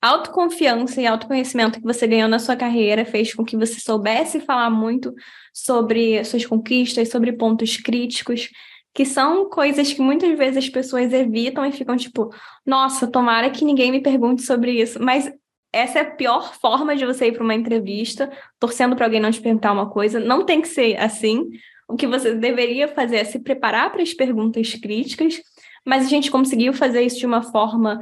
autoconfiança 0.05 1.01
e 1.01 1.07
autoconhecimento 1.07 1.81
que 1.81 1.87
você 1.87 2.07
ganhou 2.07 2.29
na 2.29 2.39
sua 2.39 2.55
carreira 2.55 3.07
fez 3.07 3.33
com 3.33 3.43
que 3.43 3.57
você 3.57 3.81
soubesse 3.81 4.39
falar 4.39 4.69
muito 4.69 5.15
sobre 5.53 6.23
suas 6.25 6.45
conquistas, 6.45 7.09
sobre 7.09 7.33
pontos 7.33 7.79
críticos, 7.79 8.51
que 8.93 9.07
são 9.07 9.49
coisas 9.49 9.95
que 9.95 10.03
muitas 10.03 10.37
vezes 10.37 10.59
as 10.59 10.69
pessoas 10.69 11.11
evitam 11.11 11.65
e 11.65 11.73
ficam 11.73 11.97
tipo, 11.97 12.29
nossa, 12.67 13.07
tomara 13.07 13.49
que 13.49 13.65
ninguém 13.65 13.91
me 13.91 14.03
pergunte 14.03 14.43
sobre 14.43 14.73
isso. 14.73 15.03
Mas 15.03 15.33
essa 15.73 16.01
é 16.01 16.03
a 16.03 16.11
pior 16.11 16.55
forma 16.55 16.95
de 16.95 17.07
você 17.07 17.29
ir 17.29 17.33
para 17.33 17.43
uma 17.43 17.55
entrevista, 17.55 18.31
torcendo 18.61 18.95
para 18.95 19.07
alguém 19.07 19.21
não 19.21 19.31
te 19.31 19.41
perguntar 19.41 19.73
uma 19.73 19.89
coisa. 19.89 20.21
Não 20.21 20.45
tem 20.45 20.61
que 20.61 20.69
ser 20.69 20.97
assim. 21.01 21.49
O 21.89 21.97
que 21.97 22.07
você 22.07 22.35
deveria 22.35 22.89
fazer 22.89 23.17
é 23.17 23.25
se 23.25 23.39
preparar 23.39 23.91
para 23.91 24.03
as 24.03 24.13
perguntas 24.13 24.75
críticas, 24.75 25.41
mas 25.85 26.05
a 26.05 26.09
gente 26.09 26.31
conseguiu 26.31 26.75
fazer 26.75 27.03
isso 27.03 27.19
de 27.19 27.27
uma 27.27 27.43
forma 27.43 28.01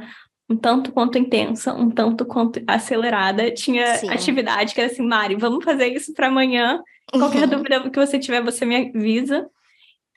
um 0.49 0.55
tanto 0.55 0.91
quanto 0.91 1.17
intensa, 1.17 1.73
um 1.73 1.89
tanto 1.89 2.25
quanto 2.25 2.61
acelerada. 2.67 3.51
Tinha 3.51 3.95
Sim. 3.95 4.09
atividade 4.09 4.73
que 4.73 4.81
era 4.81 4.91
assim, 4.91 5.05
Mari, 5.05 5.35
vamos 5.35 5.63
fazer 5.63 5.87
isso 5.87 6.13
para 6.13 6.27
amanhã. 6.27 6.81
Qualquer 7.11 7.43
uhum. 7.43 7.49
dúvida 7.57 7.89
que 7.89 7.99
você 7.99 8.19
tiver, 8.19 8.43
você 8.43 8.65
me 8.65 8.75
avisa. 8.75 9.47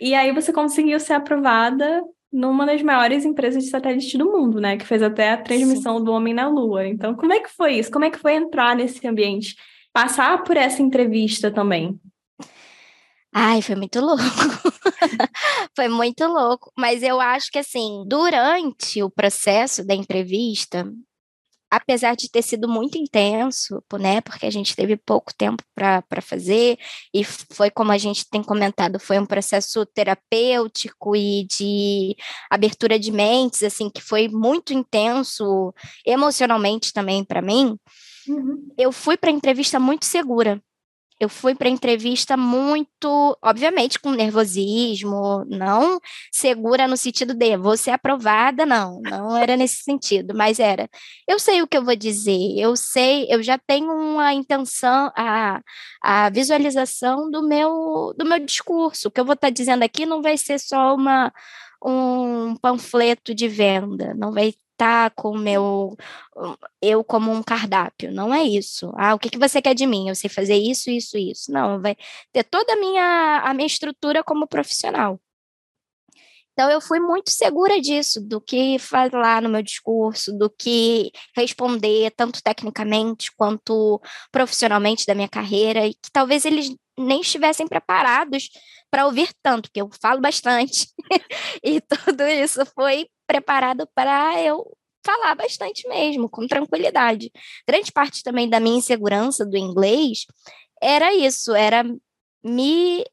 E 0.01 0.15
aí 0.15 0.33
você 0.33 0.53
conseguiu 0.53 1.01
ser 1.01 1.15
aprovada 1.15 2.03
numa 2.33 2.67
das 2.67 2.83
maiores 2.83 3.25
empresas 3.25 3.65
de 3.65 3.71
satélite 3.71 4.19
do 4.19 4.31
mundo, 4.31 4.61
né? 4.61 4.77
Que 4.77 4.87
fez 4.87 5.03
até 5.03 5.31
a 5.31 5.37
transmissão 5.37 5.99
Sim. 5.99 6.05
do 6.05 6.13
Homem 6.13 6.35
na 6.35 6.49
Lua. 6.49 6.87
Então, 6.87 7.15
como 7.15 7.33
é 7.33 7.41
que 7.41 7.49
foi 7.49 7.75
isso? 7.79 7.91
Como 7.91 8.05
é 8.05 8.11
que 8.11 8.19
foi 8.19 8.35
entrar 8.35 8.77
nesse 8.77 9.07
ambiente? 9.07 9.57
Passar 9.93 10.43
por 10.43 10.57
essa 10.57 10.83
entrevista 10.83 11.51
também? 11.51 11.99
Ai, 13.39 13.61
foi 13.61 13.75
muito 13.75 14.01
louco. 14.01 14.23
foi 15.77 15.89
muito 15.89 16.27
louco. 16.27 16.73
Mas 16.75 17.03
eu 17.03 17.21
acho 17.21 17.51
que, 17.51 17.59
assim, 17.59 18.03
durante 18.07 19.03
o 19.03 19.11
processo 19.11 19.85
da 19.87 19.95
entrevista, 19.95 20.91
apesar 21.71 22.17
de 22.17 22.31
ter 22.31 22.41
sido 22.41 22.67
muito 22.67 22.97
intenso, 22.97 23.83
né, 24.01 24.23
porque 24.23 24.47
a 24.47 24.51
gente 24.51 24.75
teve 24.75 24.97
pouco 24.97 25.35
tempo 25.37 25.63
para 25.75 26.23
fazer, 26.23 26.79
e 27.13 27.23
foi 27.25 27.71
como 27.71 27.93
a 27.93 27.99
gente 27.99 28.27
tem 28.31 28.43
comentado, 28.43 28.99
foi 28.99 29.19
um 29.19 29.27
processo 29.27 29.85
terapêutico 29.85 31.15
e 31.15 31.45
de 31.45 32.17
abertura 32.51 32.99
de 32.99 33.13
mentes, 33.13 33.63
assim, 33.63 33.91
que 33.91 34.01
foi 34.01 34.29
muito 34.29 34.73
intenso 34.73 35.75
emocionalmente 36.07 36.91
também 36.91 37.23
para 37.23 37.43
mim. 37.43 37.79
Uhum. 38.27 38.73
Eu 38.79 38.91
fui 38.93 39.19
para 39.19 39.29
a 39.29 39.35
entrevista 39.35 39.79
muito 39.79 40.07
segura, 40.07 40.59
eu 41.19 41.29
fui 41.29 41.55
para 41.55 41.69
a 41.69 41.71
entrevista 41.71 42.37
muito, 42.37 43.39
obviamente, 43.43 43.99
com 43.99 44.11
nervosismo, 44.11 45.45
não 45.49 45.99
segura 46.31 46.87
no 46.87 46.97
sentido 46.97 47.35
de 47.35 47.57
vou 47.57 47.77
ser 47.77 47.93
aprovada, 47.93 48.67
não, 48.67 49.01
não 49.03 49.37
era 49.37 49.57
nesse 49.57 49.83
sentido, 49.83 50.35
mas 50.35 50.61
era, 50.61 50.89
eu 51.27 51.39
sei 51.39 51.63
o 51.63 51.67
que 51.67 51.77
eu 51.77 51.85
vou 51.85 51.97
dizer, 51.97 52.59
eu 52.59 52.77
sei, 52.77 53.27
eu 53.31 53.43
já 53.43 53.59
tenho 53.59 53.91
uma 53.91 54.33
intenção, 54.35 55.11
a, 55.17 55.61
a 56.03 56.31
visualização 56.31 57.31
do 57.31 57.43
meu, 57.47 58.15
do 58.17 58.25
meu 58.27 58.39
discurso, 58.39 59.09
o 59.09 59.11
que 59.11 59.21
eu 59.21 59.25
vou 59.25 59.35
estar 59.35 59.49
tá 59.49 59.53
dizendo 59.53 59.83
aqui 59.83 60.05
não 60.05 60.21
vai 60.21 60.37
ser 60.37 60.59
só 60.59 60.95
uma, 60.95 61.33
um 61.85 62.57
panfleto 62.57 63.35
de 63.35 63.49
venda, 63.49 64.15
não 64.15 64.33
vai 64.33 64.55
tá 64.77 65.11
com 65.11 65.31
o 65.31 65.39
meu 65.39 65.97
eu 66.83 67.03
como 67.03 67.33
um 67.33 67.43
cardápio, 67.43 68.13
não 68.13 68.33
é 68.35 68.43
isso. 68.45 68.93
Ah, 68.97 69.15
o 69.15 69.19
que, 69.19 69.31
que 69.31 69.39
você 69.39 69.63
quer 69.63 69.75
de 69.75 69.87
mim? 69.87 70.09
Eu 70.09 70.15
sei 70.15 70.29
fazer 70.31 70.57
isso, 70.57 70.91
isso, 70.91 71.17
isso. 71.17 71.51
Não, 71.51 71.81
vai 71.81 71.97
ter 72.33 72.45
toda 72.45 72.75
a 72.75 72.77
minha 72.77 73.41
a 73.45 73.55
minha 73.55 73.67
estrutura 73.67 74.23
como 74.23 74.47
profissional. 74.47 75.21
Então 76.53 76.71
eu 76.71 76.81
fui 76.81 76.99
muito 76.99 77.31
segura 77.31 77.81
disso, 77.81 78.19
do 78.19 78.41
que 78.41 78.79
falar 78.79 79.43
no 79.43 79.49
meu 79.49 79.63
discurso, 79.63 80.33
do 80.33 80.49
que 80.49 81.13
responder 81.37 82.11
tanto 82.17 82.43
tecnicamente 82.43 83.31
quanto 83.37 84.01
profissionalmente 84.33 85.05
da 85.07 85.15
minha 85.15 85.29
carreira, 85.29 85.87
e 85.87 85.93
que 85.93 86.11
talvez 86.11 86.47
eles 86.47 86.75
nem 86.99 87.21
estivessem 87.21 87.69
preparados 87.69 88.49
para 88.97 89.05
ouvir 89.05 89.29
tanto, 89.43 89.69
porque 89.69 89.83
eu 89.83 89.91
falo 90.01 90.23
bastante. 90.23 90.89
e 91.63 91.83
tudo 91.83 92.23
isso 92.23 92.65
foi 92.75 93.07
preparado 93.27 93.87
para 93.95 94.41
eu 94.41 94.75
falar 95.05 95.35
bastante 95.35 95.87
mesmo, 95.87 96.31
com 96.31 96.47
tranquilidade. 96.47 97.31
Grande 97.69 97.93
parte 97.93 98.23
também 98.23 98.49
da 98.49 98.59
minha 98.59 98.79
insegurança 98.79 99.45
do 99.45 99.55
inglês 99.55 100.25
era 100.83 101.13
isso, 101.15 101.55
era 101.55 101.85
me 102.43 103.05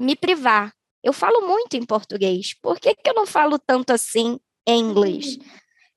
me 0.00 0.16
privar. 0.16 0.72
Eu 1.04 1.12
falo 1.12 1.46
muito 1.46 1.76
em 1.76 1.84
português. 1.84 2.54
Por 2.62 2.80
que, 2.80 2.94
que 2.94 3.10
eu 3.10 3.14
não 3.14 3.26
falo 3.26 3.58
tanto 3.58 3.90
assim 3.90 4.40
em 4.66 4.80
inglês? 4.80 5.36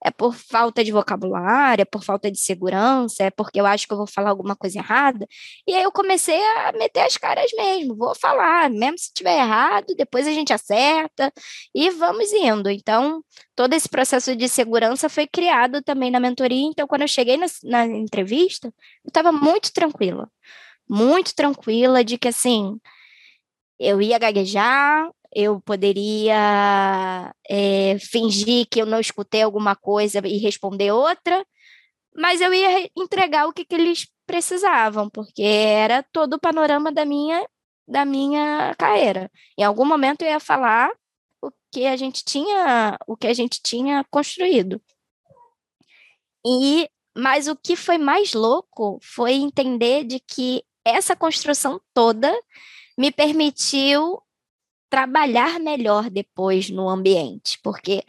É 0.03 0.09
por 0.11 0.33
falta 0.33 0.83
de 0.83 0.91
vocabulário, 0.91 1.81
é 1.81 1.85
por 1.85 2.03
falta 2.03 2.31
de 2.31 2.39
segurança, 2.39 3.23
é 3.23 3.29
porque 3.29 3.59
eu 3.59 3.65
acho 3.65 3.85
que 3.85 3.93
eu 3.93 3.97
vou 3.97 4.07
falar 4.07 4.29
alguma 4.29 4.55
coisa 4.55 4.79
errada. 4.79 5.27
E 5.67 5.73
aí 5.75 5.83
eu 5.83 5.91
comecei 5.91 6.41
a 6.57 6.71
meter 6.71 7.01
as 7.01 7.17
caras 7.17 7.51
mesmo, 7.53 7.95
vou 7.95 8.15
falar, 8.15 8.69
mesmo 8.69 8.97
se 8.97 9.13
tiver 9.13 9.37
errado, 9.37 9.93
depois 9.97 10.25
a 10.27 10.31
gente 10.31 10.53
acerta 10.53 11.31
e 11.75 11.89
vamos 11.89 12.31
indo. 12.31 12.69
Então, 12.69 13.23
todo 13.55 13.73
esse 13.73 13.89
processo 13.89 14.35
de 14.35 14.47
segurança 14.47 15.09
foi 15.09 15.27
criado 15.27 15.81
também 15.81 16.09
na 16.11 16.19
mentoria. 16.19 16.65
Então, 16.67 16.87
quando 16.87 17.01
eu 17.01 17.07
cheguei 17.07 17.37
na, 17.37 17.47
na 17.63 17.85
entrevista, 17.85 18.67
eu 19.03 19.09
estava 19.09 19.31
muito 19.31 19.73
tranquila, 19.73 20.29
muito 20.89 21.35
tranquila 21.35 22.03
de 22.03 22.17
que 22.17 22.27
assim. 22.29 22.79
Eu 23.81 24.01
ia 24.01 24.19
gaguejar, 24.19 25.09
eu 25.33 25.61
poderia 25.61 27.33
é, 27.49 27.97
fingir 27.99 28.67
que 28.69 28.81
eu 28.81 28.85
não 28.85 28.99
escutei 28.99 29.41
alguma 29.41 29.75
coisa 29.75 30.19
e 30.25 30.37
responder 30.37 30.91
outra, 30.91 31.45
mas 32.15 32.41
eu 32.41 32.53
ia 32.53 32.89
entregar 32.97 33.47
o 33.47 33.53
que, 33.53 33.63
que 33.63 33.75
eles 33.75 34.07
precisavam, 34.25 35.09
porque 35.09 35.43
era 35.43 36.03
todo 36.11 36.33
o 36.33 36.39
panorama 36.39 36.91
da 36.91 37.05
minha 37.05 37.45
da 37.87 38.05
minha 38.05 38.75
carreira. 38.77 39.31
Em 39.57 39.63
algum 39.63 39.83
momento 39.83 40.21
eu 40.21 40.27
ia 40.27 40.39
falar 40.39 40.91
o 41.41 41.49
que 41.71 41.87
a 41.87 41.95
gente 41.95 42.23
tinha, 42.23 42.95
o 43.07 43.17
que 43.17 43.25
a 43.25 43.33
gente 43.33 43.59
tinha 43.63 44.05
construído. 44.11 44.79
E 46.45 46.87
mas 47.17 47.47
o 47.47 47.55
que 47.55 47.75
foi 47.75 47.97
mais 47.97 48.33
louco 48.33 48.99
foi 49.01 49.33
entender 49.33 50.03
de 50.03 50.19
que 50.19 50.63
essa 50.85 51.15
construção 51.15 51.81
toda 51.93 52.31
me 52.97 53.11
permitiu 53.11 54.21
trabalhar 54.89 55.59
melhor 55.59 56.09
depois 56.09 56.69
no 56.69 56.89
ambiente, 56.89 57.59
porque 57.63 58.03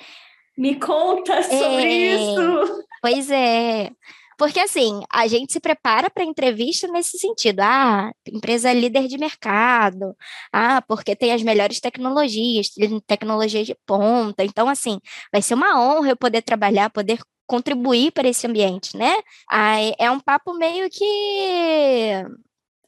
me 0.56 0.76
conta 0.76 1.42
sobre 1.42 1.84
é, 1.84 2.14
isso. 2.14 2.84
Pois 3.00 3.30
é. 3.30 3.90
Porque 4.36 4.58
assim, 4.58 5.02
a 5.12 5.26
gente 5.26 5.52
se 5.52 5.60
prepara 5.60 6.08
para 6.08 6.22
a 6.22 6.26
entrevista 6.26 6.88
nesse 6.88 7.18
sentido. 7.18 7.60
Ah, 7.60 8.10
empresa 8.26 8.72
líder 8.72 9.06
de 9.06 9.18
mercado. 9.18 10.16
Ah, 10.50 10.82
porque 10.88 11.14
tem 11.14 11.32
as 11.32 11.42
melhores 11.42 11.78
tecnologias, 11.78 12.70
tecnologia 13.06 13.62
de 13.62 13.76
ponta. 13.86 14.42
Então, 14.42 14.66
assim, 14.66 14.98
vai 15.30 15.42
ser 15.42 15.52
uma 15.52 15.78
honra 15.78 16.10
eu 16.10 16.16
poder 16.16 16.40
trabalhar, 16.40 16.88
poder 16.88 17.20
contribuir 17.46 18.12
para 18.12 18.28
esse 18.28 18.46
ambiente, 18.46 18.96
né? 18.96 19.14
É 19.98 20.10
um 20.10 20.20
papo 20.20 20.54
meio 20.54 20.88
que 20.88 22.24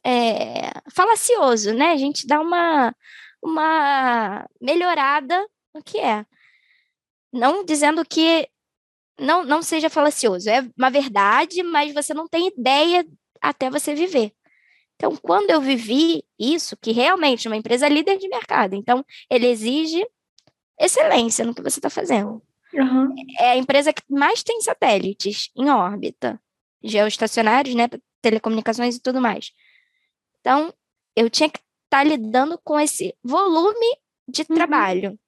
é, 0.03 0.71
falacioso, 0.91 1.73
né? 1.73 1.91
A 1.91 1.97
gente 1.97 2.25
dá 2.25 2.39
uma 2.39 2.95
uma 3.43 4.47
melhorada 4.61 5.47
no 5.73 5.83
que 5.83 5.99
é. 5.99 6.25
Não 7.31 7.63
dizendo 7.63 8.05
que 8.05 8.47
não, 9.19 9.43
não 9.43 9.61
seja 9.61 9.89
falacioso, 9.89 10.49
é 10.49 10.67
uma 10.77 10.89
verdade, 10.89 11.61
mas 11.63 11.93
você 11.93 12.13
não 12.13 12.27
tem 12.27 12.47
ideia 12.47 13.05
até 13.41 13.69
você 13.69 13.93
viver. 13.93 14.31
Então, 14.95 15.15
quando 15.17 15.49
eu 15.49 15.59
vivi 15.59 16.23
isso, 16.39 16.77
que 16.77 16.91
realmente 16.91 17.47
é 17.47 17.49
uma 17.49 17.57
empresa 17.57 17.87
líder 17.87 18.17
de 18.17 18.29
mercado, 18.29 18.75
então 18.75 19.03
ele 19.29 19.47
exige 19.47 20.05
excelência 20.79 21.43
no 21.43 21.53
que 21.53 21.61
você 21.61 21.79
está 21.79 21.89
fazendo. 21.89 22.41
Uhum. 22.73 23.13
É 23.39 23.51
a 23.51 23.57
empresa 23.57 23.93
que 23.93 24.01
mais 24.09 24.41
tem 24.43 24.61
satélites 24.61 25.51
em 25.55 25.69
órbita, 25.69 26.39
geoestacionários, 26.83 27.75
né, 27.75 27.87
telecomunicações 28.21 28.95
e 28.95 29.01
tudo 29.01 29.21
mais. 29.21 29.51
Então, 30.39 30.73
eu 31.15 31.29
tinha 31.29 31.49
que 31.49 31.59
está 31.93 32.03
lidando 32.03 32.59
com 32.63 32.79
esse 32.79 33.15
volume 33.23 33.97
de 34.27 34.41
uhum. 34.41 34.55
trabalho 34.55 35.19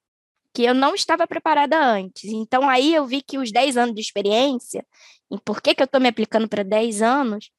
que 0.52 0.64
eu 0.64 0.74
não 0.74 0.94
estava 0.94 1.26
preparada 1.26 1.78
antes. 1.78 2.24
Então, 2.24 2.68
aí 2.68 2.94
eu 2.94 3.06
vi 3.06 3.22
que 3.22 3.38
os 3.38 3.52
10 3.52 3.76
anos 3.76 3.94
de 3.94 4.00
experiência, 4.00 4.84
e 5.30 5.38
por 5.38 5.60
que, 5.60 5.74
que 5.74 5.82
eu 5.82 5.84
estou 5.84 6.00
me 6.00 6.08
aplicando 6.08 6.48
para 6.48 6.62
10 6.62 7.02
anos, 7.02 7.50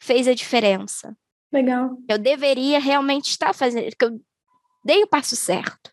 fez 0.00 0.26
a 0.26 0.34
diferença. 0.34 1.16
Legal. 1.52 1.98
Eu 2.08 2.18
deveria 2.18 2.80
realmente 2.80 3.30
estar 3.30 3.54
fazendo, 3.54 3.94
que 3.94 4.04
eu 4.04 4.20
dei 4.84 5.02
o 5.02 5.06
passo 5.06 5.36
certo. 5.36 5.92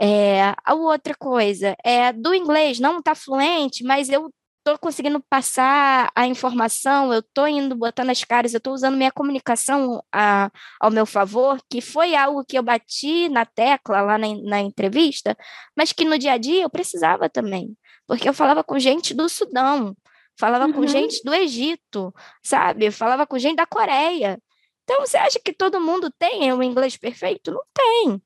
É, 0.00 0.54
a 0.64 0.74
outra 0.74 1.14
coisa 1.14 1.76
é 1.84 2.12
do 2.12 2.34
inglês, 2.34 2.80
não 2.80 2.98
está 2.98 3.14
fluente, 3.14 3.84
mas 3.84 4.08
eu 4.08 4.32
estou 4.68 4.78
conseguindo 4.78 5.20
passar 5.28 6.10
a 6.14 6.26
informação, 6.26 7.12
eu 7.12 7.20
estou 7.20 7.48
indo 7.48 7.74
botando 7.74 8.10
as 8.10 8.22
caras, 8.22 8.52
eu 8.52 8.58
estou 8.58 8.74
usando 8.74 8.96
minha 8.96 9.10
comunicação 9.10 10.02
a, 10.12 10.50
ao 10.80 10.90
meu 10.90 11.06
favor, 11.06 11.58
que 11.70 11.80
foi 11.80 12.14
algo 12.14 12.44
que 12.44 12.58
eu 12.58 12.62
bati 12.62 13.28
na 13.28 13.46
tecla 13.46 14.02
lá 14.02 14.18
na, 14.18 14.26
na 14.42 14.60
entrevista, 14.60 15.36
mas 15.76 15.92
que 15.92 16.04
no 16.04 16.18
dia 16.18 16.32
a 16.32 16.38
dia 16.38 16.62
eu 16.62 16.70
precisava 16.70 17.28
também, 17.28 17.76
porque 18.06 18.28
eu 18.28 18.34
falava 18.34 18.62
com 18.62 18.78
gente 18.78 19.14
do 19.14 19.28
Sudão, 19.28 19.96
falava 20.38 20.66
uhum. 20.66 20.72
com 20.72 20.86
gente 20.86 21.22
do 21.24 21.34
Egito, 21.34 22.14
sabe? 22.42 22.90
falava 22.90 23.26
com 23.26 23.38
gente 23.38 23.56
da 23.56 23.66
Coreia. 23.66 24.38
Então, 24.84 25.00
você 25.00 25.18
acha 25.18 25.38
que 25.38 25.52
todo 25.52 25.80
mundo 25.80 26.10
tem 26.18 26.50
o 26.52 26.62
inglês 26.62 26.96
perfeito? 26.96 27.50
Não 27.50 27.62
tem. 27.74 28.22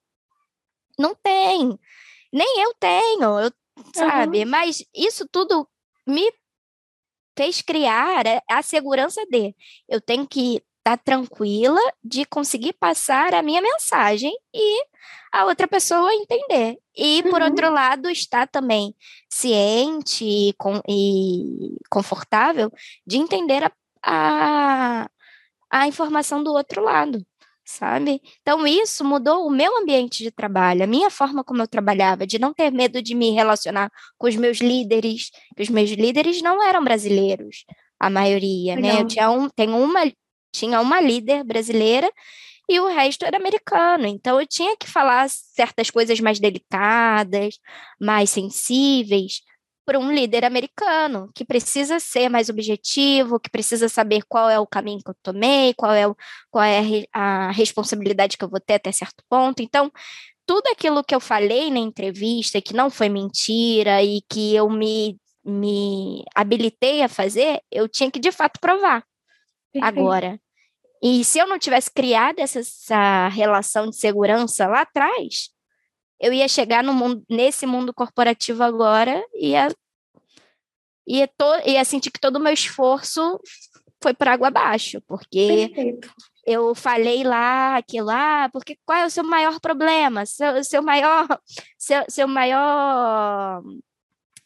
Não 0.98 1.14
tem. 1.14 1.78
Nem 2.32 2.60
eu 2.62 2.72
tenho, 2.78 3.40
eu, 3.40 3.50
sabe? 3.94 4.44
Uhum. 4.44 4.50
Mas 4.50 4.84
isso 4.94 5.26
tudo 5.28 5.68
me 6.06 6.32
fez 7.36 7.62
criar 7.62 8.24
a 8.48 8.62
segurança 8.62 9.24
de 9.30 9.54
eu 9.88 10.00
tenho 10.00 10.26
que 10.26 10.56
estar 10.78 10.96
tá 10.96 10.96
tranquila 10.96 11.80
de 12.02 12.24
conseguir 12.26 12.72
passar 12.74 13.34
a 13.34 13.42
minha 13.42 13.62
mensagem 13.62 14.32
e 14.52 14.84
a 15.32 15.46
outra 15.46 15.66
pessoa 15.66 16.12
entender. 16.14 16.76
E, 16.94 17.22
por 17.22 17.40
uhum. 17.40 17.48
outro 17.48 17.70
lado, 17.70 18.10
estar 18.10 18.46
também 18.48 18.94
ciente 19.30 20.24
e, 20.24 20.52
com, 20.54 20.80
e 20.88 21.76
confortável 21.90 22.70
de 23.06 23.16
entender 23.16 23.64
a, 23.64 23.72
a, 24.04 25.10
a 25.70 25.86
informação 25.86 26.42
do 26.42 26.52
outro 26.52 26.82
lado 26.82 27.24
sabe? 27.64 28.20
Então, 28.40 28.66
isso 28.66 29.04
mudou 29.04 29.46
o 29.46 29.50
meu 29.50 29.78
ambiente 29.78 30.22
de 30.22 30.30
trabalho, 30.30 30.84
a 30.84 30.86
minha 30.86 31.10
forma 31.10 31.44
como 31.44 31.62
eu 31.62 31.68
trabalhava, 31.68 32.26
de 32.26 32.38
não 32.38 32.52
ter 32.52 32.70
medo 32.70 33.02
de 33.02 33.14
me 33.14 33.30
relacionar 33.30 33.90
com 34.18 34.26
os 34.26 34.36
meus 34.36 34.58
líderes, 34.58 35.30
que 35.56 35.62
os 35.62 35.68
meus 35.68 35.90
líderes 35.90 36.42
não 36.42 36.62
eram 36.62 36.82
brasileiros, 36.82 37.64
a 37.98 38.10
maioria, 38.10 38.74
Legal. 38.74 38.94
né? 38.94 39.00
Eu 39.02 39.06
tinha, 39.06 39.30
um, 39.30 39.48
tenho 39.48 39.76
uma, 39.76 40.00
tinha 40.52 40.80
uma 40.80 41.00
líder 41.00 41.44
brasileira 41.44 42.10
e 42.68 42.80
o 42.80 42.86
resto 42.86 43.24
era 43.24 43.36
americano. 43.36 44.06
Então, 44.06 44.40
eu 44.40 44.46
tinha 44.46 44.76
que 44.76 44.88
falar 44.88 45.28
certas 45.28 45.90
coisas 45.90 46.18
mais 46.20 46.40
delicadas, 46.40 47.58
mais 48.00 48.30
sensíveis, 48.30 49.42
para 49.84 49.98
um 49.98 50.12
líder 50.12 50.44
americano, 50.44 51.30
que 51.34 51.44
precisa 51.44 51.98
ser 51.98 52.28
mais 52.28 52.48
objetivo, 52.48 53.40
que 53.40 53.50
precisa 53.50 53.88
saber 53.88 54.22
qual 54.28 54.48
é 54.48 54.58
o 54.58 54.66
caminho 54.66 55.00
que 55.02 55.10
eu 55.10 55.16
tomei, 55.22 55.74
qual 55.74 55.92
é, 55.92 56.06
o, 56.06 56.16
qual 56.50 56.64
é 56.64 57.04
a, 57.12 57.48
a 57.48 57.50
responsabilidade 57.50 58.36
que 58.36 58.44
eu 58.44 58.48
vou 58.48 58.60
ter 58.60 58.74
até 58.74 58.92
certo 58.92 59.24
ponto. 59.28 59.62
Então, 59.62 59.90
tudo 60.46 60.66
aquilo 60.68 61.04
que 61.04 61.14
eu 61.14 61.20
falei 61.20 61.70
na 61.70 61.78
entrevista, 61.78 62.60
que 62.60 62.74
não 62.74 62.90
foi 62.90 63.08
mentira 63.08 64.02
e 64.02 64.22
que 64.28 64.54
eu 64.54 64.68
me, 64.68 65.18
me 65.44 66.24
habilitei 66.34 67.02
a 67.02 67.08
fazer, 67.08 67.60
eu 67.70 67.88
tinha 67.88 68.10
que 68.10 68.18
de 68.18 68.32
fato 68.32 68.60
provar 68.60 69.04
Perfeito. 69.72 69.98
agora. 69.98 70.40
E 71.02 71.24
se 71.24 71.38
eu 71.38 71.48
não 71.48 71.58
tivesse 71.58 71.90
criado 71.90 72.38
essa, 72.38 72.60
essa 72.60 73.28
relação 73.28 73.90
de 73.90 73.96
segurança 73.96 74.68
lá 74.68 74.82
atrás, 74.82 75.51
eu 76.22 76.32
ia 76.32 76.46
chegar 76.46 76.84
no 76.84 76.94
mundo, 76.94 77.24
nesse 77.28 77.66
mundo 77.66 77.92
corporativo 77.92 78.62
agora 78.62 79.22
e 79.34 79.48
ia, 79.48 79.68
ia, 81.04 81.26
to, 81.26 81.44
ia 81.66 81.84
sentir 81.84 82.12
que 82.12 82.20
todo 82.20 82.36
o 82.36 82.40
meu 82.40 82.52
esforço 82.52 83.40
foi 84.00 84.14
por 84.14 84.28
água 84.28 84.46
abaixo, 84.48 85.02
porque 85.06 85.68
Perfeito. 85.68 86.10
eu 86.46 86.74
falei 86.76 87.24
lá 87.24 87.76
aquilo 87.76 88.06
lá, 88.06 88.44
ah, 88.44 88.48
porque 88.50 88.78
qual 88.86 88.98
é 88.98 89.06
o 89.06 89.10
seu 89.10 89.24
maior 89.24 89.58
problema? 89.60 90.24
Seu, 90.24 90.62
seu 90.62 90.80
maior, 90.80 91.26
seu, 91.76 92.04
seu 92.08 92.28
maior 92.28 93.60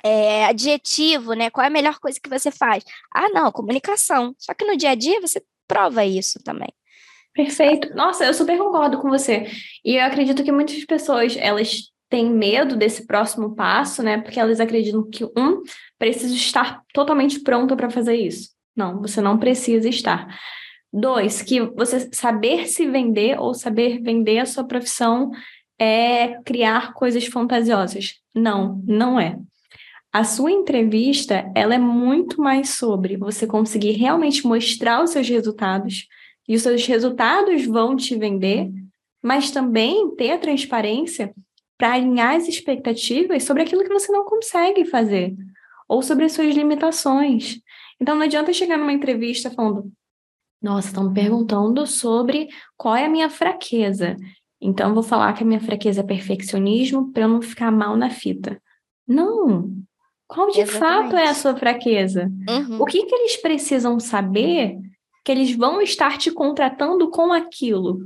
é, 0.03 0.47
adjetivo, 0.47 1.35
né? 1.35 1.51
Qual 1.51 1.63
é 1.63 1.67
a 1.67 1.71
melhor 1.71 1.99
coisa 1.99 2.19
que 2.19 2.31
você 2.31 2.51
faz? 2.51 2.85
Ah, 3.15 3.29
não, 3.29 3.53
comunicação. 3.53 4.35
Só 4.39 4.55
que 4.55 4.65
no 4.65 4.79
dia 4.79 4.91
a 4.91 4.95
dia 4.95 5.21
você 5.21 5.43
prova 5.69 6.07
isso 6.07 6.43
também. 6.43 6.73
Perfeito. 7.37 7.95
Nossa, 7.95 8.25
eu 8.25 8.33
super 8.33 8.57
concordo 8.57 8.99
com 8.99 9.11
você. 9.11 9.47
E 9.85 9.97
eu 9.97 10.05
acredito 10.05 10.43
que 10.43 10.51
muitas 10.51 10.83
pessoas, 10.87 11.37
elas 11.39 11.93
têm 12.09 12.31
medo 12.31 12.77
desse 12.77 13.07
próximo 13.07 13.55
passo, 13.55 14.03
né? 14.03 14.19
Porque 14.19 14.41
elas 14.41 14.59
acreditam 14.59 15.09
que, 15.09 15.23
um, 15.25 15.63
precisa 15.99 16.35
estar 16.35 16.83
totalmente 16.95 17.41
pronto 17.41 17.77
para 17.77 17.91
fazer 17.91 18.15
isso. 18.17 18.51
Não, 18.75 19.03
você 19.03 19.21
não 19.21 19.39
precisa 19.39 19.87
estar. 19.87 20.27
Dois, 20.91 21.43
que 21.43 21.61
você 21.61 22.09
saber 22.11 22.67
se 22.69 22.87
vender 22.87 23.39
ou 23.39 23.53
saber 23.53 24.01
vender 24.01 24.39
a 24.39 24.47
sua 24.47 24.65
profissão 24.65 25.31
é 25.79 26.41
criar 26.43 26.95
coisas 26.95 27.27
fantasiosas. 27.27 28.15
Não, 28.35 28.81
não 28.87 29.21
é. 29.21 29.37
A 30.11 30.25
sua 30.25 30.51
entrevista, 30.51 31.53
ela 31.55 31.75
é 31.75 31.79
muito 31.79 32.41
mais 32.41 32.71
sobre 32.71 33.19
você 33.19 33.47
conseguir 33.47 33.93
realmente 33.93 34.47
mostrar 34.47 35.03
os 35.03 35.11
seus 35.11 35.29
resultados, 35.29 36.07
e 36.49 36.55
os 36.55 36.63
seus 36.63 36.87
resultados 36.87 37.67
vão 37.67 37.97
te 37.97 38.17
vender, 38.17 38.71
mas 39.23 39.51
também 39.51 40.15
ter 40.15 40.33
a 40.33 40.39
transparência 40.39 41.35
para 41.77 41.95
alinhar 41.95 42.37
as 42.37 42.49
expectativas 42.49 43.45
sobre 43.45 43.63
aquilo 43.63 43.83
que 43.83 43.93
você 43.93 44.11
não 44.11 44.25
consegue 44.25 44.85
fazer 44.85 45.35
ou 45.89 46.03
sobre 46.03 46.25
as 46.25 46.33
suas 46.33 46.55
limitações. 46.55 47.61
Então 48.01 48.15
não 48.15 48.23
adianta 48.23 48.53
chegar 48.53 48.79
numa 48.79 48.93
entrevista 48.93 49.51
falando: 49.51 49.91
"Nossa, 50.63 50.89
estão 50.89 51.09
me 51.09 51.15
perguntando 51.15 51.87
sobre 51.87 52.49
qual 52.77 52.97
é 52.97 53.07
a 53.07 53.11
minha 53.11 53.29
fraqueza". 53.29 54.17
Então 54.61 54.95
vou 54.95 55.03
falar 55.03 55.33
que 55.35 55.43
a 55.43 55.47
minha 55.47 55.61
fraqueza 55.61 56.01
é 56.01 56.05
perfeccionismo 56.05 57.13
para 57.13 57.25
eu 57.25 57.29
não 57.29 57.43
ficar 57.43 57.71
mal 57.71 57.97
na 57.97 58.11
fita. 58.11 58.61
Não. 59.07 59.71
Qual 60.27 60.51
de 60.51 60.61
Exatamente. 60.61 61.11
fato 61.11 61.17
é 61.17 61.29
a 61.29 61.35
sua 61.35 61.55
fraqueza? 61.55 62.31
Uhum. 62.49 62.81
O 62.81 62.85
que, 62.85 63.05
que 63.05 63.15
eles 63.15 63.37
precisam 63.37 64.01
saber 64.01 64.77
que 65.27 65.33
eles 65.33 65.57
vão 65.57 65.83
estar 65.83 66.17
te 66.17 66.31
contratando 66.31 67.11
com 67.11 67.33
aquilo. 67.33 67.99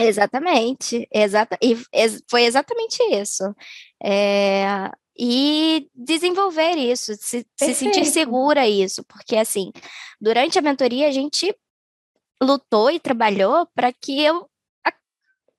Exatamente, 0.00 1.08
exata, 1.08 1.56
e 1.62 1.76
foi 2.28 2.42
exatamente 2.42 3.00
isso. 3.14 3.44
É, 4.02 4.90
e 5.16 5.88
desenvolver 5.94 6.74
isso, 6.76 7.14
se, 7.14 7.46
se, 7.56 7.74
sentir 7.74 8.06
segura 8.06 8.68
isso, 8.68 9.04
porque 9.04 9.36
assim, 9.36 9.70
durante 10.20 10.58
a 10.58 10.62
mentoria 10.62 11.06
a 11.06 11.12
gente 11.12 11.54
lutou 12.42 12.90
e 12.90 12.98
trabalhou 12.98 13.64
para 13.72 13.92
que 13.92 14.20
eu 14.20 14.50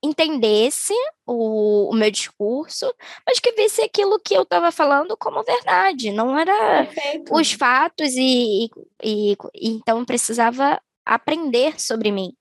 entendesse 0.02 0.94
o, 1.26 1.90
o, 1.90 1.94
meu 1.94 2.10
discurso, 2.10 2.92
mas 3.26 3.38
que 3.38 3.52
visse 3.52 3.82
aquilo 3.82 4.18
que 4.18 4.34
eu 4.34 4.42
estava 4.42 4.72
falando 4.72 5.16
como 5.16 5.44
verdade, 5.44 6.10
não 6.10 6.38
era 6.38 6.86
Perfeito. 6.86 7.34
os 7.34 7.52
fatos 7.52 8.14
e, 8.14 8.70
e, 9.02 9.36
e, 9.54 9.68
então 9.68 10.04
precisava 10.04 10.80
aprender 11.04 11.80
sobre 11.80 12.10
mim. 12.10 12.32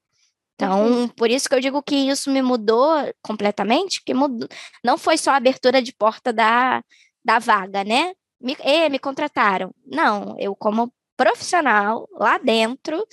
Então, 0.55 0.87
uhum. 0.87 1.07
por 1.07 1.29
isso 1.29 1.47
que 1.47 1.55
eu 1.55 1.61
digo 1.61 1.81
que 1.81 1.95
isso 1.95 2.29
me 2.29 2.41
mudou 2.41 2.91
completamente, 3.21 4.03
que 4.03 4.13
mudou, 4.13 4.47
não 4.83 4.97
foi 4.97 5.17
só 5.17 5.31
a 5.31 5.37
abertura 5.37 5.81
de 5.81 5.93
porta 5.93 6.33
da, 6.33 6.83
da 7.23 7.39
vaga, 7.39 7.83
né? 7.83 8.13
Me, 8.41 8.57
e, 8.63 8.89
me 8.89 8.99
contrataram. 8.99 9.73
Não, 9.85 10.35
eu 10.37 10.55
como 10.55 10.91
profissional 11.19 12.07
lá 12.13 12.37
dentro, 12.37 13.05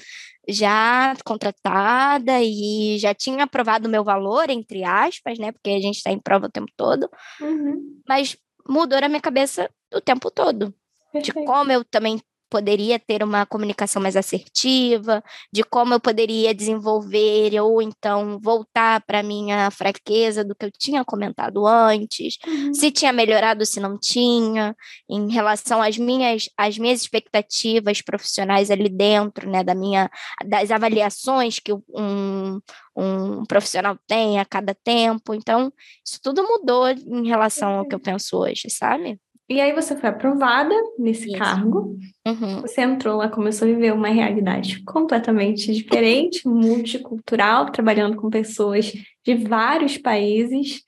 já 0.48 1.12
contratada 1.24 2.40
e 2.40 2.96
já 3.00 3.12
tinha 3.12 3.42
aprovado 3.42 3.88
o 3.88 3.90
meu 3.90 4.04
valor, 4.04 4.48
entre 4.48 4.84
aspas, 4.84 5.40
né? 5.40 5.50
Porque 5.50 5.70
a 5.70 5.80
gente 5.80 5.96
está 5.96 6.12
em 6.12 6.20
prova 6.20 6.46
o 6.46 6.50
tempo 6.50 6.70
todo. 6.76 7.10
Uhum. 7.40 8.00
Mas 8.08 8.36
mudou 8.68 9.00
na 9.00 9.08
minha 9.08 9.20
cabeça 9.20 9.68
o 9.92 10.00
tempo 10.00 10.30
todo. 10.30 10.72
Perfeito. 11.12 11.40
De 11.40 11.46
como 11.46 11.72
eu 11.72 11.84
também 11.84 12.20
poderia 12.56 12.98
ter 12.98 13.22
uma 13.22 13.44
comunicação 13.44 14.00
mais 14.00 14.16
assertiva, 14.16 15.22
de 15.52 15.62
como 15.62 15.92
eu 15.92 16.00
poderia 16.00 16.54
desenvolver 16.54 17.60
ou 17.60 17.82
então 17.82 18.38
voltar 18.40 19.02
para 19.02 19.22
minha 19.22 19.70
fraqueza 19.70 20.42
do 20.42 20.54
que 20.54 20.64
eu 20.64 20.70
tinha 20.70 21.04
comentado 21.04 21.66
antes, 21.66 22.38
uhum. 22.46 22.72
se 22.72 22.90
tinha 22.90 23.12
melhorado, 23.12 23.66
se 23.66 23.78
não 23.78 23.98
tinha, 23.98 24.74
em 25.06 25.30
relação 25.30 25.82
às 25.82 25.98
minhas 25.98 26.48
às 26.56 26.78
minhas 26.78 27.02
expectativas 27.02 28.00
profissionais 28.00 28.70
ali 28.70 28.88
dentro, 28.88 29.50
né, 29.50 29.62
da 29.62 29.74
minha 29.74 30.10
das 30.46 30.70
avaliações 30.70 31.58
que 31.58 31.74
um, 31.74 32.58
um 32.96 33.44
profissional 33.44 33.98
tem 34.06 34.40
a 34.40 34.46
cada 34.46 34.74
tempo. 34.74 35.34
Então, 35.34 35.70
isso 36.04 36.18
tudo 36.22 36.42
mudou 36.42 36.88
em 36.88 37.28
relação 37.28 37.80
ao 37.80 37.86
que 37.86 37.94
eu 37.94 38.00
penso 38.00 38.38
hoje, 38.38 38.70
sabe? 38.70 39.20
E 39.48 39.60
aí 39.60 39.72
você 39.72 39.96
foi 39.96 40.08
aprovada 40.08 40.74
nesse 40.98 41.28
Isso. 41.28 41.38
cargo. 41.38 41.96
Uhum. 42.26 42.62
Você 42.62 42.80
entrou 42.80 43.16
lá, 43.16 43.28
começou 43.28 43.68
a 43.68 43.70
viver 43.70 43.92
uma 43.92 44.08
realidade 44.08 44.82
completamente 44.82 45.72
diferente, 45.72 46.48
multicultural, 46.48 47.70
trabalhando 47.70 48.16
com 48.16 48.28
pessoas 48.28 48.92
de 49.24 49.34
vários 49.34 49.96
países. 49.96 50.82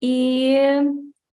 E 0.00 0.54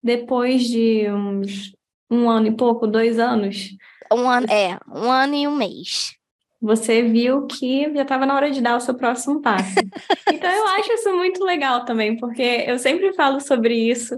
depois 0.02 0.64
de 0.64 1.10
uns 1.12 1.74
um 2.10 2.30
ano 2.30 2.48
e 2.48 2.56
pouco, 2.56 2.88
dois 2.88 3.20
anos. 3.20 3.76
Um 4.14 4.30
ano, 4.30 4.48
é, 4.50 4.78
um 4.88 5.12
ano 5.12 5.36
e 5.36 5.48
um 5.48 5.56
mês. 5.56 6.16
Você 6.62 7.04
viu 7.04 7.48
que 7.48 7.92
já 7.94 8.04
estava 8.04 8.26
na 8.26 8.34
hora 8.34 8.50
de 8.50 8.62
dar 8.62 8.78
o 8.78 8.80
seu 8.80 8.96
próximo 8.96 9.42
passo. 9.42 9.76
então 10.32 10.50
eu 10.50 10.68
acho 10.68 10.94
isso 10.94 11.16
muito 11.16 11.44
legal 11.44 11.84
também, 11.84 12.16
porque 12.16 12.64
eu 12.66 12.80
sempre 12.80 13.14
falo 13.14 13.42
sobre 13.42 13.76
isso 13.76 14.18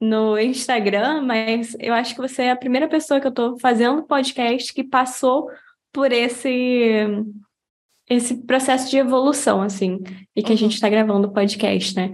no 0.00 0.38
Instagram, 0.38 1.22
mas 1.22 1.76
eu 1.78 1.92
acho 1.92 2.14
que 2.14 2.20
você 2.20 2.44
é 2.44 2.50
a 2.50 2.56
primeira 2.56 2.88
pessoa 2.88 3.20
que 3.20 3.26
eu 3.26 3.30
estou 3.30 3.58
fazendo 3.58 4.02
podcast 4.02 4.72
que 4.72 4.82
passou 4.82 5.50
por 5.92 6.10
esse 6.12 7.06
esse 8.08 8.44
processo 8.44 8.90
de 8.90 8.96
evolução, 8.96 9.62
assim, 9.62 10.00
e 10.34 10.42
que 10.42 10.48
uhum. 10.48 10.54
a 10.54 10.58
gente 10.58 10.74
está 10.74 10.88
gravando 10.88 11.30
podcast, 11.30 11.94
né? 11.94 12.10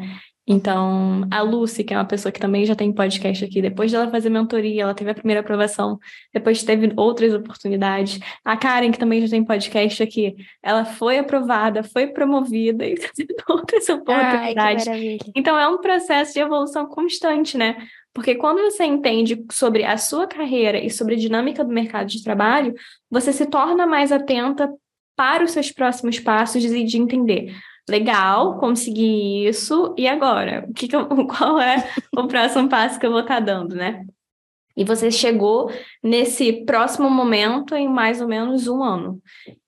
Então, 0.49 1.27
a 1.29 1.43
Lucy, 1.43 1.83
que 1.83 1.93
é 1.93 1.97
uma 1.97 2.05
pessoa 2.05 2.31
que 2.31 2.39
também 2.39 2.65
já 2.65 2.77
tem 2.77 2.93
podcast 2.93 3.45
aqui, 3.45 3.61
depois 3.61 3.91
dela 3.91 4.09
fazer 4.09 4.31
mentoria, 4.31 4.85
ela 4.85 4.95
teve 4.95 5.11
a 5.11 5.15
primeira 5.15 5.41
aprovação, 5.41 5.99
depois 6.33 6.63
teve 6.63 6.93
outras 6.97 7.35
oportunidades. 7.35 8.21
A 8.45 8.57
Karen, 8.57 8.93
que 8.93 8.99
também 8.99 9.21
já 9.21 9.29
tem 9.29 9.45
podcast 9.45 10.01
aqui, 10.03 10.37
ela 10.63 10.85
foi 10.85 11.19
aprovada, 11.19 11.83
foi 11.83 12.07
promovida 12.07 12.87
e 12.87 12.95
teve 13.17 13.35
outras 13.49 13.89
oportunidades. 13.89 14.87
Ai, 14.87 15.19
então, 15.35 15.59
é 15.59 15.67
um 15.69 15.79
processo 15.79 16.33
de 16.35 16.39
evolução 16.39 16.87
constante, 16.87 17.59
né? 17.59 17.77
Porque 18.15 18.37
quando 18.37 18.63
você 18.63 18.85
entende 18.85 19.45
sobre 19.51 19.85
a 19.85 19.99
sua 19.99 20.29
carreira 20.29 20.79
e 20.79 20.89
sobre 20.89 21.17
a 21.17 21.19
dinâmica 21.19 21.65
do 21.65 21.73
mercado 21.73 22.07
de 22.07 22.23
trabalho, 22.23 22.73
você 23.11 23.33
se 23.33 23.47
torna 23.47 23.85
mais 23.85 24.13
atenta 24.13 24.73
para 25.17 25.43
os 25.43 25.51
seus 25.51 25.73
próximos 25.73 26.21
passos 26.21 26.65
e 26.65 26.85
de 26.85 26.99
entender 26.99 27.53
legal, 27.89 28.59
consegui 28.59 29.47
isso, 29.47 29.95
e 29.97 30.09
agora? 30.09 30.67
O 30.69 30.75
que, 30.75 30.89
que 30.89 30.97
eu, 30.97 31.07
qual 31.27 31.61
é 31.61 31.89
o 32.17 32.27
próximo 32.27 32.69
passo 32.69 32.99
que 32.99 33.07
eu 33.07 33.11
vou 33.11 33.21
estar 33.21 33.37
tá 33.37 33.41
dando, 33.41 33.75
né? 33.75 34.05
E 34.77 34.85
você 34.85 35.11
chegou 35.11 35.71
nesse 36.03 36.65
próximo 36.65 37.09
momento 37.09 37.75
em 37.75 37.89
mais 37.89 38.21
ou 38.21 38.29
menos 38.29 38.69
um 38.69 38.83
ano. 38.83 39.23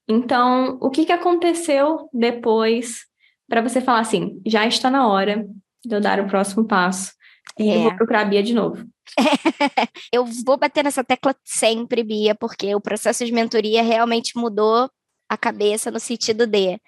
Então, 0.06 0.78
o 0.80 0.90
que, 0.90 1.06
que 1.06 1.12
aconteceu 1.12 2.08
depois 2.12 3.06
para 3.48 3.62
você 3.62 3.80
falar 3.80 4.00
assim, 4.00 4.40
já 4.46 4.66
está 4.66 4.90
na 4.90 5.08
hora 5.08 5.46
de 5.84 5.94
eu 5.94 6.00
dar 6.00 6.20
o 6.20 6.26
próximo 6.26 6.66
passo 6.66 7.12
e 7.58 7.70
é. 7.70 7.76
eu 7.76 7.82
vou 7.82 7.96
procurar 7.96 8.22
a 8.22 8.24
Bia 8.26 8.42
de 8.42 8.52
novo? 8.52 8.86
eu 10.12 10.24
vou 10.44 10.58
bater 10.58 10.84
nessa 10.84 11.02
tecla 11.02 11.34
sempre, 11.42 12.02
Bia, 12.02 12.34
porque 12.34 12.74
o 12.74 12.80
processo 12.80 13.24
de 13.24 13.32
mentoria 13.32 13.82
realmente 13.82 14.36
mudou 14.36 14.90
a 15.28 15.36
cabeça 15.36 15.90
no 15.90 15.98
sentido 15.98 16.46
de 16.46 16.78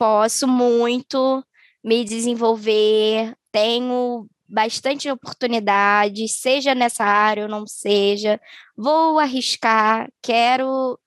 posso 0.00 0.48
muito 0.48 1.44
me 1.84 2.02
desenvolver, 2.06 3.36
tenho 3.52 4.26
bastante 4.48 5.10
oportunidades, 5.10 6.40
seja 6.40 6.74
nessa 6.74 7.04
área 7.04 7.42
ou 7.42 7.48
não 7.50 7.66
seja. 7.66 8.40
Vou 8.74 9.18
arriscar, 9.18 10.10
quero 10.22 10.98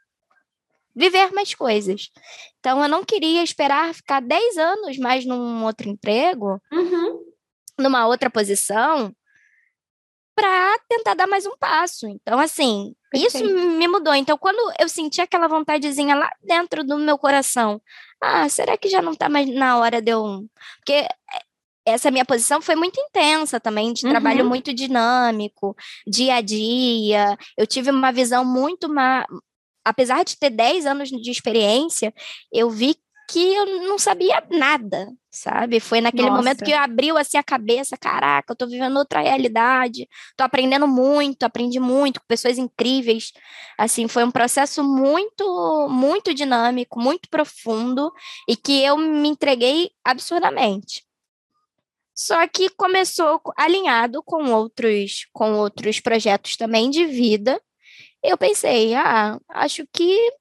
viver 0.95 1.31
mais 1.31 1.55
coisas. 1.55 2.11
Então, 2.59 2.83
eu 2.83 2.87
não 2.87 3.03
queria 3.03 3.41
esperar 3.41 3.95
ficar 3.95 4.19
10 4.19 4.57
anos 4.59 4.97
mais 4.99 5.25
num 5.25 5.65
outro 5.65 5.89
emprego, 5.89 6.61
uhum. 6.71 7.19
numa 7.79 8.05
outra 8.05 8.29
posição, 8.29 9.11
para 10.35 10.77
tentar 10.87 11.15
dar 11.15 11.25
mais 11.25 11.47
um 11.47 11.57
passo. 11.57 12.07
Então, 12.07 12.37
assim, 12.37 12.95
Perfeito. 13.21 13.45
isso 13.45 13.77
me 13.77 13.87
mudou. 13.87 14.13
Então, 14.13 14.37
quando 14.37 14.73
eu 14.79 14.89
senti 14.89 15.21
aquela 15.21 15.47
vontadezinha 15.47 16.15
lá 16.15 16.31
dentro 16.43 16.83
do 16.83 16.97
meu 16.97 17.17
coração, 17.17 17.81
ah, 18.21 18.49
será 18.49 18.77
que 18.77 18.89
já 18.89 19.01
não 19.01 19.11
está 19.13 19.29
mais 19.29 19.47
na 19.53 19.77
hora 19.77 20.01
de 20.01 20.11
eu. 20.11 20.45
Porque 20.77 21.07
essa 21.85 22.09
minha 22.09 22.25
posição 22.25 22.61
foi 22.61 22.75
muito 22.75 22.99
intensa 22.99 23.59
também, 23.59 23.93
de 23.93 24.05
uhum. 24.05 24.11
trabalho 24.11 24.45
muito 24.45 24.73
dinâmico, 24.73 25.75
dia 26.07 26.35
a 26.35 26.41
dia. 26.41 27.37
Eu 27.57 27.67
tive 27.67 27.91
uma 27.91 28.11
visão 28.11 28.43
muito. 28.45 28.89
Ma... 28.89 29.25
Apesar 29.85 30.23
de 30.23 30.37
ter 30.37 30.49
10 30.49 30.85
anos 30.85 31.09
de 31.09 31.29
experiência, 31.29 32.13
eu 32.51 32.69
vi 32.69 32.95
que 33.29 33.53
eu 33.53 33.65
não 33.87 33.97
sabia 33.97 34.43
nada, 34.49 35.11
sabe? 35.31 35.79
Foi 35.79 36.01
naquele 36.01 36.29
Nossa. 36.29 36.37
momento 36.37 36.63
que 36.63 36.73
abriu 36.73 37.17
assim 37.17 37.37
a 37.37 37.43
cabeça, 37.43 37.97
caraca, 37.97 38.51
eu 38.51 38.55
tô 38.55 38.67
vivendo 38.67 38.97
outra 38.97 39.21
realidade, 39.21 40.07
tô 40.35 40.43
aprendendo 40.43 40.87
muito, 40.87 41.43
aprendi 41.43 41.79
muito 41.79 42.19
com 42.19 42.27
pessoas 42.27 42.57
incríveis. 42.57 43.31
Assim, 43.77 44.07
foi 44.07 44.23
um 44.23 44.31
processo 44.31 44.83
muito, 44.83 45.87
muito 45.89 46.33
dinâmico, 46.33 46.99
muito 46.99 47.29
profundo 47.29 48.11
e 48.47 48.55
que 48.55 48.83
eu 48.83 48.97
me 48.97 49.29
entreguei 49.29 49.91
absurdamente. 50.03 51.03
Só 52.15 52.47
que 52.47 52.69
começou 52.69 53.41
alinhado 53.57 54.21
com 54.21 54.51
outros 54.51 55.27
com 55.33 55.53
outros 55.53 55.99
projetos 55.99 56.55
também 56.55 56.89
de 56.89 57.05
vida. 57.05 57.59
Eu 58.23 58.37
pensei, 58.37 58.93
ah, 58.93 59.39
acho 59.49 59.85
que 59.91 60.31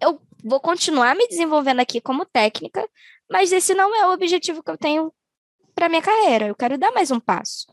eu 0.00 0.20
vou 0.44 0.60
continuar 0.60 1.16
me 1.16 1.26
desenvolvendo 1.26 1.80
aqui 1.80 2.00
como 2.00 2.26
técnica, 2.26 2.86
mas 3.30 3.50
esse 3.50 3.74
não 3.74 3.94
é 3.96 4.06
o 4.06 4.12
objetivo 4.12 4.62
que 4.62 4.70
eu 4.70 4.76
tenho 4.76 5.12
para 5.74 5.88
minha 5.88 6.02
carreira. 6.02 6.46
Eu 6.46 6.54
quero 6.54 6.76
dar 6.76 6.92
mais 6.92 7.10
um 7.10 7.18
passo. 7.18 7.66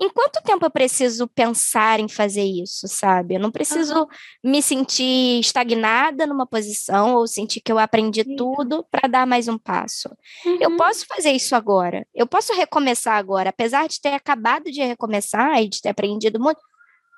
Em 0.00 0.10
quanto 0.10 0.42
tempo 0.42 0.66
eu 0.66 0.70
preciso 0.70 1.28
pensar 1.28 2.00
em 2.00 2.08
fazer 2.08 2.42
isso, 2.42 2.88
sabe? 2.88 3.36
Eu 3.36 3.40
não 3.40 3.52
preciso 3.52 3.94
uhum. 3.94 4.06
me 4.42 4.60
sentir 4.60 5.38
estagnada 5.38 6.26
numa 6.26 6.44
posição 6.44 7.14
ou 7.14 7.28
sentir 7.28 7.60
que 7.60 7.70
eu 7.70 7.78
aprendi 7.78 8.24
tudo 8.36 8.84
para 8.90 9.08
dar 9.08 9.24
mais 9.24 9.46
um 9.46 9.56
passo. 9.56 10.08
Uhum. 10.44 10.58
Eu 10.60 10.76
posso 10.76 11.06
fazer 11.06 11.30
isso 11.30 11.54
agora. 11.54 12.04
Eu 12.12 12.26
posso 12.26 12.52
recomeçar 12.54 13.16
agora, 13.16 13.50
apesar 13.50 13.86
de 13.86 14.00
ter 14.00 14.14
acabado 14.14 14.64
de 14.64 14.82
recomeçar 14.82 15.62
e 15.62 15.68
de 15.68 15.80
ter 15.80 15.90
aprendido 15.90 16.40
muito. 16.40 16.60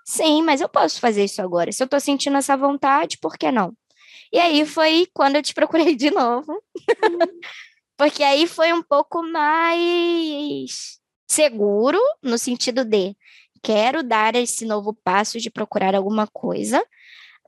Sim, 0.05 0.43
mas 0.43 0.61
eu 0.61 0.69
posso 0.69 1.01
fazer 1.01 1.25
isso 1.25 1.41
agora. 1.41 1.73
Se 1.73 1.83
eu 1.83 1.87
estou 1.87 1.99
sentindo 1.99 2.37
essa 2.37 2.59
vontade, 2.59 3.17
por 3.17 3.39
que 3.39 3.51
não? 3.51 3.75
E 4.33 4.39
aí 4.39 4.67
foi 4.67 5.07
quando 5.13 5.37
eu 5.37 5.43
te 5.43 5.55
procurei 5.55 5.95
de 5.97 6.11
novo. 6.11 6.53
Uhum. 6.53 7.19
Porque 7.97 8.23
aí 8.23 8.47
foi 8.47 8.73
um 8.73 8.83
pouco 8.83 9.23
mais 9.23 10.99
seguro, 11.29 11.99
no 12.23 12.37
sentido 12.39 12.85
de 12.85 13.17
quero 13.63 14.03
dar 14.03 14.37
esse 14.37 14.65
novo 14.65 14.95
passo 15.03 15.41
de 15.41 15.51
procurar 15.51 15.95
alguma 15.95 16.27
coisa, 16.27 16.85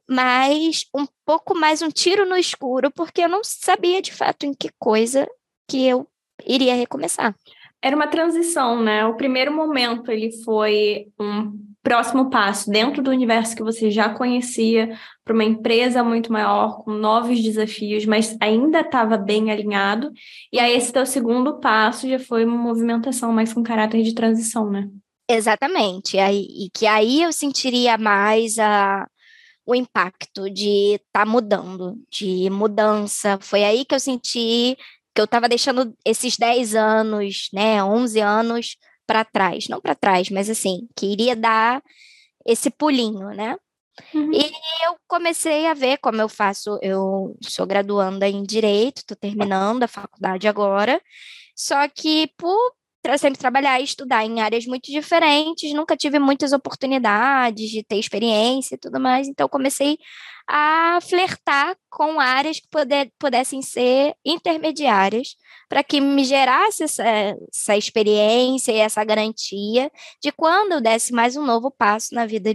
mas 0.08 0.86
um 0.94 1.06
pouco 1.24 1.54
mais 1.54 1.82
um 1.82 1.90
tiro 1.90 2.26
no 2.26 2.36
escuro, 2.36 2.90
porque 2.90 3.20
eu 3.20 3.28
não 3.28 3.44
sabia 3.44 4.00
de 4.00 4.12
fato 4.12 4.46
em 4.46 4.54
que 4.54 4.70
coisa 4.78 5.28
que 5.68 5.86
eu 5.86 6.08
iria 6.46 6.74
recomeçar. 6.74 7.36
Era 7.80 7.94
uma 7.94 8.08
transição, 8.08 8.82
né? 8.82 9.04
O 9.04 9.16
primeiro 9.16 9.52
momento 9.52 10.10
ele 10.10 10.32
foi 10.42 11.08
um 11.20 11.56
próximo 11.88 12.28
passo 12.28 12.70
dentro 12.70 13.02
do 13.02 13.10
universo 13.10 13.56
que 13.56 13.62
você 13.62 13.90
já 13.90 14.10
conhecia 14.10 14.94
para 15.24 15.32
uma 15.32 15.44
empresa 15.44 16.04
muito 16.04 16.30
maior, 16.30 16.84
com 16.84 16.90
novos 16.90 17.42
desafios, 17.42 18.04
mas 18.04 18.36
ainda 18.42 18.80
estava 18.80 19.16
bem 19.16 19.50
alinhado. 19.50 20.12
E 20.52 20.60
aí 20.60 20.76
esse 20.76 20.92
teu 20.92 21.06
segundo 21.06 21.58
passo 21.58 22.06
já 22.06 22.18
foi 22.18 22.44
uma 22.44 22.58
movimentação 22.58 23.32
mais 23.32 23.54
com 23.54 23.62
caráter 23.62 24.02
de 24.02 24.14
transição, 24.14 24.70
né? 24.70 24.86
Exatamente. 25.30 26.18
Aí, 26.18 26.46
e 26.58 26.68
que 26.74 26.86
aí 26.86 27.22
eu 27.22 27.32
sentiria 27.32 27.96
mais 27.96 28.58
a, 28.58 29.08
o 29.64 29.74
impacto 29.74 30.50
de 30.50 30.96
estar 30.96 31.24
tá 31.24 31.26
mudando, 31.26 31.96
de 32.12 32.50
mudança. 32.50 33.38
Foi 33.40 33.64
aí 33.64 33.86
que 33.86 33.94
eu 33.94 34.00
senti 34.00 34.76
que 35.14 35.20
eu 35.22 35.24
estava 35.24 35.48
deixando 35.48 35.94
esses 36.04 36.36
10 36.36 36.74
anos, 36.74 37.48
né, 37.50 37.82
11 37.82 38.20
anos 38.20 38.76
para 39.08 39.24
trás, 39.24 39.68
não 39.68 39.80
para 39.80 39.94
trás, 39.94 40.28
mas 40.28 40.50
assim, 40.50 40.86
que 40.94 41.06
iria 41.06 41.34
dar 41.34 41.82
esse 42.46 42.68
pulinho, 42.70 43.30
né? 43.30 43.56
Uhum. 44.14 44.32
E 44.32 44.44
eu 44.84 44.96
comecei 45.08 45.66
a 45.66 45.72
ver 45.74 45.96
como 45.96 46.20
eu 46.20 46.28
faço, 46.28 46.78
eu 46.82 47.34
sou 47.42 47.66
graduanda 47.66 48.28
em 48.28 48.44
Direito, 48.44 48.98
estou 48.98 49.16
terminando 49.16 49.82
a 49.82 49.88
faculdade 49.88 50.46
agora, 50.46 51.00
só 51.56 51.88
que 51.88 52.30
por 52.36 52.74
sempre 53.18 53.38
trabalhar 53.38 53.80
e 53.80 53.84
estudar 53.84 54.24
em 54.24 54.40
áreas 54.40 54.66
muito 54.66 54.90
diferentes, 54.90 55.72
nunca 55.72 55.96
tive 55.96 56.18
muitas 56.18 56.52
oportunidades 56.52 57.70
de 57.70 57.82
ter 57.82 57.96
experiência 57.96 58.74
e 58.74 58.78
tudo 58.78 59.00
mais, 59.00 59.28
então 59.28 59.48
comecei 59.48 59.98
a 60.46 60.98
flertar 61.02 61.76
com 61.90 62.18
áreas 62.18 62.58
que 62.58 62.68
poder, 62.68 63.12
pudessem 63.18 63.60
ser 63.62 64.14
intermediárias 64.24 65.36
para 65.68 65.84
que 65.84 66.00
me 66.00 66.24
gerasse 66.24 66.84
essa, 66.84 67.04
essa 67.04 67.76
experiência 67.76 68.72
e 68.72 68.78
essa 68.78 69.04
garantia 69.04 69.90
de 70.22 70.32
quando 70.32 70.72
eu 70.72 70.80
desse 70.80 71.12
mais 71.12 71.36
um 71.36 71.44
novo 71.44 71.70
passo 71.70 72.14
na 72.14 72.26
vida 72.26 72.54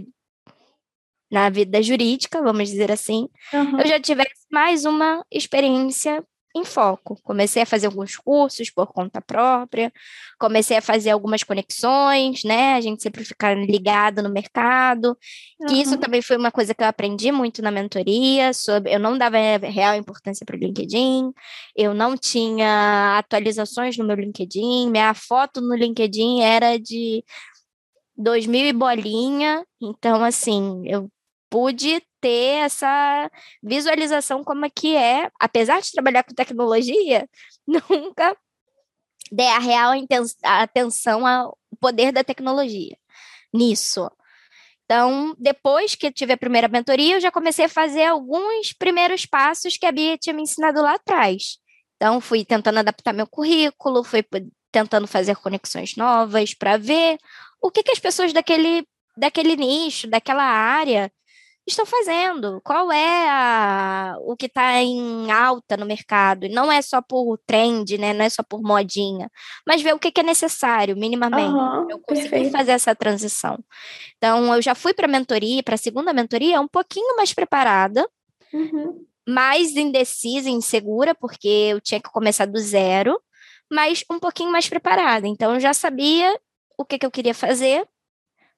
na 1.30 1.50
vida 1.50 1.82
jurídica, 1.82 2.40
vamos 2.40 2.68
dizer 2.68 2.92
assim, 2.92 3.28
uhum. 3.52 3.80
eu 3.80 3.86
já 3.88 3.98
tivesse 3.98 4.46
mais 4.52 4.84
uma 4.84 5.24
experiência 5.32 6.24
em 6.54 6.64
foco. 6.64 7.18
Comecei 7.22 7.62
a 7.62 7.66
fazer 7.66 7.86
alguns 7.86 8.16
cursos 8.16 8.70
por 8.70 8.86
conta 8.92 9.20
própria, 9.20 9.92
comecei 10.38 10.76
a 10.76 10.82
fazer 10.82 11.10
algumas 11.10 11.42
conexões, 11.42 12.44
né? 12.44 12.74
A 12.74 12.80
gente 12.80 13.02
sempre 13.02 13.24
fica 13.24 13.52
ligado 13.54 14.22
no 14.22 14.30
mercado. 14.30 15.16
Uhum. 15.60 15.66
Que 15.66 15.74
isso 15.82 15.98
também 15.98 16.22
foi 16.22 16.36
uma 16.36 16.52
coisa 16.52 16.74
que 16.74 16.82
eu 16.82 16.86
aprendi 16.86 17.32
muito 17.32 17.60
na 17.60 17.70
mentoria, 17.70 18.52
sobre 18.52 18.94
eu 18.94 19.00
não 19.00 19.18
dava 19.18 19.36
real 19.36 19.96
importância 19.96 20.46
para 20.46 20.56
o 20.56 20.58
LinkedIn, 20.58 21.32
eu 21.76 21.92
não 21.92 22.16
tinha 22.16 23.18
atualizações 23.18 23.96
no 23.96 24.04
meu 24.04 24.16
LinkedIn, 24.16 24.90
minha 24.90 25.12
foto 25.14 25.60
no 25.60 25.74
LinkedIn 25.74 26.40
era 26.40 26.78
de 26.78 27.24
2000 28.16 28.66
e 28.66 28.72
bolinha, 28.72 29.64
então 29.82 30.22
assim, 30.22 30.82
eu 30.86 31.10
pude 31.50 32.02
ter 32.24 32.64
essa 32.64 33.30
visualização 33.62 34.42
como 34.42 34.64
é 34.64 34.70
que 34.70 34.96
é, 34.96 35.30
apesar 35.38 35.82
de 35.82 35.92
trabalhar 35.92 36.22
com 36.22 36.32
tecnologia, 36.32 37.28
nunca 37.68 38.34
der 39.30 39.52
a 39.52 39.58
real 39.58 39.92
atenção 40.42 41.26
ao 41.26 41.58
poder 41.78 42.12
da 42.12 42.24
tecnologia 42.24 42.96
nisso. 43.52 44.10
Então, 44.86 45.34
depois 45.38 45.94
que 45.94 46.10
tive 46.10 46.32
a 46.32 46.38
primeira 46.38 46.66
mentoria, 46.66 47.16
eu 47.16 47.20
já 47.20 47.30
comecei 47.30 47.66
a 47.66 47.68
fazer 47.68 48.06
alguns 48.06 48.72
primeiros 48.72 49.26
passos 49.26 49.76
que 49.76 49.84
a 49.84 49.92
Bia 49.92 50.16
tinha 50.16 50.34
me 50.34 50.42
ensinado 50.42 50.80
lá 50.80 50.94
atrás. 50.94 51.58
Então, 51.96 52.22
fui 52.22 52.42
tentando 52.42 52.78
adaptar 52.78 53.12
meu 53.12 53.26
currículo, 53.26 54.02
fui 54.02 54.24
tentando 54.72 55.06
fazer 55.06 55.36
conexões 55.36 55.94
novas 55.94 56.54
para 56.54 56.78
ver 56.78 57.18
o 57.60 57.70
que, 57.70 57.82
que 57.82 57.92
as 57.92 57.98
pessoas 57.98 58.32
daquele, 58.32 58.86
daquele 59.16 59.56
nicho, 59.56 60.08
daquela 60.08 60.42
área, 60.42 61.10
estão 61.66 61.86
fazendo, 61.86 62.60
qual 62.62 62.92
é 62.92 63.28
a, 63.28 64.16
o 64.20 64.36
que 64.36 64.46
está 64.46 64.82
em 64.82 65.30
alta 65.32 65.76
no 65.76 65.86
mercado, 65.86 66.44
e 66.44 66.48
não 66.50 66.70
é 66.70 66.82
só 66.82 67.00
por 67.00 67.38
trend, 67.46 67.96
né, 67.96 68.12
não 68.12 68.24
é 68.24 68.28
só 68.28 68.42
por 68.42 68.62
modinha, 68.62 69.30
mas 69.66 69.80
ver 69.80 69.94
o 69.94 69.98
que, 69.98 70.12
que 70.12 70.20
é 70.20 70.24
necessário, 70.24 70.96
minimamente, 70.96 71.54
uhum, 71.54 71.90
eu 71.90 71.98
consegui 72.00 72.28
perfeito. 72.28 72.52
fazer 72.52 72.72
essa 72.72 72.94
transição. 72.94 73.58
Então, 74.18 74.54
eu 74.54 74.60
já 74.60 74.74
fui 74.74 74.92
para 74.92 75.06
a 75.06 75.10
mentoria, 75.10 75.62
para 75.62 75.74
a 75.74 75.78
segunda 75.78 76.12
mentoria, 76.12 76.60
um 76.60 76.68
pouquinho 76.68 77.16
mais 77.16 77.32
preparada, 77.32 78.06
uhum. 78.52 79.06
mais 79.26 79.74
indecisa, 79.74 80.50
insegura, 80.50 81.14
porque 81.14 81.48
eu 81.48 81.80
tinha 81.80 82.00
que 82.00 82.10
começar 82.10 82.44
do 82.44 82.58
zero, 82.58 83.18
mas 83.72 84.04
um 84.10 84.18
pouquinho 84.18 84.52
mais 84.52 84.68
preparada, 84.68 85.26
então 85.26 85.54
eu 85.54 85.60
já 85.60 85.72
sabia 85.72 86.38
o 86.76 86.84
que, 86.84 86.98
que 86.98 87.06
eu 87.06 87.10
queria 87.10 87.34
fazer, 87.34 87.88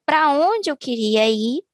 para 0.05 0.29
onde 0.31 0.69
eu 0.69 0.75
queria 0.75 1.29
ir, 1.29 1.66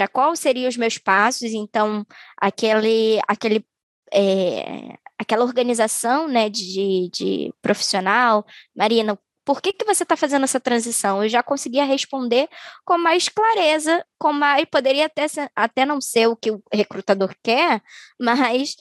para 0.00 0.08
quais 0.08 0.40
seriam 0.40 0.66
os 0.66 0.78
meus 0.78 0.96
passos, 0.96 1.52
então 1.52 2.06
aquele, 2.34 3.20
aquele, 3.28 3.62
é, 4.10 4.96
aquela 5.18 5.44
organização 5.44 6.26
né, 6.26 6.48
de, 6.48 7.10
de 7.12 7.52
profissional, 7.60 8.46
Marina, 8.74 9.18
por 9.44 9.60
que, 9.60 9.74
que 9.74 9.84
você 9.84 10.02
está 10.02 10.16
fazendo 10.16 10.44
essa 10.44 10.58
transição? 10.58 11.22
Eu 11.22 11.28
já 11.28 11.42
conseguia 11.42 11.84
responder 11.84 12.48
com 12.82 12.96
mais 12.96 13.28
clareza, 13.28 14.02
com 14.18 14.32
mais, 14.32 14.64
poderia 14.70 15.04
até, 15.04 15.26
até 15.54 15.84
não 15.84 16.00
ser 16.00 16.28
o 16.28 16.36
que 16.36 16.50
o 16.50 16.62
recrutador 16.72 17.34
quer, 17.42 17.82
mas 18.18 18.76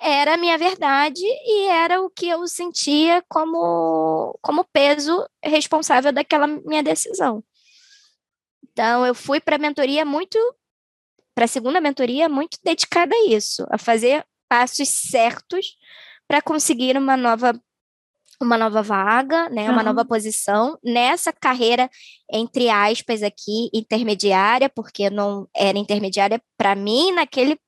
era 0.00 0.34
a 0.34 0.36
minha 0.36 0.58
verdade 0.58 1.22
e 1.22 1.68
era 1.68 2.02
o 2.02 2.10
que 2.10 2.26
eu 2.26 2.48
sentia 2.48 3.22
como, 3.28 4.36
como 4.42 4.64
peso 4.72 5.24
responsável 5.40 6.12
daquela 6.12 6.48
minha 6.48 6.82
decisão. 6.82 7.44
Então, 8.72 9.06
eu 9.06 9.14
fui 9.14 9.38
para 9.38 9.54
a 9.54 9.58
mentoria 9.58 10.04
muito, 10.04 10.36
para 11.34 11.46
a 11.46 11.48
segunda 11.48 11.80
mentoria, 11.80 12.28
muito 12.28 12.58
dedicada 12.64 13.14
a 13.14 13.26
isso, 13.28 13.66
a 13.70 13.78
fazer 13.78 14.24
passos 14.48 14.88
certos 14.88 15.76
para 16.28 16.40
conseguir 16.40 16.96
uma 16.96 17.16
nova 17.16 17.58
uma 18.40 18.58
nova 18.58 18.82
vaga, 18.82 19.48
né, 19.48 19.70
uma 19.70 19.82
nova 19.82 20.04
posição 20.04 20.76
nessa 20.82 21.32
carreira 21.32 21.88
entre 22.30 22.68
aspas 22.68 23.22
aqui 23.22 23.70
intermediária, 23.72 24.68
porque 24.68 25.08
não 25.08 25.48
era 25.54 25.78
intermediária 25.78 26.42
para 26.56 26.74
mim 26.74 27.12
naquele 27.12 27.58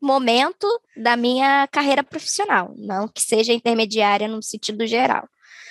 momento 0.00 0.66
da 0.96 1.16
minha 1.16 1.66
carreira 1.68 2.02
profissional, 2.02 2.72
não 2.76 3.08
que 3.08 3.20
seja 3.20 3.52
intermediária 3.52 4.28
no 4.28 4.42
sentido 4.42 4.86
geral. 4.86 5.28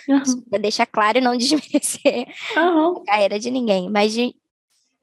Uhum. 0.08 0.42
Para 0.50 0.60
deixar 0.60 0.86
claro 0.86 1.20
e 1.20 1.22
não 1.22 1.36
desmerecer 1.38 2.28
uhum. 2.56 2.98
a 2.98 3.06
carreira 3.06 3.40
de 3.40 3.52
ninguém, 3.52 3.90
mas 3.90 4.14
de, 4.14 4.36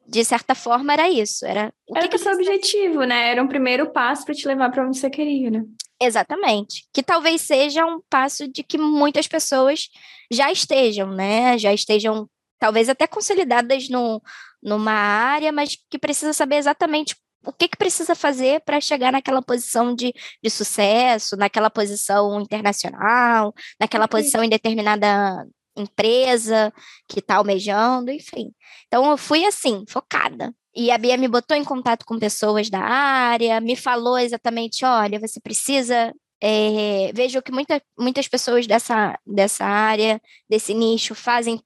de 0.09 0.24
certa 0.24 0.54
forma 0.54 0.92
era 0.92 1.09
isso, 1.09 1.44
era 1.44 1.72
o 1.88 1.96
era 1.96 2.09
que, 2.09 2.16
o 2.16 2.18
seu 2.18 2.32
objetivo, 2.32 3.04
né? 3.04 3.30
Era 3.30 3.42
um 3.42 3.48
primeiro 3.48 3.90
passo 3.90 4.24
para 4.24 4.34
te 4.34 4.46
levar 4.46 4.70
para 4.70 4.86
onde 4.86 4.98
você 4.98 5.11
queria, 5.11 5.50
né? 5.50 5.64
Exatamente. 6.00 6.86
Que 6.92 7.02
talvez 7.02 7.40
seja 7.42 7.84
um 7.84 8.00
passo 8.09 8.46
de 8.46 8.62
que 8.62 8.78
muitas 8.78 9.26
pessoas 9.26 9.88
já 10.30 10.52
estejam, 10.52 11.11
né? 11.11 11.59
Já 11.59 11.72
estejam 11.72 12.28
talvez 12.59 12.88
até 12.88 13.07
consolidadas 13.07 13.88
no, 13.88 14.22
numa 14.62 14.92
área, 14.92 15.52
mas 15.52 15.76
que 15.90 15.98
precisa 15.98 16.32
saber 16.32 16.57
exatamente 16.57 17.16
o 17.44 17.52
que, 17.52 17.68
que 17.68 17.76
precisa 17.76 18.14
fazer 18.14 18.61
para 18.62 18.80
chegar 18.80 19.12
naquela 19.12 19.40
posição 19.40 19.94
de, 19.94 20.12
de 20.42 20.50
sucesso, 20.50 21.36
naquela 21.36 21.70
posição 21.70 22.40
internacional, 22.40 23.54
naquela 23.80 24.09
posição 24.09 24.42
em 24.42 24.48
determinada 24.48 25.46
empresa 25.77 26.72
que 27.09 27.20
está 27.20 27.37
almejando, 27.37 28.11
enfim. 28.11 28.53
Então 28.87 29.11
eu 29.11 29.16
fui 29.16 29.45
assim, 29.45 29.85
focada. 29.89 30.55
E 30.74 30.91
a 30.91 30.99
Bia 30.99 31.16
me 31.16 31.29
botou 31.29 31.57
em 31.57 31.64
contato 31.64 32.05
com 32.05 32.18
pessoas 32.18 32.68
da 32.68 32.81
área, 32.81 33.61
me 33.61 33.77
falou 33.77 34.18
exatamente: 34.18 34.85
olha, 34.85 35.18
você 35.18 35.41
precisa. 35.41 36.12
É, 36.39 37.11
vejo 37.14 37.41
que 37.41 37.51
muita, 37.51 37.83
muitas 37.99 38.29
pessoas 38.29 38.66
dessa, 38.66 39.18
dessa 39.27 39.64
área, 39.64 40.20
desse 40.51 40.74
nicho, 40.74 41.14
fazem 41.14 41.59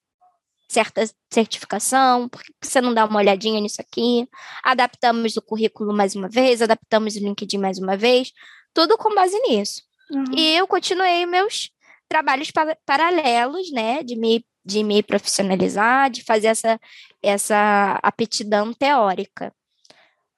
certa 0.71 1.05
certificação, 1.33 2.29
por 2.29 2.41
que 2.41 2.53
você 2.63 2.81
não 2.81 2.95
dá 2.95 3.05
uma 3.05 3.19
olhadinha 3.19 3.61
nisso 3.61 3.81
aqui? 3.81 4.29
Adaptamos 4.63 5.37
o 5.37 5.43
currículo 5.43 5.93
mais 5.93 6.15
uma 6.15 6.29
vez, 6.29 6.63
adaptamos 6.63 7.17
o 7.17 7.19
LinkedIn 7.19 7.59
mais 7.59 7.79
uma 7.79 7.97
vez, 7.97 8.31
tudo 8.73 8.97
com 8.97 9.13
base 9.13 9.37
nisso. 9.41 9.83
Uhum. 10.13 10.25
E 10.37 10.57
eu 10.57 10.69
continuei 10.69 11.27
meus 11.27 11.71
trabalhos 12.11 12.51
pa 12.51 12.77
paralelos, 12.85 13.71
né, 13.71 14.03
de 14.03 14.17
me, 14.17 14.45
de 14.65 14.83
me 14.83 15.03
profissionalizar, 15.03 16.11
de 16.11 16.25
fazer 16.25 16.49
essa, 16.49 16.81
essa 17.23 18.01
aptidão 18.03 18.75
teórica. 18.75 19.55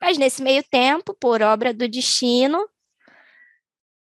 Mas 0.01 0.19
nesse 0.19 0.43
meio 0.43 0.63
tempo, 0.71 1.17
por 1.19 1.41
obra 1.41 1.73
do 1.73 1.89
destino, 1.89 2.59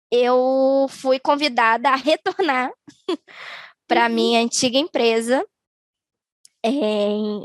eu 0.09 0.87
fui 0.89 1.19
convidada 1.19 1.89
a 1.89 1.95
retornar 1.95 2.71
para 3.87 4.05
a 4.05 4.07
uhum. 4.07 4.15
minha 4.15 4.39
antiga 4.39 4.77
empresa, 4.77 5.45
é, 6.63 6.71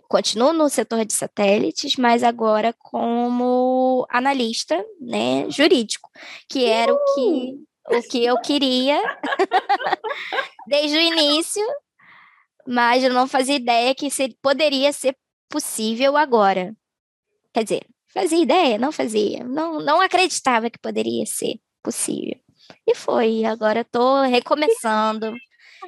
continuo 0.09 0.53
no 0.53 0.69
setor 0.69 1.05
de 1.05 1.13
satélites, 1.13 1.97
mas 1.97 2.23
agora 2.23 2.75
como 2.79 4.07
analista 4.09 4.85
né, 5.01 5.51
jurídico, 5.51 6.11
que 6.49 6.65
era 6.65 6.93
o, 6.93 6.99
que, 7.15 7.65
o 7.99 8.03
que 8.03 8.25
eu 8.25 8.41
queria 8.41 9.01
desde 10.67 10.97
o 10.97 11.01
início, 11.01 11.63
mas 12.67 13.03
eu 13.05 13.13
não 13.13 13.27
fazia 13.27 13.57
ideia 13.57 13.95
que 13.95 14.11
se, 14.11 14.37
poderia 14.43 14.93
ser 14.93 15.17
possível 15.49 16.17
agora. 16.17 16.75
Quer 17.53 17.65
dizer, 17.65 17.87
fazia 18.13 18.43
ideia, 18.43 18.79
não 18.79 18.93
fazia, 18.93 19.45
não, 19.45 19.81
não 19.81 20.01
acreditava 20.01 20.71
que 20.71 20.79
poderia 20.79 21.27
ser 21.27 21.61
possível. 21.83 22.39
E 22.87 22.95
foi, 22.95 23.45
agora 23.45 23.81
estou 23.81 24.23
recomeçando. 24.23 25.33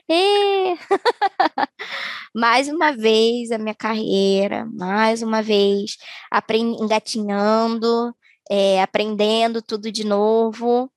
E... 0.09 0.74
mais 2.34 2.68
uma 2.68 2.92
vez 2.92 3.52
a 3.52 3.59
minha 3.59 3.74
carreira, 3.74 4.66
mais 4.74 5.22
uma 5.22 5.40
vez 5.42 5.96
engatinhando, 6.80 8.14
é, 8.50 8.82
aprendendo 8.82 9.62
tudo 9.62 9.90
de 9.90 10.05
novo, 10.05 10.90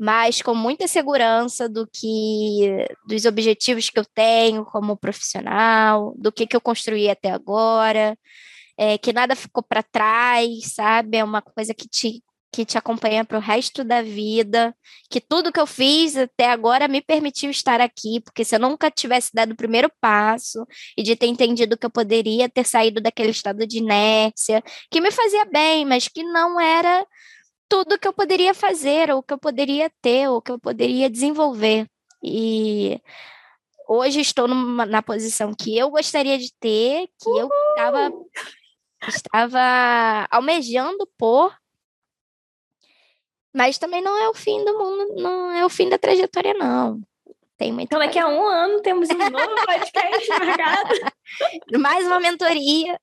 mas 0.00 0.40
com 0.40 0.54
muita 0.54 0.88
segurança 0.88 1.68
do 1.68 1.86
que 1.86 2.86
dos 3.06 3.26
objetivos 3.26 3.90
que 3.90 3.98
eu 3.98 4.04
tenho 4.14 4.64
como 4.64 4.96
profissional, 4.96 6.14
do 6.16 6.32
que, 6.32 6.46
que 6.46 6.56
eu 6.56 6.60
construí 6.60 7.10
até 7.10 7.30
agora, 7.30 8.16
é, 8.78 8.96
que 8.96 9.12
nada 9.12 9.36
ficou 9.36 9.62
para 9.62 9.82
trás, 9.82 10.72
sabe? 10.74 11.18
É 11.18 11.24
uma 11.24 11.42
coisa 11.42 11.74
que 11.74 11.86
te 11.86 12.22
que 12.52 12.64
te 12.64 12.76
acompanha 12.76 13.24
para 13.24 13.38
o 13.38 13.40
resto 13.40 13.84
da 13.84 14.02
vida, 14.02 14.74
que 15.08 15.20
tudo 15.20 15.52
que 15.52 15.60
eu 15.60 15.66
fiz 15.66 16.16
até 16.16 16.50
agora 16.50 16.88
me 16.88 17.00
permitiu 17.00 17.48
estar 17.48 17.80
aqui, 17.80 18.20
porque 18.20 18.44
se 18.44 18.56
eu 18.56 18.58
nunca 18.58 18.90
tivesse 18.90 19.30
dado 19.32 19.52
o 19.52 19.56
primeiro 19.56 19.88
passo 20.00 20.66
e 20.96 21.02
de 21.04 21.14
ter 21.14 21.26
entendido 21.26 21.78
que 21.78 21.86
eu 21.86 21.90
poderia 21.90 22.48
ter 22.48 22.66
saído 22.66 23.00
daquele 23.00 23.30
estado 23.30 23.64
de 23.66 23.78
inércia, 23.78 24.62
que 24.90 25.00
me 25.00 25.12
fazia 25.12 25.44
bem, 25.44 25.84
mas 25.84 26.08
que 26.08 26.24
não 26.24 26.58
era 26.60 27.06
tudo 27.70 27.98
que 27.98 28.06
eu 28.06 28.12
poderia 28.12 28.52
fazer, 28.52 29.10
ou 29.10 29.22
que 29.22 29.32
eu 29.32 29.38
poderia 29.38 29.90
ter, 30.02 30.28
ou 30.28 30.42
que 30.42 30.50
eu 30.52 30.58
poderia 30.58 31.08
desenvolver. 31.08 31.86
E 32.22 33.00
hoje 33.88 34.20
estou 34.20 34.46
numa, 34.46 34.84
na 34.84 35.00
posição 35.00 35.54
que 35.54 35.78
eu 35.78 35.88
gostaria 35.88 36.36
de 36.36 36.52
ter, 36.60 37.06
que 37.18 37.30
Uhul! 37.30 37.40
eu 37.40 37.48
estava 37.70 38.12
estava 39.08 40.28
almejando 40.30 41.08
por 41.16 41.56
mas 43.52 43.78
também 43.78 44.00
não 44.00 44.16
é 44.16 44.28
o 44.28 44.34
fim 44.34 44.64
do 44.64 44.78
mundo, 44.78 45.14
não 45.16 45.50
é 45.50 45.64
o 45.64 45.68
fim 45.68 45.88
da 45.88 45.98
trajetória, 45.98 46.54
não. 46.54 47.00
Tem 47.56 47.72
muito 47.72 47.88
então, 47.88 47.98
daqui 47.98 48.18
a 48.18 48.26
um 48.26 48.46
ano 48.46 48.80
temos 48.80 49.10
um 49.10 49.18
novo 49.18 49.66
podcast 49.66 50.28
marcado. 50.38 50.94
Mais 51.78 52.06
uma 52.06 52.20
mentoria. 52.20 52.98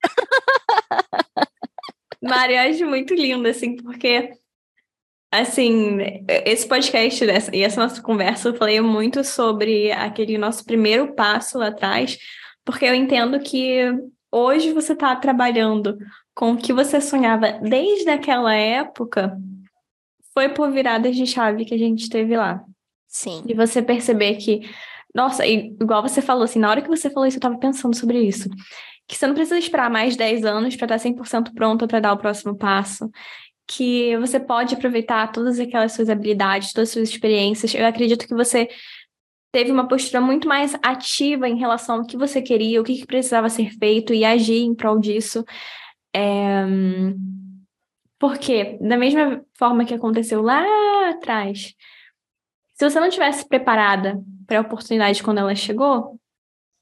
Mari, 2.21 2.55
eu 2.55 2.59
acho 2.61 2.85
muito 2.85 3.13
lindo, 3.13 3.47
assim, 3.47 3.75
porque, 3.75 4.31
assim, 5.41 5.97
esse 6.27 6.67
podcast 6.67 7.25
e 7.53 7.63
essa 7.63 7.81
nossa 7.81 8.01
conversa, 8.01 8.49
eu 8.49 8.55
falei 8.55 8.79
muito 8.81 9.23
sobre 9.23 9.91
aquele 9.91 10.37
nosso 10.37 10.65
primeiro 10.65 11.13
passo 11.13 11.57
lá 11.57 11.67
atrás, 11.67 12.17
porque 12.63 12.85
eu 12.85 12.93
entendo 12.93 13.39
que 13.39 13.81
hoje 14.31 14.73
você 14.73 14.93
está 14.93 15.15
trabalhando 15.15 15.97
com 16.35 16.51
o 16.51 16.57
que 16.57 16.71
você 16.71 17.01
sonhava 17.01 17.53
desde 17.61 18.09
aquela 18.09 18.53
época 18.53 19.37
foi 20.33 20.49
por 20.49 20.71
viradas 20.71 21.15
de 21.15 21.25
chave 21.25 21.65
que 21.65 21.73
a 21.73 21.77
gente 21.77 22.09
teve 22.09 22.37
lá. 22.37 22.63
Sim. 23.07 23.41
E 23.47 23.55
você 23.55 23.81
perceber 23.81 24.35
que, 24.35 24.69
nossa, 25.15 25.47
igual 25.47 26.03
você 26.03 26.21
falou 26.21 26.43
assim, 26.43 26.59
na 26.59 26.69
hora 26.69 26.81
que 26.81 26.87
você 26.87 27.09
falou 27.09 27.27
isso, 27.27 27.37
eu 27.37 27.41
tava 27.41 27.57
pensando 27.57 27.95
sobre 27.95 28.19
isso. 28.21 28.47
Que 29.07 29.17
você 29.17 29.25
não 29.25 29.33
precisa 29.33 29.57
esperar 29.57 29.89
mais 29.89 30.15
10 30.15 30.45
anos 30.45 30.75
para 30.75 30.95
estar 30.95 31.09
100% 31.09 31.55
pronta 31.55 31.87
para 31.87 31.99
dar 31.99 32.13
o 32.13 32.17
próximo 32.17 32.55
passo. 32.55 33.09
Que 33.67 34.17
você 34.17 34.39
pode 34.39 34.73
aproveitar 34.73 35.31
todas 35.31 35.59
aquelas 35.59 35.91
suas 35.91 36.09
habilidades, 36.09 36.71
todas 36.71 36.89
as 36.89 36.93
suas 36.93 37.09
experiências. 37.09 37.73
Eu 37.75 37.85
acredito 37.85 38.27
que 38.27 38.33
você 38.33 38.69
teve 39.51 39.71
uma 39.71 39.87
postura 39.87 40.21
muito 40.21 40.47
mais 40.47 40.75
ativa 40.81 41.49
em 41.49 41.57
relação 41.57 41.97
ao 41.97 42.05
que 42.05 42.17
você 42.17 42.41
queria, 42.41 42.79
o 42.79 42.83
que, 42.83 42.95
que 42.95 43.05
precisava 43.05 43.49
ser 43.49 43.71
feito 43.77 44.13
e 44.13 44.23
agir 44.23 44.61
em 44.61 44.75
prol 44.75 44.99
disso. 44.99 45.43
É... 46.15 46.65
Porque, 48.19 48.77
da 48.81 48.97
mesma 48.97 49.43
forma 49.57 49.85
que 49.85 49.93
aconteceu 49.93 50.41
lá 50.41 50.63
atrás, 51.09 51.75
se 52.73 52.89
você 52.89 52.99
não 52.99 53.09
tivesse 53.09 53.47
preparada 53.47 54.21
para 54.45 54.59
a 54.59 54.61
oportunidade 54.61 55.21
quando 55.21 55.39
ela 55.39 55.55
chegou, 55.55 56.19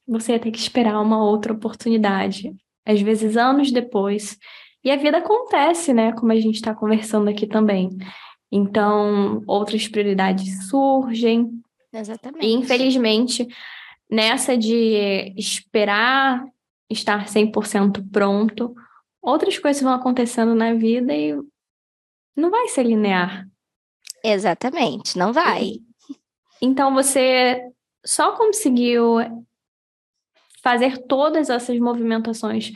você 0.07 0.33
ia 0.33 0.39
ter 0.39 0.51
que 0.51 0.59
esperar 0.59 1.01
uma 1.01 1.23
outra 1.23 1.53
oportunidade, 1.53 2.53
às 2.85 3.01
vezes 3.01 3.35
anos 3.35 3.71
depois. 3.71 4.37
E 4.85 4.91
a 4.91 4.95
vida 4.95 5.17
acontece, 5.17 5.91
né? 5.93 6.11
Como 6.11 6.31
a 6.31 6.39
gente 6.39 6.55
está 6.55 6.75
conversando 6.75 7.27
aqui 7.27 7.47
também. 7.47 7.89
Então, 8.51 9.41
outras 9.47 9.87
prioridades 9.87 10.69
surgem. 10.69 11.59
Exatamente. 11.91 12.45
E, 12.45 12.53
infelizmente, 12.53 13.47
nessa 14.09 14.55
de 14.55 15.33
esperar 15.35 16.45
estar 16.87 17.25
100% 17.25 18.07
pronto, 18.11 18.75
outras 19.19 19.57
coisas 19.57 19.81
vão 19.81 19.93
acontecendo 19.93 20.53
na 20.53 20.75
vida 20.75 21.11
e 21.15 21.35
não 22.35 22.51
vai 22.51 22.67
ser 22.67 22.83
linear. 22.83 23.47
Exatamente, 24.23 25.17
não 25.17 25.33
vai. 25.33 25.79
Então 26.61 26.93
você 26.93 27.59
só 28.05 28.33
conseguiu 28.33 29.17
fazer 30.61 30.97
todas 31.07 31.49
essas 31.49 31.79
movimentações 31.79 32.71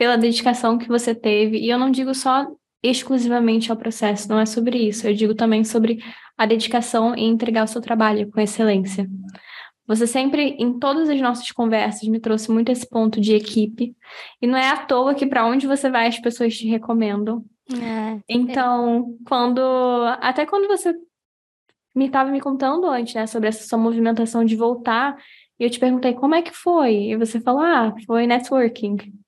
pela 0.00 0.16
dedicação 0.16 0.78
que 0.78 0.88
você 0.88 1.14
teve, 1.14 1.58
e 1.58 1.68
eu 1.68 1.78
não 1.78 1.90
digo 1.90 2.14
só 2.14 2.50
exclusivamente 2.82 3.70
ao 3.70 3.76
processo, 3.76 4.30
não 4.30 4.40
é 4.40 4.46
sobre 4.46 4.78
isso. 4.78 5.06
Eu 5.06 5.12
digo 5.12 5.34
também 5.34 5.62
sobre 5.62 6.02
a 6.38 6.46
dedicação 6.46 7.14
em 7.14 7.28
entregar 7.28 7.64
o 7.64 7.66
seu 7.66 7.82
trabalho 7.82 8.30
com 8.30 8.40
excelência. 8.40 9.06
Você 9.86 10.06
sempre, 10.06 10.56
em 10.58 10.78
todas 10.78 11.10
as 11.10 11.20
nossas 11.20 11.52
conversas, 11.52 12.08
me 12.08 12.18
trouxe 12.18 12.50
muito 12.50 12.72
esse 12.72 12.88
ponto 12.88 13.20
de 13.20 13.34
equipe. 13.34 13.94
E 14.40 14.46
não 14.46 14.56
é 14.56 14.70
à 14.70 14.78
toa 14.78 15.14
que 15.14 15.26
para 15.26 15.46
onde 15.46 15.66
você 15.66 15.90
vai 15.90 16.06
as 16.06 16.18
pessoas 16.18 16.56
te 16.56 16.66
recomendam. 16.66 17.44
É. 17.70 18.20
Então, 18.26 19.18
quando. 19.28 19.60
Até 20.18 20.46
quando 20.46 20.66
você 20.66 20.94
me 21.94 22.06
estava 22.06 22.30
me 22.30 22.40
contando 22.40 22.86
antes, 22.86 23.12
né, 23.12 23.26
sobre 23.26 23.50
essa 23.50 23.68
sua 23.68 23.76
movimentação 23.76 24.46
de 24.46 24.56
voltar, 24.56 25.18
e 25.58 25.64
eu 25.64 25.68
te 25.68 25.78
perguntei 25.78 26.14
como 26.14 26.34
é 26.34 26.40
que 26.40 26.54
foi. 26.54 27.10
E 27.10 27.16
você 27.18 27.38
falou, 27.38 27.60
ah, 27.60 27.94
foi 28.06 28.26
networking. 28.26 29.19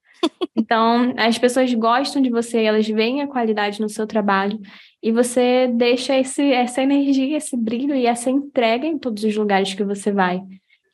Então, 0.57 1.15
as 1.17 1.39
pessoas 1.39 1.73
gostam 1.75 2.23
de 2.23 2.31
você, 2.31 2.63
elas 2.63 2.87
veem 2.87 3.23
a 3.23 3.27
qualidade 3.27 3.81
no 3.81 3.89
seu 3.89 4.07
trabalho 4.07 4.61
e 5.03 5.11
você 5.11 5.69
deixa 5.69 6.17
esse, 6.19 6.53
essa 6.53 6.83
energia, 6.83 7.37
esse 7.37 7.57
brilho 7.57 7.95
e 7.95 8.07
essa 8.07 8.31
entrega 8.31 8.87
em 8.87 8.99
todos 8.99 9.25
os 9.25 9.37
lugares 9.37 9.75
que 9.75 9.85
você 9.85 10.13
vai. 10.13 10.41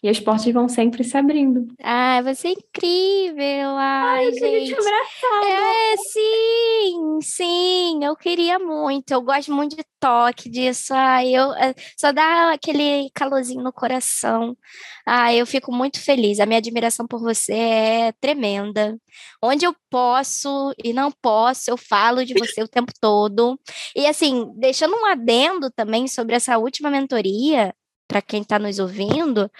E 0.01 0.09
as 0.09 0.21
portas 0.21 0.53
vão 0.53 0.69
sempre 0.69 1.03
se 1.03 1.17
abrindo. 1.17 1.67
Ah, 1.83 2.23
você 2.23 2.49
é 2.49 2.53
incrível. 2.53 3.71
Ai, 3.77 4.27
Ai 4.27 4.29
eu 4.29 4.33
gente. 4.33 4.67
te 4.69 4.75
abraçar. 4.75 5.45
É, 5.45 5.97
sim, 5.97 7.19
sim. 7.21 8.05
Eu 8.05 8.15
queria 8.15 8.61
muito. 8.61 9.11
Eu 9.11 9.21
gosto 9.21 9.53
muito 9.53 9.75
de 9.75 9.83
toque 9.99 10.49
disso. 10.49 10.95
Ai, 10.95 11.35
eu 11.35 11.53
é, 11.55 11.75
só 11.99 12.13
dá 12.13 12.53
aquele 12.53 13.11
calorzinho 13.13 13.61
no 13.61 13.73
coração. 13.73 14.57
Ah, 15.05 15.35
eu 15.35 15.45
fico 15.45 15.73
muito 15.73 16.01
feliz. 16.01 16.39
A 16.39 16.47
minha 16.47 16.59
admiração 16.59 17.05
por 17.05 17.21
você 17.21 17.55
é 17.55 18.13
tremenda. 18.21 18.97
Onde 19.43 19.65
eu 19.67 19.75
posso 19.91 20.73
e 20.85 20.93
não 20.93 21.11
posso, 21.11 21.71
eu 21.73 21.77
falo 21.77 22.25
de 22.25 22.35
você 22.35 22.63
o 22.63 22.69
tempo 22.69 22.93
todo. 23.01 23.59
E 23.97 24.07
assim, 24.07 24.53
deixando 24.57 24.95
um 24.95 25.07
adendo 25.07 25.73
também 25.73 26.07
sobre 26.07 26.37
essa 26.37 26.57
última 26.57 26.89
mentoria, 26.89 27.75
para 28.07 28.23
quem 28.23 28.43
está 28.43 28.59
nos 28.59 28.79
ouvindo, 28.79 29.51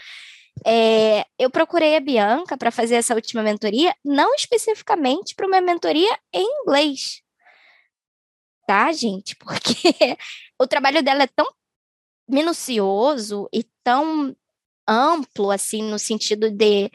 é, 0.67 1.25
eu 1.39 1.51
procurei 1.51 1.97
a 1.97 2.01
Bianca 2.01 2.57
para 2.57 2.71
fazer 2.71 2.97
essa 2.97 3.15
última 3.15 3.43
mentoria, 3.43 3.95
não 4.05 4.35
especificamente 4.35 5.35
para 5.35 5.47
uma 5.47 5.61
mentoria 5.61 6.19
em 6.33 6.47
inglês. 6.63 7.23
Tá, 8.67 8.93
gente? 8.93 9.35
Porque 9.37 9.93
o 10.61 10.67
trabalho 10.67 11.03
dela 11.03 11.23
é 11.23 11.27
tão 11.27 11.47
minucioso 12.29 13.49
e 13.53 13.65
tão 13.83 14.37
amplo, 14.87 15.51
assim, 15.51 15.83
no 15.83 15.99
sentido 15.99 16.51
de 16.51 16.91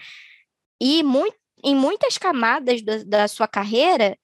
ir 0.80 1.04
muito, 1.04 1.36
em 1.64 1.76
muitas 1.76 2.18
camadas 2.18 2.82
do, 2.82 3.06
da 3.06 3.28
sua 3.28 3.48
carreira, 3.48 4.18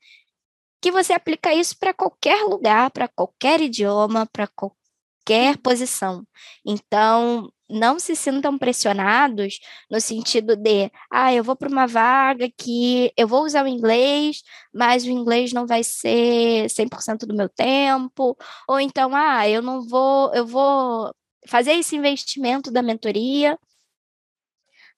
que 0.81 0.91
você 0.91 1.13
aplica 1.13 1.53
isso 1.53 1.77
para 1.77 1.93
qualquer 1.93 2.43
lugar, 2.43 2.91
para 2.91 3.07
qualquer 3.07 3.61
idioma, 3.61 4.25
para 4.27 4.47
qualquer 4.47 5.57
posição. 5.57 6.25
Então, 6.65 7.51
não 7.69 7.99
se 7.99 8.15
sintam 8.15 8.57
pressionados 8.57 9.59
no 9.89 10.01
sentido 10.01 10.55
de, 10.55 10.91
ah, 11.11 11.33
eu 11.33 11.43
vou 11.43 11.55
para 11.55 11.69
uma 11.69 11.87
vaga 11.87 12.49
que 12.57 13.13
eu 13.17 13.27
vou 13.27 13.43
usar 13.45 13.63
o 13.63 13.67
inglês, 13.67 14.41
mas 14.73 15.05
o 15.05 15.09
inglês 15.09 15.53
não 15.53 15.67
vai 15.67 15.83
ser 15.83 16.69
100% 16.69 17.25
do 17.27 17.35
meu 17.35 17.49
tempo, 17.49 18.37
ou 18.67 18.79
então, 18.79 19.15
ah, 19.15 19.47
eu 19.47 19.61
não 19.61 19.81
vou, 19.87 20.33
eu 20.33 20.45
vou 20.45 21.13
fazer 21.47 21.73
esse 21.73 21.95
investimento 21.95 22.71
da 22.71 22.81
mentoria, 22.81 23.57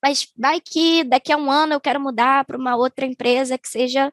mas 0.02 0.28
vai 0.38 0.60
que 0.60 1.04
daqui 1.04 1.32
a 1.32 1.38
um 1.38 1.52
ano 1.52 1.74
eu 1.74 1.82
quero 1.82 2.00
mudar 2.00 2.46
para 2.46 2.58
uma 2.58 2.76
outra 2.76 3.06
empresa 3.06 3.58
que 3.58 3.68
seja 3.70 4.12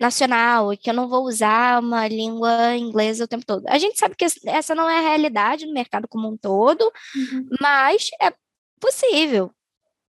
nacional 0.00 0.72
e 0.72 0.76
que 0.76 0.90
eu 0.90 0.94
não 0.94 1.08
vou 1.08 1.24
usar 1.24 1.80
uma 1.80 2.06
língua 2.08 2.76
inglesa 2.76 3.24
o 3.24 3.28
tempo 3.28 3.44
todo. 3.46 3.64
A 3.68 3.78
gente 3.78 3.98
sabe 3.98 4.14
que 4.14 4.26
essa 4.46 4.74
não 4.74 4.88
é 4.88 4.98
a 4.98 5.08
realidade 5.08 5.66
no 5.66 5.72
mercado 5.72 6.06
como 6.08 6.28
um 6.28 6.36
todo, 6.36 6.82
uhum. 7.14 7.48
mas 7.60 8.10
é 8.20 8.32
possível. 8.80 9.50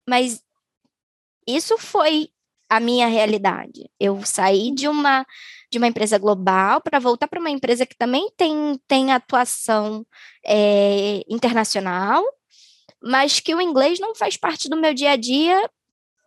Mas 0.09 0.43
isso 1.47 1.79
foi 1.79 2.29
a 2.69 2.81
minha 2.81 3.07
realidade. 3.07 3.89
Eu 3.99 4.25
saí 4.25 4.73
de 4.73 4.89
uma 4.89 5.25
de 5.71 5.79
uma 5.79 5.87
empresa 5.87 6.19
global 6.19 6.81
para 6.81 6.99
voltar 6.99 7.29
para 7.29 7.41
uma 7.41 7.51
empresa 7.51 7.85
que 7.85 7.97
também 7.97 8.31
tem, 8.37 8.81
tem 8.87 9.13
atuação 9.13 10.07
é, 10.45 11.23
internacional, 11.29 12.25
mas 13.03 13.41
que 13.41 13.55
o 13.55 13.61
inglês 13.61 13.99
não 13.99 14.15
faz 14.15 14.37
parte 14.37 14.69
do 14.69 14.77
meu 14.77 14.95
dia 14.95 15.13
a 15.13 15.17
dia 15.17 15.69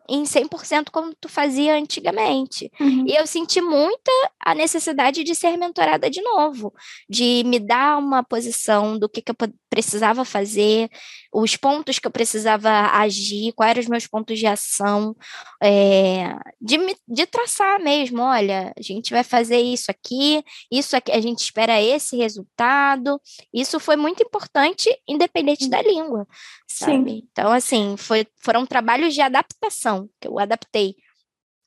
em 0.10 0.24
100% 0.24 0.89
como 0.91 1.14
tu 1.20 1.30
fazia 1.30 1.76
antigamente. 1.76 2.72
Uhum. 2.80 3.05
E 3.07 3.16
eu 3.16 3.26
senti 3.28 3.62
muita 3.62 4.12
a 4.39 4.55
necessidade 4.55 5.24
de 5.24 5.36
ser 5.36 5.57
mentorada 5.57 6.10
de 6.10 6.22
novo, 6.22 6.74
de 7.10 7.43
me 7.45 7.60
dar 7.60 7.97
uma 7.97 8.24
posição 8.24 8.97
do 8.97 9.07
que, 9.07 9.22
que 9.22 9.32
eu 9.32 9.36
precisava 9.70 10.26
fazer, 10.26 10.90
os 11.34 11.56
pontos 11.56 12.00
que 12.00 12.08
eu 12.08 12.12
precisava 12.12 12.70
agir, 12.92 13.54
quais 13.54 13.72
eram 13.72 13.82
os 13.82 13.88
meus 13.88 14.08
pontos 14.08 14.40
de 14.40 14.48
ação, 14.48 15.16
é, 15.62 16.36
de, 16.60 16.78
de 17.08 17.26
traçar 17.28 17.80
mesmo, 17.80 18.22
olha, 18.22 18.74
a 18.78 18.82
gente 18.82 19.12
vai 19.12 19.24
fazer 19.24 19.60
isso 19.60 19.92
aqui, 19.92 20.44
isso 20.72 20.96
aqui, 20.96 21.12
a 21.12 21.22
gente 21.22 21.40
espera 21.40 21.80
esse 21.82 22.18
resultado. 22.18 23.22
Isso 23.54 23.80
foi 23.80 23.96
muito 23.96 24.24
importante, 24.24 24.90
independente 25.08 25.70
da 25.70 25.82
língua, 25.82 26.28
sabe? 26.68 27.12
Sim. 27.12 27.28
Então, 27.32 27.52
assim, 27.52 27.96
foi, 27.96 28.26
foram 28.38 28.66
trabalhos 28.66 29.14
de 29.14 29.22
adaptação, 29.22 30.10
que 30.20 30.28
eu 30.28 30.40
adaptei 30.40 30.96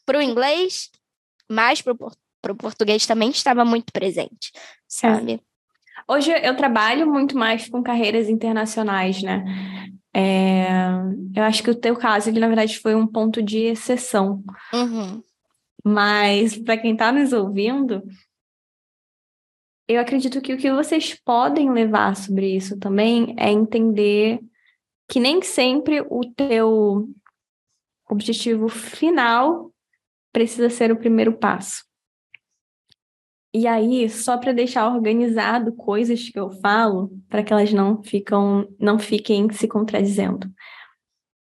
para 0.04 0.18
o 0.18 0.22
inglês, 0.22 0.90
mas 1.48 1.80
para 1.80 1.92
o 1.92 2.56
português 2.56 3.06
também 3.06 3.30
estava 3.30 3.64
muito 3.64 3.92
presente, 3.92 4.50
sabe? 4.88 5.34
É. 5.34 5.51
Hoje 6.08 6.32
eu 6.42 6.56
trabalho 6.56 7.10
muito 7.10 7.36
mais 7.36 7.68
com 7.68 7.82
carreiras 7.82 8.28
internacionais, 8.28 9.22
né? 9.22 9.44
É, 10.14 10.66
eu 11.34 11.42
acho 11.42 11.62
que 11.62 11.70
o 11.70 11.74
teu 11.74 11.96
caso, 11.96 12.28
ele 12.28 12.40
na 12.40 12.48
verdade 12.48 12.78
foi 12.78 12.94
um 12.94 13.06
ponto 13.06 13.42
de 13.42 13.58
exceção. 13.58 14.42
Uhum. 14.72 15.22
Mas 15.84 16.56
para 16.56 16.76
quem 16.76 16.92
está 16.92 17.10
nos 17.10 17.32
ouvindo, 17.32 18.02
eu 19.88 20.00
acredito 20.00 20.40
que 20.40 20.54
o 20.54 20.58
que 20.58 20.72
vocês 20.72 21.14
podem 21.24 21.70
levar 21.70 22.14
sobre 22.16 22.54
isso 22.54 22.78
também 22.78 23.34
é 23.38 23.50
entender 23.50 24.40
que 25.08 25.18
nem 25.18 25.42
sempre 25.42 26.00
o 26.08 26.20
teu 26.34 27.08
objetivo 28.08 28.68
final 28.68 29.72
precisa 30.32 30.70
ser 30.70 30.92
o 30.92 30.96
primeiro 30.96 31.32
passo. 31.32 31.84
E 33.54 33.66
aí, 33.66 34.08
só 34.08 34.38
para 34.38 34.52
deixar 34.52 34.88
organizado 34.88 35.74
coisas 35.74 36.28
que 36.28 36.38
eu 36.38 36.50
falo, 36.50 37.10
para 37.28 37.42
que 37.42 37.52
elas 37.52 37.70
não 37.72 38.02
ficam, 38.02 38.66
não 38.78 38.98
fiquem 38.98 39.52
se 39.52 39.68
contradizendo. 39.68 40.50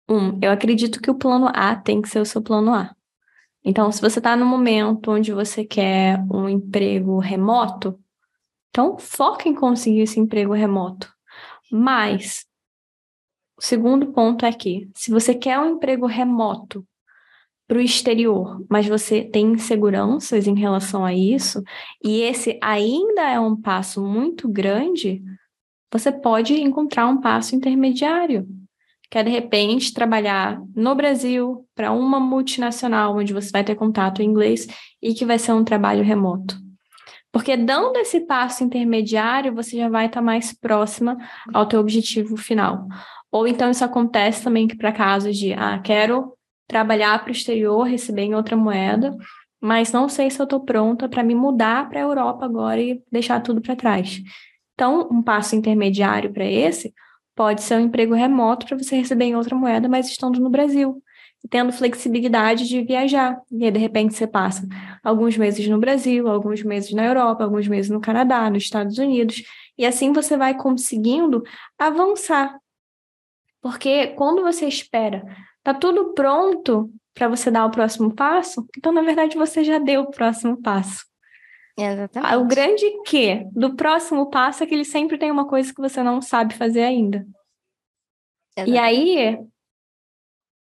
Um, 0.09 0.39
eu 0.41 0.51
acredito 0.51 1.03
que 1.03 1.11
o 1.11 1.17
plano 1.17 1.51
A 1.53 1.75
tem 1.75 2.01
que 2.01 2.09
ser 2.09 2.21
o 2.21 2.25
seu 2.25 2.41
plano 2.41 2.73
A. 2.73 2.95
Então, 3.65 3.91
se 3.91 4.01
você 4.01 4.21
está 4.21 4.37
no 4.37 4.47
momento 4.47 5.11
onde 5.11 5.33
você 5.33 5.65
quer 5.65 6.25
um 6.31 6.49
emprego 6.49 7.19
remoto, 7.19 7.99
então 8.71 8.97
foca 8.97 9.49
em 9.49 9.55
conseguir 9.55 10.03
esse 10.03 10.21
emprego 10.21 10.53
remoto. 10.53 11.13
Mas 11.71 12.47
o 13.59 13.63
segundo 13.63 14.13
ponto 14.13 14.47
é 14.47 14.53
que, 14.53 14.89
se 14.95 15.11
você 15.11 15.35
quer 15.35 15.59
um 15.59 15.75
emprego 15.75 16.07
remoto 16.07 16.87
para 17.69 17.77
o 17.77 17.83
exterior, 17.83 18.65
mas 18.69 18.89
você 18.89 19.23
tem 19.23 19.53
inseguranças 19.53 20.47
em 20.47 20.59
relação 20.59 21.05
a 21.05 21.13
isso, 21.15 21.63
e 22.03 22.23
esse 22.23 22.59
ainda 22.63 23.31
é 23.31 23.39
um 23.39 23.55
passo 23.55 24.03
muito 24.03 24.49
grande, 24.49 25.23
você 25.93 26.11
pode 26.11 26.55
encontrar 26.55 27.07
um 27.07 27.21
passo 27.21 27.55
intermediário, 27.55 28.49
que 29.11 29.19
é 29.19 29.23
de 29.23 29.31
repente 29.31 29.93
trabalhar 29.93 30.61
no 30.75 30.95
Brasil 30.95 31.67
para 31.75 31.93
uma 31.93 32.19
multinacional 32.19 33.17
onde 33.17 33.35
você 33.35 33.51
vai 33.51 33.63
ter 33.63 33.75
contato 33.75 34.23
em 34.23 34.27
inglês 34.27 34.67
e 35.01 35.13
que 35.13 35.27
vai 35.27 35.39
ser 35.39 35.53
um 35.53 35.65
trabalho 35.65 36.03
remoto. 36.03 36.57
Porque 37.31 37.57
dando 37.57 37.99
esse 37.99 38.21
passo 38.21 38.65
intermediário, 38.65 39.55
você 39.55 39.77
já 39.77 39.89
vai 39.89 40.07
estar 40.07 40.23
mais 40.23 40.53
próxima 40.53 41.17
ao 41.53 41.67
teu 41.67 41.81
objetivo 41.81 42.37
final. 42.37 42.87
Ou 43.31 43.47
então 43.47 43.71
isso 43.71 43.85
acontece 43.85 44.43
também 44.43 44.67
para 44.67 44.93
casos 44.93 45.37
de, 45.37 45.53
ah, 45.53 45.79
quero 45.79 46.38
trabalhar 46.69 47.19
para 47.21 47.31
o 47.31 47.33
exterior, 47.33 47.83
receber 47.85 48.23
em 48.23 48.35
outra 48.35 48.57
moeda, 48.57 49.17
mas 49.61 49.91
não 49.91 50.09
sei 50.09 50.31
se 50.31 50.41
eu 50.41 50.45
estou 50.45 50.61
pronta 50.61 51.09
para 51.09 51.23
me 51.23 51.35
mudar 51.35 51.89
para 51.89 51.99
a 51.99 52.03
Europa 52.03 52.45
agora 52.45 52.81
e 52.81 53.03
deixar 53.11 53.41
tudo 53.41 53.61
para 53.61 53.75
trás. 53.75 54.21
Então, 54.75 55.09
um 55.11 55.23
passo 55.23 55.57
intermediário 55.57 56.33
para 56.33 56.45
esse 56.45 56.95
pode 57.35 57.63
ser 57.63 57.77
um 57.77 57.81
emprego 57.81 58.15
remoto 58.15 58.67
para 58.67 58.77
você 58.77 58.97
receber 58.97 59.25
em 59.25 59.35
outra 59.35 59.57
moeda, 59.57 59.89
mas 59.89 60.09
estando 60.09 60.39
no 60.41 60.51
Brasil, 60.51 61.03
tendo 61.51 61.73
flexibilidade 61.73 62.69
de 62.69 62.83
viajar. 62.83 63.41
E 63.51 63.65
aí, 63.65 63.71
de 63.71 63.79
repente, 63.79 64.15
você 64.15 64.27
passa 64.27 64.67
alguns 65.03 65.37
meses 65.37 65.67
no 65.69 65.79
Brasil, 65.79 66.29
alguns 66.29 66.63
meses 66.63 66.93
na 66.93 67.07
Europa, 67.07 67.43
alguns 67.43 67.67
meses 67.67 67.91
no 67.91 68.01
Canadá, 68.01 68.49
nos 68.51 68.65
Estados 68.65 68.99
Unidos, 68.99 69.43
e 69.77 69.87
assim 69.87 70.13
você 70.13 70.37
vai 70.37 70.55
conseguindo 70.57 71.43
avançar. 71.79 72.57
Porque 73.61 74.09
quando 74.09 74.43
você 74.43 74.67
espera 74.67 75.25
Tá 75.69 75.75
tudo 75.75 76.15
pronto 76.15 76.91
para 77.13 77.29
você 77.29 77.51
dar 77.51 77.67
o 77.67 77.71
próximo 77.71 78.15
passo? 78.15 78.67
Então, 78.75 78.91
na 78.91 79.03
verdade, 79.03 79.37
você 79.37 79.63
já 79.63 79.79
deu 79.79 80.01
o 80.01 80.11
próximo 80.11 80.57
passo. 80.63 81.05
Exatamente. 81.77 82.37
O 82.37 82.47
grande 82.47 83.03
que 83.05 83.45
do 83.53 83.77
próximo 83.77 84.31
passo 84.31 84.65
é 84.65 84.67
que 84.67 84.75
ele 84.75 84.87
sempre 84.87 85.19
tem 85.19 85.31
uma 85.31 85.47
coisa 85.47 85.71
que 85.71 85.79
você 85.79 86.03
não 86.03 86.23
sabe 86.23 86.55
fazer 86.55 86.85
ainda. 86.85 87.19
Exatamente. 88.57 88.75
E 88.75 88.79
aí 88.79 89.39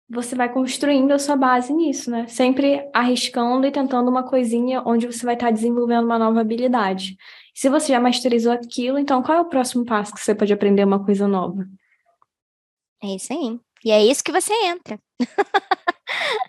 você 0.09 0.35
vai 0.35 0.51
construindo 0.51 1.11
a 1.11 1.19
sua 1.19 1.35
base 1.35 1.71
nisso, 1.71 2.09
né? 2.09 2.25
Sempre 2.25 2.89
arriscando 2.91 3.67
e 3.67 3.71
tentando 3.71 4.09
uma 4.09 4.27
coisinha 4.27 4.81
onde 4.83 5.05
você 5.05 5.23
vai 5.23 5.35
estar 5.35 5.51
desenvolvendo 5.51 6.05
uma 6.05 6.17
nova 6.17 6.41
habilidade. 6.41 7.15
Se 7.53 7.69
você 7.69 7.93
já 7.93 7.99
masterizou 7.99 8.53
aquilo, 8.53 8.97
então 8.97 9.21
qual 9.21 9.37
é 9.37 9.41
o 9.41 9.49
próximo 9.49 9.85
passo 9.85 10.15
que 10.15 10.19
você 10.19 10.33
pode 10.33 10.51
aprender 10.51 10.83
uma 10.83 11.05
coisa 11.05 11.27
nova? 11.27 11.63
É 13.03 13.15
isso 13.15 13.31
aí. 13.31 13.59
E 13.83 13.91
é 13.91 14.03
isso 14.03 14.23
que 14.23 14.31
você 14.31 14.53
entra. 14.65 14.99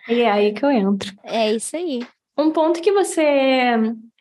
e 0.08 0.20
é 0.20 0.30
aí 0.30 0.52
que 0.52 0.64
eu 0.64 0.70
entro. 0.70 1.14
É 1.24 1.52
isso 1.52 1.76
aí. 1.76 2.00
Um 2.36 2.50
ponto 2.50 2.80
que 2.80 2.92
você 2.92 3.74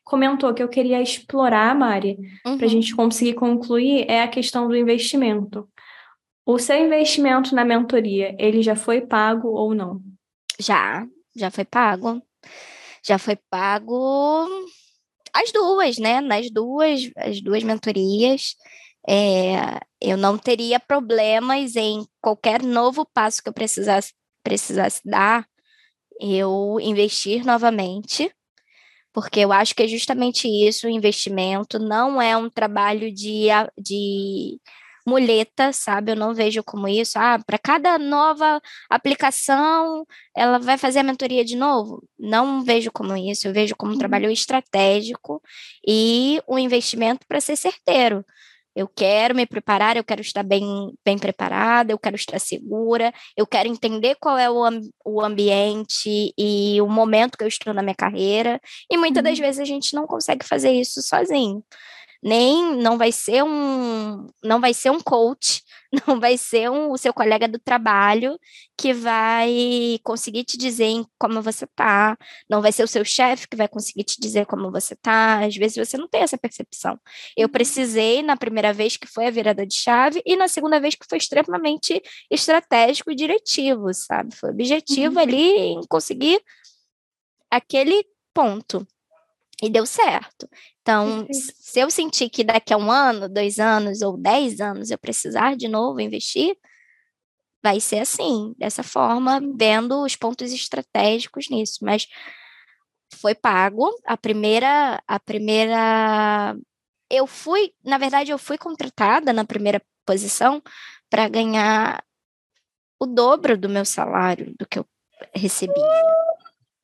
comentou 0.04 0.54
que 0.54 0.62
eu 0.62 0.68
queria 0.68 1.02
explorar, 1.02 1.76
Mari, 1.76 2.18
uhum. 2.46 2.58
para 2.58 2.66
a 2.66 2.70
gente 2.70 2.96
conseguir 2.96 3.34
concluir, 3.34 4.06
é 4.10 4.24
a 4.24 4.28
questão 4.28 4.68
do 4.68 4.76
investimento. 4.76 5.70
O 6.46 6.58
seu 6.58 6.78
investimento 6.78 7.54
na 7.54 7.64
mentoria, 7.64 8.36
ele 8.40 8.62
já 8.64 8.76
foi 8.76 9.02
pago 9.02 9.50
ou 9.50 9.76
não? 9.76 10.02
Já, 10.60 11.06
já 11.36 11.52
foi 11.52 11.64
pago. 11.64 12.22
Já 13.06 13.18
foi 13.18 13.38
pago 13.50 14.48
as 15.34 15.52
duas, 15.52 15.98
né? 15.98 16.22
Nas 16.22 16.50
duas, 16.50 17.10
as 17.16 17.42
duas 17.42 17.64
mentorias. 17.64 18.56
É, 19.08 19.80
eu 20.02 20.18
não 20.18 20.38
teria 20.38 20.80
problemas 20.80 21.76
em 21.76 22.06
qualquer 22.22 22.62
novo 22.64 23.06
passo 23.06 23.42
que 23.42 23.50
eu 23.50 23.54
precisasse, 23.54 24.14
precisasse 24.44 25.02
dar, 25.06 25.48
eu 26.20 26.78
investir 26.82 27.46
novamente, 27.46 28.32
porque 29.14 29.40
eu 29.40 29.52
acho 29.52 29.76
que 29.76 29.84
é 29.84 29.88
justamente 29.88 30.48
isso, 30.48 30.88
o 30.88 30.90
investimento 30.90 31.80
não 31.80 32.22
é 32.22 32.38
um 32.38 32.50
trabalho 32.50 33.12
de, 33.14 33.48
de 33.78 34.60
muleta, 35.10 35.74
sabe? 35.74 36.12
Eu 36.12 36.16
não 36.16 36.34
vejo 36.34 36.64
como 36.64 36.88
isso. 36.88 37.18
Ah, 37.18 37.40
para 37.46 37.58
cada 37.58 37.98
nova 37.98 38.62
aplicação, 38.90 40.06
ela 40.36 40.60
vai 40.60 40.78
fazer 40.78 41.00
a 41.00 41.04
mentoria 41.04 41.44
de 41.44 41.56
novo. 41.56 42.04
Não 42.18 42.64
vejo 42.64 42.92
como 42.92 43.16
isso. 43.18 43.48
Eu 43.48 43.54
vejo 43.54 43.76
como 43.76 43.92
um 43.92 43.96
uhum. 43.96 44.00
trabalho 44.00 44.32
estratégico 44.32 45.42
e 45.88 46.42
um 46.48 46.60
investimento 46.60 47.26
para 47.28 47.42
ser 47.42 47.56
certeiro. 47.56 48.24
Eu 48.80 48.88
quero 48.88 49.36
me 49.36 49.46
preparar, 49.46 49.98
eu 49.98 50.06
quero 50.06 50.22
estar 50.22 50.42
bem, 50.42 50.64
bem 51.04 51.18
preparada, 51.18 51.92
eu 51.92 52.00
quero 52.00 52.16
estar 52.16 52.40
segura, 52.40 53.14
eu 53.36 53.46
quero 53.46 53.68
entender 53.68 54.16
qual 54.22 54.38
é 54.38 54.50
o, 54.50 54.64
o 55.04 55.22
ambiente 55.22 56.34
e 56.38 56.82
o 56.82 56.88
momento 56.88 57.38
que 57.38 57.44
eu 57.44 57.48
estou 57.50 57.74
na 57.74 57.82
minha 57.82 57.94
carreira. 57.94 58.58
E 58.90 58.96
muitas 58.96 59.22
uhum. 59.22 59.30
das 59.30 59.38
vezes 59.38 59.60
a 59.60 59.66
gente 59.66 59.94
não 59.94 60.08
consegue 60.08 60.46
fazer 60.46 60.72
isso 60.72 61.02
sozinho 61.02 61.62
nem 62.22 62.76
não 62.76 62.98
vai 62.98 63.12
ser 63.12 63.44
um 63.44 64.28
não 64.44 64.60
vai 64.60 64.74
ser 64.74 64.90
um 64.92 65.00
coach, 65.00 65.62
não 66.08 66.20
vai 66.20 66.38
ser 66.38 66.70
um, 66.70 66.92
o 66.92 66.98
seu 66.98 67.14
colega 67.14 67.48
do 67.48 67.58
trabalho 67.60 68.38
que 68.78 68.94
vai 68.94 70.00
conseguir 70.04 70.44
te 70.44 70.58
dizer 70.58 71.04
como 71.18 71.42
você 71.42 71.66
tá, 71.76 72.18
não 72.50 72.62
vai 72.62 72.72
ser 72.72 72.84
o 72.84 72.88
seu 72.88 73.04
chefe 73.04 73.48
que 73.48 73.58
vai 73.58 73.68
conseguir 73.68 74.04
te 74.04 74.20
dizer 74.20 74.46
como 74.46 74.72
você 74.72 74.96
tá. 74.96 75.46
Às 75.46 75.56
vezes 75.56 75.78
você 75.78 75.98
não 75.98 76.08
tem 76.08 76.22
essa 76.22 76.38
percepção. 76.38 77.00
Eu 77.36 77.48
uhum. 77.48 77.52
precisei 77.52 78.22
na 78.22 78.38
primeira 78.38 78.74
vez 78.74 78.98
que 78.98 79.08
foi 79.08 79.28
a 79.28 79.32
virada 79.32 79.66
de 79.66 79.76
chave 79.76 80.22
e 80.26 80.36
na 80.36 80.48
segunda 80.48 80.80
vez 80.80 80.96
que 80.96 81.06
foi 81.10 81.18
extremamente 81.18 82.02
estratégico 82.30 83.12
e 83.12 83.16
diretivo, 83.16 83.94
sabe? 83.94 84.36
Foi 84.36 84.52
objetivo 84.52 85.16
uhum. 85.16 85.22
ali 85.22 85.58
em 85.58 85.82
conseguir 85.90 86.42
aquele 87.50 88.06
ponto. 88.34 88.86
E 89.62 89.70
deu 89.70 89.86
certo. 89.86 90.48
Então, 90.82 91.28
se 91.32 91.80
eu 91.80 91.92
sentir 91.92 92.30
que 92.30 92.44
daqui 92.44 92.74
a 92.74 92.78
um 92.78 92.90
ano, 92.90 93.28
dois 93.28 93.60
anos 93.60 94.02
ou 94.02 94.18
dez 94.18 94.62
anos 94.62 94.90
eu 94.90 94.98
precisar 94.98 95.56
de 95.56 95.68
novo 95.68 96.00
investir, 96.00 96.58
vai 97.62 97.80
ser 97.80 98.00
assim, 98.00 98.54
dessa 98.58 98.84
forma, 98.84 99.42
vendo 99.58 100.02
os 100.04 100.16
pontos 100.16 100.54
estratégicos 100.54 101.50
nisso. 101.50 101.80
Mas 101.82 102.08
foi 103.16 103.36
pago. 103.36 103.90
A 104.06 104.16
primeira, 104.16 105.02
a 105.06 105.20
primeira, 105.20 106.56
eu 107.10 107.28
fui, 107.28 107.74
na 107.84 107.98
verdade, 107.98 108.32
eu 108.32 108.38
fui 108.38 108.58
contratada 108.58 109.34
na 109.34 109.44
primeira 109.44 109.82
posição 110.06 110.62
para 111.10 111.28
ganhar 111.28 112.04
o 113.00 113.06
dobro 113.06 113.58
do 113.58 113.70
meu 113.70 113.86
salário 113.86 114.54
do 114.58 114.66
que 114.66 114.80
eu 114.80 114.86
recebia. 115.36 115.84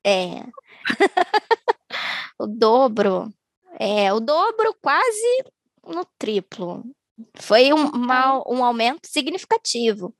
É. 0.06 0.44
o 2.38 2.48
dobro, 2.48 3.34
é, 3.80 4.12
o 4.14 4.20
dobro 4.20 4.76
quase 4.82 5.44
no 5.86 6.06
triplo. 6.18 6.84
Foi 7.38 7.72
um, 7.74 7.88
uma, 7.88 8.44
um 8.48 8.64
aumento 8.64 9.08
significativo. 9.08 10.14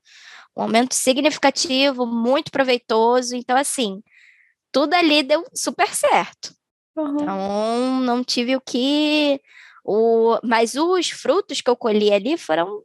Um 0.56 0.62
aumento 0.62 0.94
significativo, 0.94 2.06
muito 2.06 2.50
proveitoso. 2.50 3.36
Então, 3.36 3.56
assim, 3.56 4.02
tudo 4.72 4.94
ali 4.94 5.22
deu 5.22 5.44
super 5.54 5.88
certo. 5.88 6.54
Uhum. 6.96 7.16
Então, 7.20 8.00
não 8.00 8.24
tive 8.24 8.56
o 8.56 8.60
que. 8.60 9.40
O, 9.84 10.38
mas 10.42 10.74
os 10.74 11.10
frutos 11.10 11.60
que 11.60 11.70
eu 11.70 11.76
colhi 11.76 12.12
ali 12.12 12.36
foram 12.36 12.82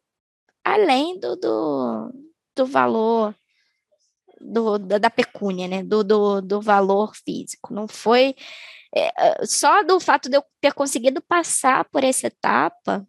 além 0.63 1.19
do, 1.19 1.35
do, 1.35 2.11
do 2.55 2.65
valor 2.65 3.33
do, 4.43 4.77
da, 4.77 5.09
pecúnia, 5.09 5.67
né? 5.67 5.83
Do, 5.83 6.03
do, 6.03 6.41
do 6.41 6.61
valor 6.61 7.15
físico. 7.15 7.73
Não 7.73 7.87
foi 7.87 8.35
é, 8.95 9.45
só 9.45 9.83
do 9.83 9.99
fato 9.99 10.29
de 10.29 10.37
eu 10.37 10.43
ter 10.59 10.73
conseguido 10.73 11.21
passar 11.21 11.85
por 11.85 12.03
essa 12.03 12.27
etapa, 12.27 13.07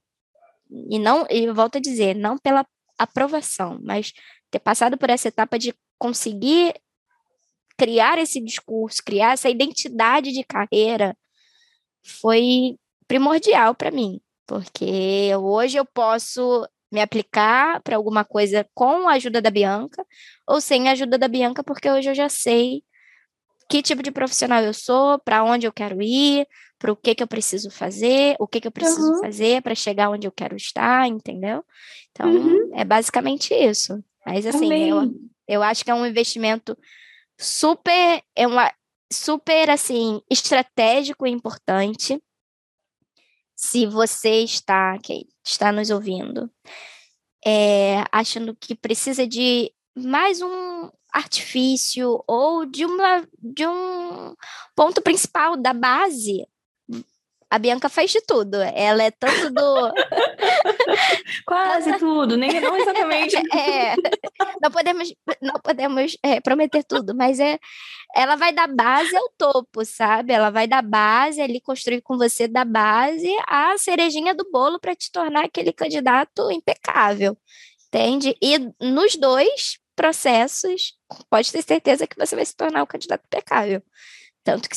e 0.71 0.99
não, 0.99 1.27
e 1.29 1.51
volto 1.53 1.79
a 1.79 1.81
dizer, 1.81 2.15
não 2.15 2.39
pela 2.39 2.67
aprovação, 2.99 3.79
mas 3.83 4.13
ter 4.51 4.61
passado 4.61 4.97
por 4.97 5.11
essa 5.11 5.29
etapa 5.29 5.59
de 5.59 5.75
conseguir 5.99 6.75
criar 7.77 8.19
esse 8.19 8.41
discurso, 8.41 9.03
criar 9.05 9.33
essa 9.33 9.51
identidade 9.51 10.33
de 10.33 10.45
carreira, 10.45 11.17
foi 12.05 12.77
primordial 13.09 13.75
para 13.75 13.91
mim, 13.91 14.21
porque 14.47 15.31
hoje 15.37 15.79
eu 15.79 15.85
posso 15.85 16.67
me 16.93 17.01
aplicar 17.01 17.81
para 17.83 17.97
alguma 17.97 18.25
coisa 18.25 18.67
com 18.75 19.09
a 19.09 19.15
ajuda 19.15 19.41
da 19.41 19.51
Bianca 19.51 20.05
ou 20.47 20.61
sem 20.61 20.89
a 20.89 20.93
ajuda 20.93 21.17
da 21.17 21.27
Bianca, 21.27 21.65
porque 21.65 21.91
hoje 21.91 22.11
eu 22.11 22.15
já 22.15 22.29
sei 22.29 22.85
que 23.69 23.81
tipo 23.81 24.03
de 24.03 24.13
profissional 24.13 24.63
eu 24.63 24.75
sou, 24.75 25.19
para 25.21 25.43
onde 25.43 25.67
eu 25.67 25.73
quero 25.73 26.03
ir, 26.03 26.47
para 26.79 26.93
o 26.93 26.97
que 26.97 27.15
que 27.15 27.23
eu 27.23 27.27
preciso 27.27 27.71
fazer, 27.71 28.37
o 28.39 28.47
que 28.47 28.61
que 28.61 28.69
eu 28.69 28.73
preciso 28.73 29.15
uhum. 29.15 29.21
fazer 29.21 29.63
para 29.63 29.75
chegar 29.75 30.11
onde 30.11 30.27
eu 30.27 30.33
quero 30.33 30.55
estar, 30.55 31.09
entendeu? 31.09 31.65
Então, 32.11 32.31
uhum. 32.31 32.71
é 32.75 32.85
basicamente 32.85 33.55
isso. 33.55 34.03
Mas 34.27 34.45
assim, 34.45 34.73
eu, 34.91 35.11
eu 35.49 35.63
acho 35.63 35.85
que 35.85 35.91
é 35.91 35.95
um 35.95 36.05
investimento 36.05 36.77
super, 37.39 38.23
é 38.37 38.47
uma 38.47 38.71
super 39.13 39.71
assim, 39.71 40.21
estratégico 40.31 41.27
e 41.27 41.31
importante. 41.31 42.23
Se 43.63 43.87
você 43.87 44.43
está, 44.43 44.99
que 44.99 45.27
está 45.45 45.71
nos 45.71 45.91
ouvindo, 45.91 46.51
é, 47.45 48.05
achando 48.11 48.57
que 48.57 48.75
precisa 48.75 49.27
de 49.27 49.73
mais 49.95 50.41
um, 50.43 50.91
artifício 51.13 52.25
ou 52.27 52.65
de, 52.65 52.87
uma, 52.87 53.29
de 53.39 53.67
um 53.67 54.35
ponto 54.75 55.03
principal 55.03 55.57
da 55.57 55.75
base. 55.75 56.47
A 57.53 57.59
Bianca 57.59 57.91
faz 57.91 58.11
de 58.11 58.23
tudo. 58.23 58.57
Ela 58.63 59.03
é 59.03 59.11
tanto 59.11 59.51
do. 59.53 59.93
Quase 61.45 61.99
tudo, 61.99 62.35
nem 62.35 62.59
não 62.63 62.75
exatamente. 62.79 63.37
é, 63.55 63.95
não 64.59 64.71
podemos, 64.71 65.15
não 65.39 65.61
podemos 65.63 66.17
é, 66.23 66.41
prometer 66.41 66.83
tudo, 66.83 67.15
mas 67.15 67.39
é, 67.39 67.59
ela 68.17 68.37
vai 68.37 68.55
da 68.55 68.67
base 68.67 69.15
ao 69.15 69.29
topo, 69.37 69.85
sabe? 69.85 70.33
Ela 70.33 70.49
vai 70.49 70.67
da 70.67 70.81
base 70.81 71.43
ali 71.43 71.61
construir 71.61 72.01
com 72.01 72.17
você 72.17 72.49
da 72.49 72.65
base 72.65 73.31
a 73.47 73.77
cerejinha 73.77 74.35
do 74.35 74.51
bolo 74.51 74.81
para 74.81 74.97
te 74.97 75.13
tornar 75.13 75.45
aquele 75.45 75.75
candidato 75.75 76.51
impecável, 76.51 77.37
entende? 77.89 78.35
E 78.41 78.59
nos 78.81 79.15
dois 79.15 79.79
processos, 79.95 80.95
pode 81.29 81.53
ter 81.53 81.61
certeza 81.61 82.07
que 82.07 82.17
você 82.17 82.35
vai 82.35 82.47
se 82.47 82.57
tornar 82.57 82.83
o 82.83 82.87
candidato 82.87 83.27
impecável. 83.27 83.83
Tanto 84.43 84.71
que 84.71 84.77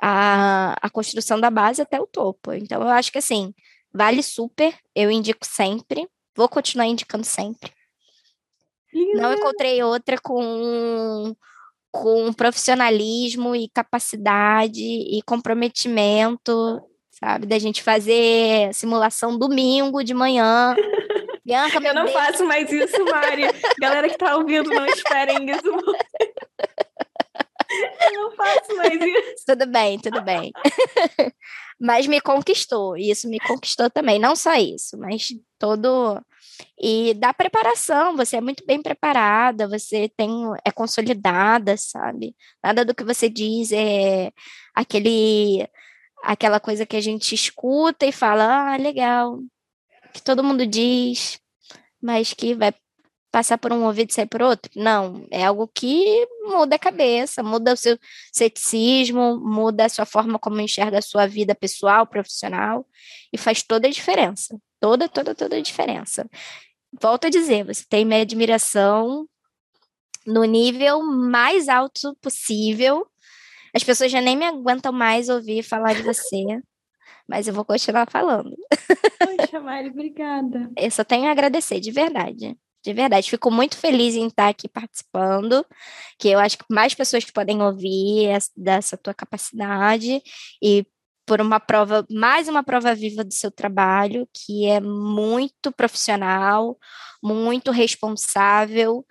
a, 0.00 0.74
a 0.80 0.90
construção 0.90 1.40
da 1.40 1.50
base 1.50 1.82
até 1.82 2.00
o 2.00 2.06
topo. 2.06 2.52
Então, 2.52 2.82
eu 2.82 2.88
acho 2.88 3.12
que 3.12 3.18
assim, 3.18 3.54
vale 3.92 4.22
super, 4.22 4.74
eu 4.94 5.10
indico 5.10 5.44
sempre, 5.44 6.08
vou 6.36 6.48
continuar 6.48 6.86
indicando 6.86 7.24
sempre. 7.24 7.72
Não 9.14 9.34
encontrei 9.34 9.82
outra 9.82 10.16
com, 10.18 11.34
com 11.90 12.32
profissionalismo 12.32 13.54
e 13.54 13.68
capacidade 13.68 14.82
e 14.82 15.20
comprometimento, 15.26 16.80
sabe? 17.10 17.46
Da 17.46 17.58
gente 17.58 17.82
fazer 17.82 18.72
simulação 18.74 19.38
domingo 19.38 20.02
de 20.02 20.14
manhã 20.14 20.74
Bianca, 21.48 21.78
eu 21.82 21.94
não 21.94 22.04
Deus. 22.04 22.12
faço 22.12 22.44
mais 22.44 22.70
isso, 22.70 23.02
Mari. 23.06 23.44
Galera 23.80 24.06
que 24.06 24.18
tá 24.18 24.36
ouvindo, 24.36 24.68
não 24.68 24.84
esperem 24.84 25.50
isso. 25.50 25.62
eu 27.70 28.12
não 28.12 28.36
faço 28.36 28.76
mais 28.76 29.00
isso. 29.00 29.44
tudo 29.46 29.66
bem, 29.66 29.98
tudo 29.98 30.22
bem. 30.22 30.52
mas 31.80 32.06
me 32.06 32.20
conquistou, 32.20 32.96
isso 32.96 33.28
me 33.28 33.38
conquistou 33.40 33.90
também. 33.90 34.18
Não 34.18 34.34
só 34.34 34.54
isso, 34.54 34.98
mas 34.98 35.28
todo. 35.58 36.20
E 36.80 37.14
da 37.14 37.32
preparação, 37.32 38.16
você 38.16 38.36
é 38.36 38.40
muito 38.40 38.64
bem 38.66 38.82
preparada, 38.82 39.68
você 39.68 40.10
tem 40.16 40.30
é 40.64 40.72
consolidada, 40.72 41.76
sabe? 41.76 42.34
Nada 42.62 42.84
do 42.84 42.94
que 42.94 43.04
você 43.04 43.28
diz 43.28 43.70
é 43.72 44.32
aquele 44.74 45.68
aquela 46.22 46.58
coisa 46.58 46.84
que 46.84 46.96
a 46.96 47.00
gente 47.00 47.34
escuta 47.34 48.04
e 48.06 48.12
fala, 48.12 48.72
ah, 48.74 48.76
legal, 48.76 49.38
que 50.12 50.22
todo 50.22 50.42
mundo 50.42 50.66
diz, 50.66 51.38
mas 52.02 52.32
que 52.34 52.54
vai 52.54 52.72
passar 53.30 53.58
por 53.58 53.72
um 53.72 53.84
ouvido 53.84 54.10
e 54.10 54.14
sair 54.14 54.26
por 54.26 54.42
outro. 54.42 54.70
Não, 54.76 55.26
é 55.30 55.44
algo 55.44 55.68
que 55.68 56.26
muda 56.42 56.76
a 56.76 56.78
cabeça, 56.78 57.42
muda 57.42 57.74
o 57.74 57.76
seu 57.76 57.98
ceticismo, 58.32 59.38
muda 59.38 59.84
a 59.84 59.88
sua 59.88 60.06
forma 60.06 60.38
como 60.38 60.60
enxerga 60.60 60.98
a 60.98 61.02
sua 61.02 61.26
vida 61.26 61.54
pessoal, 61.54 62.06
profissional, 62.06 62.86
e 63.32 63.38
faz 63.38 63.62
toda 63.62 63.88
a 63.88 63.90
diferença. 63.90 64.58
Toda, 64.80 65.08
toda, 65.08 65.34
toda 65.34 65.56
a 65.56 65.60
diferença. 65.60 66.28
Volto 67.00 67.26
a 67.26 67.30
dizer, 67.30 67.64
você 67.64 67.84
tem 67.88 68.04
minha 68.04 68.22
admiração 68.22 69.28
no 70.26 70.44
nível 70.44 71.02
mais 71.02 71.68
alto 71.68 72.16
possível. 72.20 73.06
As 73.74 73.84
pessoas 73.84 74.10
já 74.10 74.20
nem 74.20 74.36
me 74.36 74.46
aguentam 74.46 74.92
mais 74.92 75.28
ouvir 75.28 75.62
falar 75.62 75.94
de 75.94 76.02
você 76.02 76.60
mas 77.28 77.46
eu 77.46 77.52
vou 77.52 77.64
continuar 77.64 78.10
falando. 78.10 78.56
Poxa, 79.18 79.60
Mari, 79.60 79.90
obrigada. 79.90 80.72
Eu 80.74 80.90
só 80.90 81.04
tenho 81.04 81.28
a 81.28 81.30
agradecer, 81.30 81.78
de 81.78 81.90
verdade. 81.90 82.56
De 82.84 82.92
verdade, 82.92 83.30
fico 83.30 83.50
muito 83.50 83.76
feliz 83.76 84.14
em 84.14 84.28
estar 84.28 84.48
aqui 84.48 84.68
participando, 84.68 85.66
que 86.18 86.28
eu 86.28 86.38
acho 86.38 86.56
que 86.58 86.64
mais 86.70 86.94
pessoas 86.94 87.24
podem 87.24 87.60
ouvir 87.62 88.38
dessa 88.56 88.96
tua 88.96 89.12
capacidade 89.14 90.22
e 90.62 90.86
por 91.26 91.40
uma 91.42 91.60
prova, 91.60 92.06
mais 92.10 92.48
uma 92.48 92.62
prova 92.64 92.94
viva 92.94 93.22
do 93.22 93.34
seu 93.34 93.50
trabalho, 93.50 94.26
que 94.32 94.66
é 94.66 94.80
muito 94.80 95.70
profissional, 95.72 96.78
muito 97.22 97.70
responsável, 97.70 99.04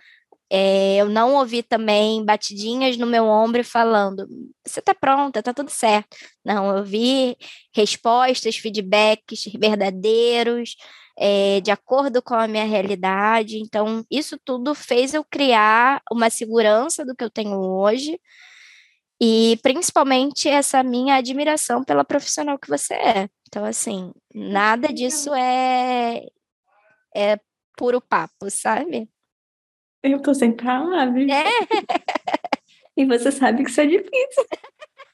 é, 0.49 0.97
eu 0.97 1.09
não 1.09 1.35
ouvi 1.35 1.61
também 1.61 2.23
batidinhas 2.23 2.97
no 2.97 3.05
meu 3.05 3.25
ombro 3.25 3.63
falando: 3.63 4.27
você 4.65 4.79
está 4.79 4.95
pronta, 4.95 5.39
está 5.39 5.53
tudo 5.53 5.69
certo. 5.69 6.15
Não, 6.45 6.77
eu 6.77 6.83
vi 6.83 7.35
respostas, 7.75 8.55
feedbacks 8.55 9.43
verdadeiros, 9.59 10.75
é, 11.17 11.59
de 11.61 11.71
acordo 11.71 12.21
com 12.21 12.35
a 12.35 12.47
minha 12.47 12.65
realidade. 12.65 13.57
Então, 13.59 14.05
isso 14.09 14.37
tudo 14.43 14.73
fez 14.73 15.13
eu 15.13 15.23
criar 15.23 16.01
uma 16.11 16.29
segurança 16.29 17.05
do 17.05 17.15
que 17.15 17.23
eu 17.23 17.29
tenho 17.29 17.59
hoje 17.59 18.19
e 19.19 19.59
principalmente 19.63 20.47
essa 20.47 20.83
minha 20.83 21.15
admiração 21.15 21.83
pela 21.83 22.05
profissional 22.05 22.57
que 22.59 22.69
você 22.69 22.93
é. 22.93 23.29
Então, 23.47 23.65
assim, 23.65 24.13
nada 24.33 24.89
disso 24.93 25.33
é, 25.33 26.25
é 27.15 27.39
puro 27.75 27.99
papo, 27.99 28.49
sabe? 28.49 29.09
Eu 30.07 30.21
tô 30.21 30.33
sem 30.33 30.51
palavras. 30.51 31.27
É. 31.29 31.43
E 32.95 33.05
você 33.05 33.31
sabe 33.31 33.63
que 33.63 33.69
isso 33.69 33.81
é 33.81 33.85
difícil. 33.85 34.45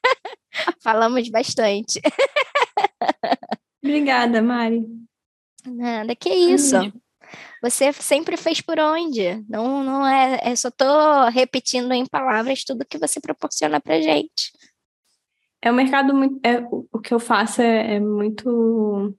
Falamos 0.82 1.28
bastante. 1.28 2.00
Obrigada, 3.82 4.40
Mari. 4.40 4.86
Nada, 5.66 6.16
que 6.16 6.30
isso. 6.30 6.76
Você 7.62 7.92
sempre 7.92 8.36
fez 8.36 8.60
por 8.60 8.78
onde? 8.78 9.44
Não, 9.48 9.82
não 9.82 10.06
é, 10.06 10.38
é 10.42 10.56
só 10.56 10.70
tô 10.70 11.28
repetindo 11.28 11.92
em 11.92 12.06
palavras 12.06 12.64
tudo 12.64 12.86
que 12.86 12.98
você 12.98 13.20
proporciona 13.20 13.80
pra 13.80 14.00
gente. 14.00 14.52
É 15.60 15.70
um 15.70 15.74
mercado 15.74 16.14
muito. 16.14 16.40
É, 16.46 16.58
o 16.70 16.98
que 17.00 17.12
eu 17.12 17.20
faço 17.20 17.60
é, 17.60 17.96
é 17.96 18.00
muito. 18.00 19.14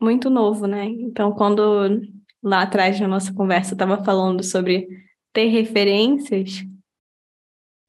Muito 0.00 0.28
novo, 0.28 0.66
né? 0.66 0.84
Então, 0.84 1.32
quando 1.32 2.00
lá 2.44 2.62
atrás 2.62 3.00
na 3.00 3.08
nossa 3.08 3.32
conversa 3.32 3.74
estava 3.74 4.04
falando 4.04 4.44
sobre 4.44 4.86
ter 5.32 5.46
referências, 5.46 6.64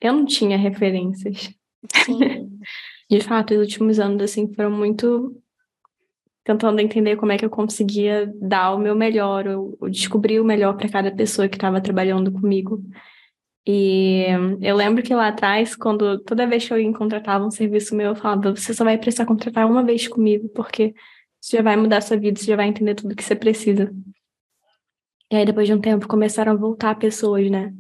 eu 0.02 0.14
não 0.14 0.26
tinha 0.26 0.58
referências. 0.58 1.54
De 3.10 3.22
fato, 3.22 3.54
os 3.54 3.60
últimos 3.60 4.00
anos 4.00 4.24
assim 4.24 4.52
foram 4.54 4.72
muito 4.72 5.40
tentando 6.44 6.80
entender 6.80 7.16
como 7.18 7.32
é 7.32 7.38
que 7.38 7.46
eu 7.46 7.50
conseguia 7.50 8.32
dar 8.40 8.74
o 8.74 8.80
meu 8.80 8.96
melhor, 8.96 9.48
ou, 9.48 9.90
descobrir 9.90 10.40
o 10.40 10.46
melhor 10.46 10.78
para 10.78 10.90
cada 10.90 11.12
pessoa 11.12 11.50
que 11.50 11.56
estava 11.56 11.82
trabalhando 11.82 12.32
comigo. 12.32 12.84
E 13.68 14.26
eu 14.62 14.76
lembro 14.76 15.04
que 15.04 15.14
lá 15.14 15.30
atrás, 15.30 15.76
quando 15.76 16.20
toda 16.20 16.48
vez 16.48 16.68
que 16.68 16.74
eu 16.74 16.94
contratava 16.94 17.46
um 17.46 17.52
serviço 17.52 17.96
meu, 17.96 18.10
eu 18.10 18.16
falava: 18.16 18.56
você 18.56 18.74
só 18.74 18.84
vai 18.84 18.98
precisar 18.98 19.26
contratar 19.26 19.66
uma 19.68 19.84
vez 19.84 20.08
comigo, 20.08 20.48
porque 20.50 20.94
isso 21.42 21.52
já 21.52 21.64
vai 21.64 21.76
mudar 21.76 21.98
a 21.98 22.02
sua 22.02 22.18
vida, 22.18 22.40
você 22.40 22.46
já 22.46 22.56
vai 22.56 22.68
entender 22.68 22.96
tudo 22.96 23.16
que 23.16 23.24
você 23.24 23.36
precisa. 23.36 23.92
E 25.36 25.38
aí, 25.38 25.46
depois 25.46 25.68
de 25.68 25.74
um 25.74 25.82
tempo, 25.82 26.08
começaram 26.08 26.54
a 26.54 26.56
voltar 26.56 26.96
pessoas, 26.96 27.52
né? 27.52 27.74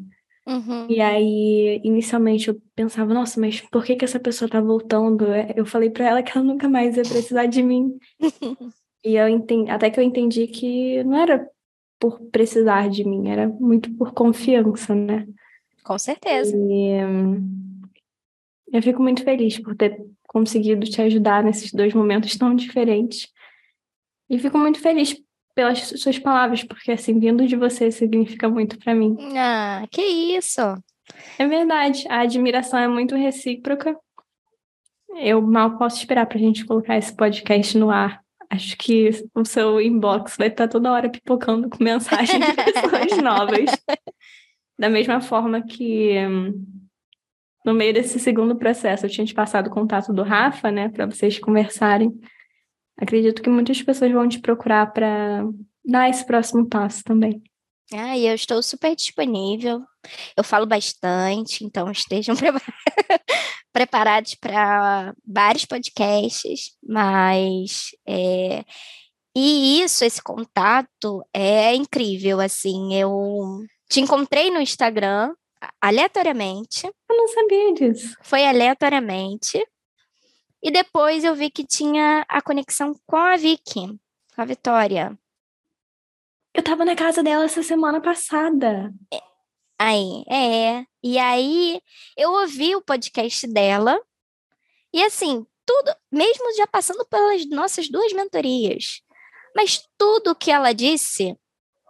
Uhum. 0.45 0.87
E 0.89 0.99
aí, 0.99 1.79
inicialmente, 1.85 2.49
eu 2.49 2.61
pensava, 2.75 3.13
nossa, 3.13 3.39
mas 3.39 3.61
por 3.61 3.85
que 3.85 3.95
que 3.95 4.03
essa 4.03 4.19
pessoa 4.19 4.49
tá 4.49 4.59
voltando? 4.59 5.31
É, 5.31 5.53
eu 5.55 5.65
falei 5.65 5.89
para 5.89 6.05
ela 6.05 6.21
que 6.21 6.37
ela 6.37 6.45
nunca 6.45 6.67
mais 6.67 6.97
ia 6.97 7.03
precisar 7.03 7.45
de 7.45 7.63
mim. 7.63 7.97
e 9.05 9.15
eu 9.15 9.29
entendi, 9.29 9.71
até 9.71 9.89
que 9.89 9.97
eu 9.97 10.03
entendi 10.03 10.47
que 10.47 11.01
não 11.05 11.17
era 11.17 11.49
por 11.97 12.19
precisar 12.29 12.89
de 12.89 13.05
mim, 13.05 13.29
era 13.29 13.47
muito 13.47 13.89
por 13.93 14.11
confiança, 14.11 14.93
né? 14.93 15.25
Com 15.81 15.97
certeza. 15.97 16.53
E 16.57 16.89
eu 18.69 18.83
fico 18.83 19.01
muito 19.01 19.23
feliz 19.23 19.57
por 19.59 19.77
ter 19.77 19.97
conseguido 20.27 20.85
te 20.85 21.01
ajudar 21.01 21.41
nesses 21.41 21.71
dois 21.71 21.93
momentos 21.93 22.35
tão 22.35 22.53
diferentes. 22.53 23.29
E 24.29 24.37
fico 24.39 24.57
muito 24.57 24.81
feliz 24.81 25.15
pelas 25.55 25.79
suas 25.79 26.19
palavras, 26.19 26.63
porque 26.63 26.91
assim, 26.91 27.17
vindo 27.17 27.47
de 27.47 27.55
você 27.55 27.89
significa 27.89 28.49
muito 28.49 28.77
para 28.77 28.93
mim. 28.93 29.17
Ah, 29.35 29.85
que 29.89 30.01
isso! 30.01 30.61
É 31.39 31.47
verdade, 31.47 32.05
a 32.09 32.19
admiração 32.19 32.77
é 32.77 32.87
muito 32.87 33.15
recíproca. 33.15 33.97
Eu 35.17 35.41
mal 35.41 35.77
posso 35.77 35.97
esperar 35.97 36.25
para 36.25 36.37
a 36.37 36.41
gente 36.41 36.65
colocar 36.65 36.97
esse 36.97 37.15
podcast 37.15 37.77
no 37.77 37.89
ar. 37.89 38.21
Acho 38.49 38.77
que 38.77 39.09
o 39.33 39.45
seu 39.45 39.79
inbox 39.79 40.35
vai 40.37 40.49
estar 40.49 40.67
toda 40.67 40.91
hora 40.91 41.09
pipocando 41.09 41.69
com 41.69 41.83
mensagens 41.83 42.45
de 42.45 42.53
pessoas 42.53 43.17
novas. 43.23 43.65
Da 44.77 44.89
mesma 44.89 45.21
forma 45.21 45.61
que 45.61 46.15
no 47.63 47.73
meio 47.73 47.93
desse 47.93 48.19
segundo 48.19 48.55
processo 48.57 49.05
eu 49.05 49.09
tinha 49.09 49.25
te 49.25 49.33
passado 49.33 49.67
o 49.67 49.71
contato 49.71 50.13
do 50.13 50.21
Rafa, 50.21 50.69
né, 50.69 50.89
para 50.89 51.05
vocês 51.05 51.39
conversarem. 51.39 52.13
Acredito 52.97 53.41
que 53.41 53.49
muitas 53.49 53.81
pessoas 53.81 54.11
vão 54.11 54.27
te 54.27 54.39
procurar 54.39 54.91
para 54.93 55.43
dar 55.83 56.09
esse 56.09 56.25
próximo 56.25 56.67
passo 56.67 57.03
também. 57.03 57.41
Ah, 57.93 58.17
e 58.17 58.25
eu 58.25 58.33
estou 58.33 58.63
super 58.63 58.95
disponível. 58.95 59.81
Eu 60.35 60.43
falo 60.43 60.65
bastante, 60.65 61.63
então 61.63 61.91
estejam 61.91 62.35
preparados 63.71 64.35
para 64.35 65.13
vários 65.25 65.65
podcasts, 65.65 66.71
mas 66.83 67.89
é, 68.07 68.63
e 69.35 69.81
isso, 69.81 70.05
esse 70.05 70.23
contato 70.23 71.21
é 71.33 71.75
incrível, 71.75 72.39
assim, 72.39 72.95
eu 72.95 73.59
te 73.89 73.99
encontrei 73.99 74.49
no 74.49 74.61
Instagram 74.61 75.33
aleatoriamente. 75.81 76.87
Eu 77.09 77.17
não 77.17 77.27
sabia 77.27 77.73
disso. 77.73 78.15
Foi 78.21 78.45
aleatoriamente. 78.45 79.61
E 80.65 80.71
depois 80.71 81.23
eu 81.23 81.35
vi 81.35 81.51
que 81.51 81.63
tinha 81.63 82.25
a 82.27 82.41
conexão 82.41 82.99
com 83.05 83.17
a 83.17 83.37
Vicky, 83.37 83.85
com 84.33 84.41
a 84.41 84.45
Vitória. 84.45 85.15
Eu 86.51 86.63
tava 86.63 86.83
na 86.83 86.95
casa 86.95 87.21
dela 87.21 87.45
essa 87.45 87.61
semana 87.61 88.01
passada. 88.01 88.91
É, 89.13 89.21
aí, 89.77 90.23
é. 90.27 90.83
E 91.03 91.19
aí 91.19 91.79
eu 92.17 92.31
ouvi 92.31 92.75
o 92.75 92.81
podcast 92.81 93.45
dela. 93.45 94.01
E 94.91 95.03
assim, 95.03 95.45
tudo, 95.63 95.95
mesmo 96.11 96.55
já 96.57 96.65
passando 96.65 97.05
pelas 97.05 97.47
nossas 97.47 97.87
duas 97.87 98.11
mentorias, 98.13 99.03
mas 99.55 99.87
tudo 99.95 100.35
que 100.35 100.49
ela 100.49 100.73
disse 100.73 101.37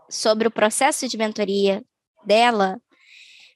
sobre 0.09 0.49
o 0.49 0.51
processo 0.51 1.07
de 1.07 1.15
mentoria 1.15 1.81
dela 2.25 2.77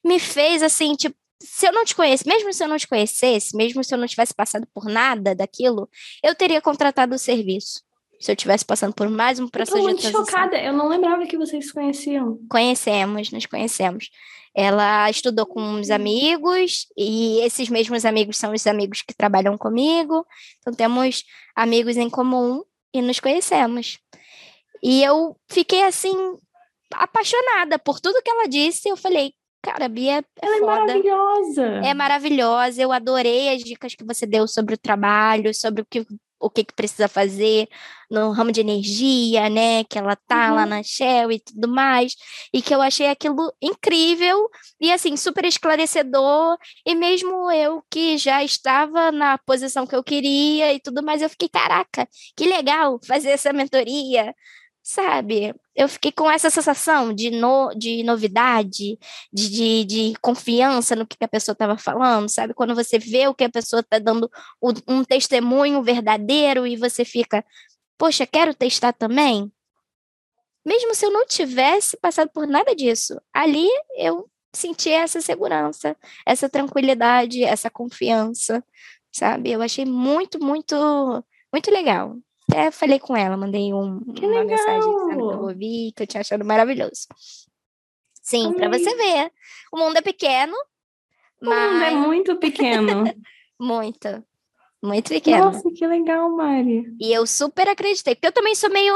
me 0.01 0.17
fez 0.17 0.63
assim, 0.63 0.95
tipo, 0.95 1.18
se 1.41 1.67
eu 1.67 1.71
não 1.71 1.85
te 1.85 1.95
conhecesse, 1.95 2.27
mesmo 2.27 2.51
se 2.51 2.63
eu 2.63 2.67
não 2.67 2.77
te 2.77 2.87
conhecesse, 2.87 3.55
mesmo 3.55 3.83
se 3.83 3.93
eu 3.93 3.97
não 3.97 4.07
tivesse 4.07 4.33
passado 4.33 4.67
por 4.73 4.85
nada 4.85 5.33
daquilo, 5.33 5.89
eu 6.23 6.35
teria 6.35 6.61
contratado 6.61 7.15
o 7.15 7.19
serviço. 7.19 7.81
Se 8.19 8.31
eu 8.31 8.35
tivesse 8.35 8.65
passando 8.65 8.93
por 8.93 9.09
mais 9.09 9.39
um 9.39 9.47
processo 9.47 9.77
eu 9.77 9.81
tô 9.81 9.87
muito 9.87 10.01
de 10.01 10.11
transição. 10.11 10.25
chocada, 10.25 10.61
eu 10.61 10.73
não 10.73 10.89
lembrava 10.89 11.25
que 11.25 11.37
vocês 11.37 11.67
se 11.67 11.73
conheciam. 11.73 12.37
Conhecemos, 12.49 13.31
nos 13.31 13.45
conhecemos. 13.45 14.09
Ela 14.53 15.09
estudou 15.09 15.45
com 15.45 15.61
uns 15.61 15.89
amigos 15.89 16.87
e 16.97 17.39
esses 17.41 17.69
mesmos 17.69 18.03
amigos 18.03 18.35
são 18.35 18.51
os 18.51 18.67
amigos 18.67 19.01
que 19.01 19.13
trabalham 19.13 19.57
comigo. 19.57 20.25
Então 20.59 20.73
temos 20.73 21.23
amigos 21.55 21.95
em 21.95 22.09
comum 22.09 22.61
e 22.93 23.01
nos 23.01 23.21
conhecemos. 23.21 23.99
E 24.83 25.01
eu 25.01 25.37
fiquei 25.47 25.83
assim 25.83 26.15
apaixonada 26.93 27.79
por 27.79 28.01
tudo 28.01 28.21
que 28.21 28.29
ela 28.29 28.47
disse. 28.47 28.89
Eu 28.89 28.97
falei, 28.97 29.33
Cara, 29.61 29.85
a 29.85 29.89
Bia 29.89 30.19
é 30.19 30.23
Ela 30.41 30.59
foda. 30.59 30.71
é 30.71 30.79
maravilhosa. 30.79 31.65
É 31.85 31.93
maravilhosa. 31.93 32.81
Eu 32.81 32.91
adorei 32.91 33.53
as 33.53 33.63
dicas 33.63 33.93
que 33.93 34.05
você 34.05 34.25
deu 34.25 34.47
sobre 34.47 34.75
o 34.75 34.77
trabalho, 34.77 35.53
sobre 35.53 35.81
o 35.81 35.85
que 35.85 36.05
o 36.39 36.49
que, 36.49 36.63
que 36.63 36.73
precisa 36.73 37.07
fazer 37.07 37.67
no 38.09 38.31
ramo 38.31 38.51
de 38.51 38.61
energia, 38.61 39.49
né? 39.49 39.83
Que 39.83 39.99
ela 39.99 40.15
tá 40.15 40.49
uhum. 40.49 40.55
lá 40.55 40.65
na 40.65 40.81
Shell 40.81 41.31
e 41.31 41.39
tudo 41.39 41.67
mais. 41.67 42.15
E 42.53 42.61
que 42.61 42.73
eu 42.73 42.81
achei 42.81 43.07
aquilo 43.07 43.53
incrível 43.61 44.49
e, 44.79 44.91
assim, 44.91 45.17
super 45.17 45.45
esclarecedor. 45.45 46.57
E 46.85 46.95
mesmo 46.95 47.51
eu 47.51 47.83
que 47.91 48.17
já 48.17 48.43
estava 48.43 49.11
na 49.11 49.37
posição 49.39 49.85
que 49.85 49.95
eu 49.95 50.03
queria 50.03 50.73
e 50.73 50.79
tudo 50.79 51.03
mais, 51.03 51.21
eu 51.21 51.29
fiquei, 51.29 51.49
caraca, 51.49 52.07
que 52.35 52.45
legal 52.45 52.99
fazer 53.05 53.31
essa 53.31 53.51
mentoria, 53.51 54.33
sabe? 54.89 55.53
Eu 55.75 55.87
fiquei 55.87 56.11
com 56.11 56.29
essa 56.29 56.49
sensação 56.49 57.13
de, 57.13 57.29
no, 57.29 57.71
de 57.75 58.01
novidade, 58.03 58.97
de, 59.31 59.49
de, 59.49 59.85
de 59.85 60.13
confiança 60.19 60.95
no 60.95 61.05
que 61.05 61.15
a 61.21 61.27
pessoa 61.27 61.53
estava 61.53 61.77
falando, 61.77 62.27
sabe? 62.27 62.55
Quando 62.55 62.73
você 62.73 62.97
vê 62.97 63.27
o 63.27 63.35
que 63.35 63.43
a 63.43 63.51
pessoa 63.51 63.81
está 63.81 63.99
dando 63.99 64.29
um 64.87 65.03
testemunho 65.03 65.83
verdadeiro 65.83 66.65
e 66.65 66.75
você 66.75 67.05
fica, 67.05 67.45
poxa, 67.99 68.25
quero 68.25 68.51
testar 68.55 68.91
também. 68.93 69.51
Mesmo 70.65 70.95
se 70.95 71.05
eu 71.05 71.11
não 71.11 71.25
tivesse 71.27 71.95
passado 71.97 72.31
por 72.33 72.47
nada 72.47 72.75
disso, 72.75 73.21
ali 73.31 73.67
eu 73.95 74.27
senti 74.51 74.89
essa 74.89 75.21
segurança, 75.21 75.95
essa 76.25 76.49
tranquilidade, 76.49 77.43
essa 77.43 77.69
confiança, 77.69 78.63
sabe? 79.11 79.51
Eu 79.51 79.61
achei 79.61 79.85
muito, 79.85 80.43
muito, 80.43 80.75
muito 81.53 81.71
legal. 81.71 82.17
Até 82.49 82.71
falei 82.71 82.99
com 82.99 83.15
ela, 83.15 83.37
mandei 83.37 83.73
um, 83.73 83.99
uma 83.99 84.43
mensagem 84.43 84.79
dizendo 84.79 85.27
que 85.27 85.35
eu 85.35 85.41
ouvi, 85.43 85.93
que 85.95 86.03
eu 86.03 86.07
tinha 86.07 86.21
achado 86.21 86.43
maravilhoso. 86.43 87.07
Sim, 88.21 88.53
para 88.53 88.69
você 88.69 88.95
ver. 88.95 89.31
O 89.71 89.77
mundo 89.77 89.97
é 89.97 90.01
pequeno, 90.01 90.55
mas... 91.41 91.69
O 91.69 91.73
mundo 91.73 91.83
é 91.83 91.91
muito 91.91 92.35
pequeno. 92.37 93.03
muito. 93.59 94.23
Muito 94.81 95.09
pequeno. 95.09 95.45
Nossa, 95.45 95.69
que 95.71 95.85
legal, 95.85 96.29
Mari. 96.31 96.85
E 97.01 97.11
eu 97.11 97.27
super 97.27 97.67
acreditei, 97.67 98.15
porque 98.15 98.27
eu 98.27 98.31
também 98.31 98.55
sou 98.55 98.69
meio, 98.69 98.95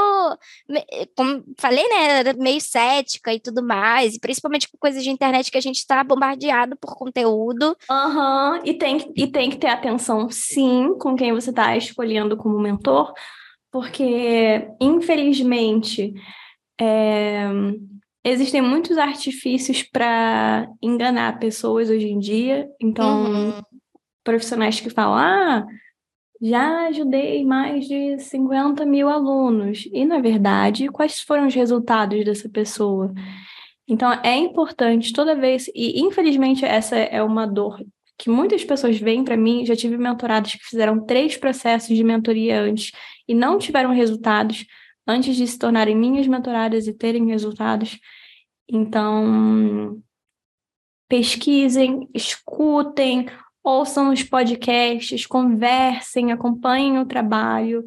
como 1.14 1.44
falei, 1.58 1.86
né, 1.88 2.32
meio 2.38 2.60
cética 2.60 3.34
e 3.34 3.38
tudo 3.38 3.62
mais, 3.62 4.14
e 4.14 4.20
principalmente 4.20 4.66
com 4.70 4.78
coisas 4.78 5.04
de 5.04 5.10
internet 5.10 5.50
que 5.50 5.58
a 5.58 5.60
gente 5.60 5.76
está 5.76 6.02
bombardeado 6.02 6.74
por 6.76 6.96
conteúdo. 6.96 7.76
Aham, 7.90 8.54
uhum. 8.54 8.60
e, 8.64 8.72
tem, 8.72 9.12
e 9.14 9.26
tem 9.26 9.50
que 9.50 9.58
ter 9.58 9.66
atenção, 9.66 10.30
sim, 10.30 10.96
com 10.98 11.14
quem 11.14 11.34
você 11.34 11.50
está 11.50 11.76
escolhendo 11.76 12.34
como 12.34 12.58
mentor, 12.58 13.12
porque, 13.74 14.68
infelizmente, 14.80 16.14
é, 16.80 17.44
existem 18.24 18.62
muitos 18.62 18.96
artifícios 18.96 19.82
para 19.82 20.68
enganar 20.80 21.40
pessoas 21.40 21.90
hoje 21.90 22.06
em 22.06 22.20
dia. 22.20 22.68
Então, 22.80 23.24
uhum. 23.24 23.62
profissionais 24.22 24.78
que 24.78 24.90
falam, 24.90 25.16
ah, 25.16 25.66
já 26.40 26.86
ajudei 26.86 27.44
mais 27.44 27.88
de 27.88 28.16
50 28.16 28.86
mil 28.86 29.08
alunos. 29.08 29.88
E, 29.92 30.04
na 30.04 30.20
verdade, 30.20 30.86
quais 30.86 31.20
foram 31.20 31.48
os 31.48 31.54
resultados 31.56 32.24
dessa 32.24 32.48
pessoa? 32.48 33.12
Então, 33.88 34.12
é 34.22 34.36
importante 34.36 35.12
toda 35.12 35.34
vez, 35.34 35.68
e 35.74 36.00
infelizmente 36.00 36.64
essa 36.64 36.94
é 36.94 37.20
uma 37.24 37.44
dor 37.44 37.84
que 38.16 38.30
muitas 38.30 38.64
pessoas 38.64 38.96
vêm 39.00 39.24
para 39.24 39.36
mim. 39.36 39.66
Já 39.66 39.74
tive 39.74 39.98
mentorados 39.98 40.52
que 40.52 40.64
fizeram 40.64 41.04
três 41.04 41.36
processos 41.36 41.96
de 41.96 42.04
mentoria 42.04 42.60
antes 42.60 42.92
e 43.26 43.34
não 43.34 43.58
tiveram 43.58 43.92
resultados 43.92 44.66
antes 45.06 45.36
de 45.36 45.46
se 45.46 45.58
tornarem 45.58 45.96
minhas 45.96 46.26
mentoradas 46.26 46.86
e 46.86 46.92
terem 46.92 47.26
resultados. 47.26 47.98
Então, 48.68 50.02
pesquisem, 51.08 52.08
escutem, 52.14 53.28
ouçam 53.62 54.12
os 54.12 54.22
podcasts, 54.22 55.26
conversem, 55.26 56.32
acompanhem 56.32 56.98
o 56.98 57.06
trabalho, 57.06 57.84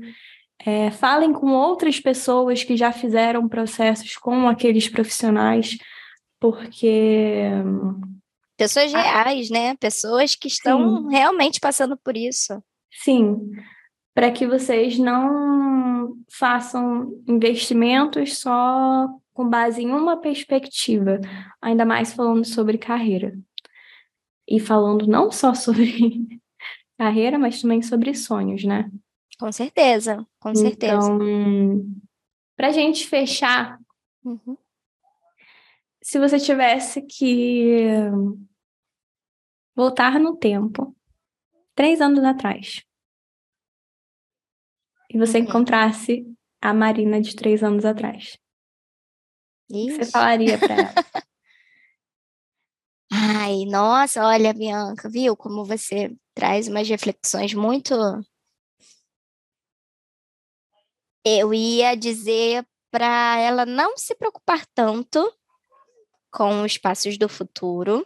é, 0.60 0.92
falem 0.92 1.34
com 1.34 1.52
outras 1.52 2.00
pessoas 2.00 2.64
que 2.64 2.76
já 2.76 2.92
fizeram 2.92 3.48
processos 3.48 4.16
com 4.18 4.48
aqueles 4.48 4.88
profissionais, 4.88 5.78
porque. 6.40 7.44
Pessoas 8.58 8.92
reais, 8.92 9.50
né? 9.52 9.76
Pessoas 9.76 10.36
que 10.36 10.48
estão 10.48 11.04
Sim. 11.04 11.10
realmente 11.12 11.60
passando 11.60 11.96
por 11.96 12.18
isso. 12.18 12.62
Sim, 12.92 13.52
para 14.18 14.32
que 14.32 14.48
vocês 14.48 14.98
não 14.98 16.18
façam 16.28 17.22
investimentos 17.28 18.40
só 18.40 19.08
com 19.32 19.48
base 19.48 19.84
em 19.84 19.92
uma 19.92 20.20
perspectiva, 20.20 21.22
ainda 21.62 21.86
mais 21.86 22.14
falando 22.14 22.44
sobre 22.44 22.80
carreira. 22.80 23.38
E 24.48 24.60
falando 24.60 25.06
não 25.06 25.32
só 25.32 25.54
sobre 25.54 26.42
carreira, 26.98 27.38
mas 27.38 27.62
também 27.62 27.84
sobre 27.84 28.16
sonhos, 28.16 28.64
né? 28.64 28.90
Com 29.40 29.52
certeza, 29.52 30.26
com 30.40 30.56
certeza. 30.56 30.96
Então, 30.96 31.86
para 32.56 32.70
a 32.70 32.72
gente 32.72 33.06
fechar, 33.06 33.80
uhum. 34.26 34.58
se 36.02 36.18
você 36.18 36.40
tivesse 36.40 37.04
que 37.04 37.86
voltar 39.76 40.20
no 40.20 40.36
tempo, 40.36 40.98
três 41.76 42.02
anos 42.02 42.24
atrás, 42.24 42.84
e 45.10 45.18
você 45.18 45.40
uhum. 45.40 45.46
encontrasse 45.46 46.26
a 46.62 46.74
Marina 46.74 47.22
de 47.22 47.36
três 47.36 47.64
anos 47.64 47.86
atrás, 47.86 48.38
o 49.70 49.74
que 49.74 49.92
você 49.92 50.06
falaria 50.12 50.58
para 50.58 50.74
ela? 50.76 50.94
Ai, 53.12 53.66
nossa, 53.66 54.26
olha, 54.26 54.54
Bianca, 54.54 55.10
viu 55.10 55.36
como 55.36 55.64
você 55.64 56.14
traz 56.34 56.68
umas 56.68 56.88
reflexões 56.88 57.54
muito. 57.54 57.94
Eu 61.26 61.54
ia 61.54 61.96
dizer 61.96 62.66
para 62.92 63.40
ela 63.40 63.66
não 63.66 63.98
se 63.98 64.16
preocupar 64.16 64.66
tanto 64.74 65.34
com 66.32 66.64
os 66.64 66.78
passos 66.78 67.18
do 67.18 67.28
futuro, 67.28 68.06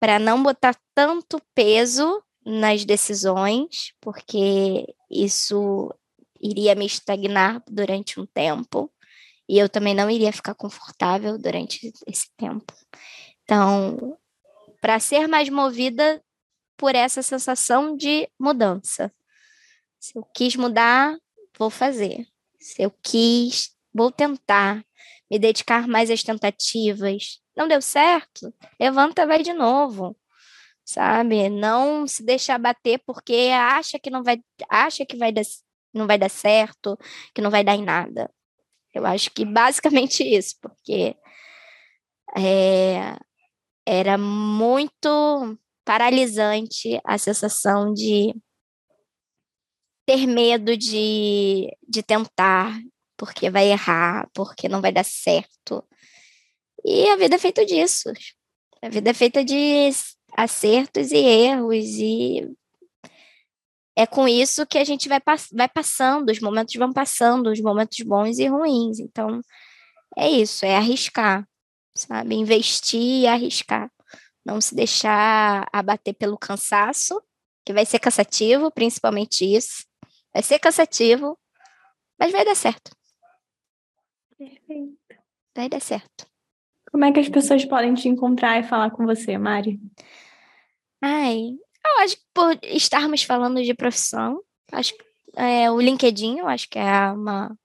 para 0.00 0.18
não 0.18 0.42
botar 0.42 0.76
tanto 0.94 1.40
peso 1.54 2.22
nas 2.44 2.84
decisões, 2.84 3.92
porque 4.00 4.86
isso 5.10 5.92
iria 6.40 6.74
me 6.74 6.86
estagnar 6.86 7.62
durante 7.68 8.20
um 8.20 8.26
tempo 8.26 8.90
e 9.48 9.58
eu 9.58 9.68
também 9.68 9.94
não 9.94 10.10
iria 10.10 10.32
ficar 10.32 10.54
confortável 10.54 11.38
durante 11.38 11.92
esse 12.06 12.30
tempo. 12.36 12.72
Então, 13.42 14.16
para 14.80 15.00
ser 15.00 15.26
mais 15.26 15.48
movida 15.48 16.22
por 16.76 16.94
essa 16.94 17.22
sensação 17.22 17.96
de 17.96 18.28
mudança. 18.38 19.12
Se 19.98 20.16
eu 20.16 20.24
quis 20.34 20.54
mudar, 20.54 21.18
vou 21.58 21.70
fazer. 21.70 22.26
Se 22.60 22.82
eu 22.82 22.92
quis, 23.02 23.74
vou 23.92 24.12
tentar 24.12 24.84
me 25.30 25.38
dedicar 25.38 25.88
mais 25.88 26.10
às 26.10 26.22
tentativas. 26.22 27.40
Não 27.56 27.66
deu 27.66 27.82
certo? 27.82 28.54
Levanta, 28.78 29.26
vai 29.26 29.42
de 29.42 29.52
novo. 29.52 30.16
Sabe? 30.88 31.50
Não 31.50 32.06
se 32.06 32.22
deixar 32.24 32.58
bater 32.58 32.98
porque 33.06 33.50
acha 33.52 33.98
que 33.98 34.08
não 34.08 34.22
vai, 34.24 34.38
acha 34.70 35.04
que 35.04 35.18
vai 35.18 35.30
dar, 35.30 35.42
não 35.92 36.06
vai 36.06 36.16
dar 36.18 36.30
certo, 36.30 36.96
que 37.34 37.42
não 37.42 37.50
vai 37.50 37.62
dar 37.62 37.74
em 37.74 37.84
nada. 37.84 38.32
Eu 38.94 39.04
acho 39.06 39.30
que 39.32 39.44
basicamente 39.44 40.24
isso, 40.24 40.56
porque 40.62 41.14
é, 42.34 43.18
era 43.86 44.16
muito 44.16 45.58
paralisante 45.84 46.98
a 47.04 47.18
sensação 47.18 47.92
de 47.92 48.34
ter 50.06 50.26
medo 50.26 50.74
de, 50.74 51.68
de 51.86 52.02
tentar, 52.02 52.80
porque 53.14 53.50
vai 53.50 53.70
errar, 53.70 54.26
porque 54.32 54.70
não 54.70 54.80
vai 54.80 54.92
dar 54.92 55.04
certo. 55.04 55.86
E 56.84 57.08
a 57.10 57.16
vida 57.16 57.36
é 57.36 57.38
feita 57.38 57.66
disso. 57.66 58.10
A 58.82 58.88
vida 58.88 59.10
é 59.10 59.14
feita 59.14 59.44
de 59.44 59.54
acertos 60.36 61.10
e 61.12 61.16
erros, 61.16 61.86
e 61.86 62.48
é 63.96 64.06
com 64.06 64.28
isso 64.28 64.66
que 64.66 64.78
a 64.78 64.84
gente 64.84 65.08
vai, 65.08 65.20
vai 65.52 65.68
passando, 65.68 66.30
os 66.30 66.40
momentos 66.40 66.74
vão 66.74 66.92
passando, 66.92 67.50
os 67.50 67.60
momentos 67.60 67.98
bons 68.00 68.38
e 68.38 68.46
ruins. 68.46 69.00
Então, 69.00 69.40
é 70.16 70.28
isso, 70.30 70.64
é 70.64 70.76
arriscar 70.76 71.44
sabe? 71.98 72.34
Investir 72.36 73.22
e 73.22 73.26
arriscar. 73.26 73.90
Não 74.44 74.60
se 74.60 74.74
deixar 74.74 75.68
abater 75.72 76.14
pelo 76.14 76.38
cansaço, 76.38 77.20
que 77.64 77.72
vai 77.72 77.84
ser 77.84 77.98
cansativo, 77.98 78.70
principalmente 78.70 79.44
isso. 79.44 79.84
Vai 80.32 80.42
ser 80.42 80.58
cansativo, 80.58 81.38
mas 82.18 82.32
vai 82.32 82.44
dar 82.44 82.54
certo. 82.54 82.90
Perfeito. 84.36 84.96
Vai 85.54 85.68
dar 85.68 85.80
certo. 85.80 86.27
Como 86.98 87.06
é 87.06 87.12
que 87.12 87.20
as 87.20 87.28
pessoas 87.28 87.64
podem 87.64 87.94
te 87.94 88.08
encontrar 88.08 88.58
e 88.58 88.64
falar 88.64 88.90
com 88.90 89.06
você, 89.06 89.38
Mari? 89.38 89.78
Ai, 91.00 91.50
eu 91.86 92.02
acho 92.02 92.16
que 92.16 92.22
por 92.34 92.58
estarmos 92.64 93.22
falando 93.22 93.62
de 93.62 93.72
profissão, 93.72 94.42
acho 94.72 94.92
que 94.96 95.04
é, 95.36 95.70
o 95.70 95.80
LinkedIn, 95.80 96.40
eu 96.40 96.48
acho 96.48 96.68
que 96.68 96.76
é 96.76 97.12
uma, 97.12 97.56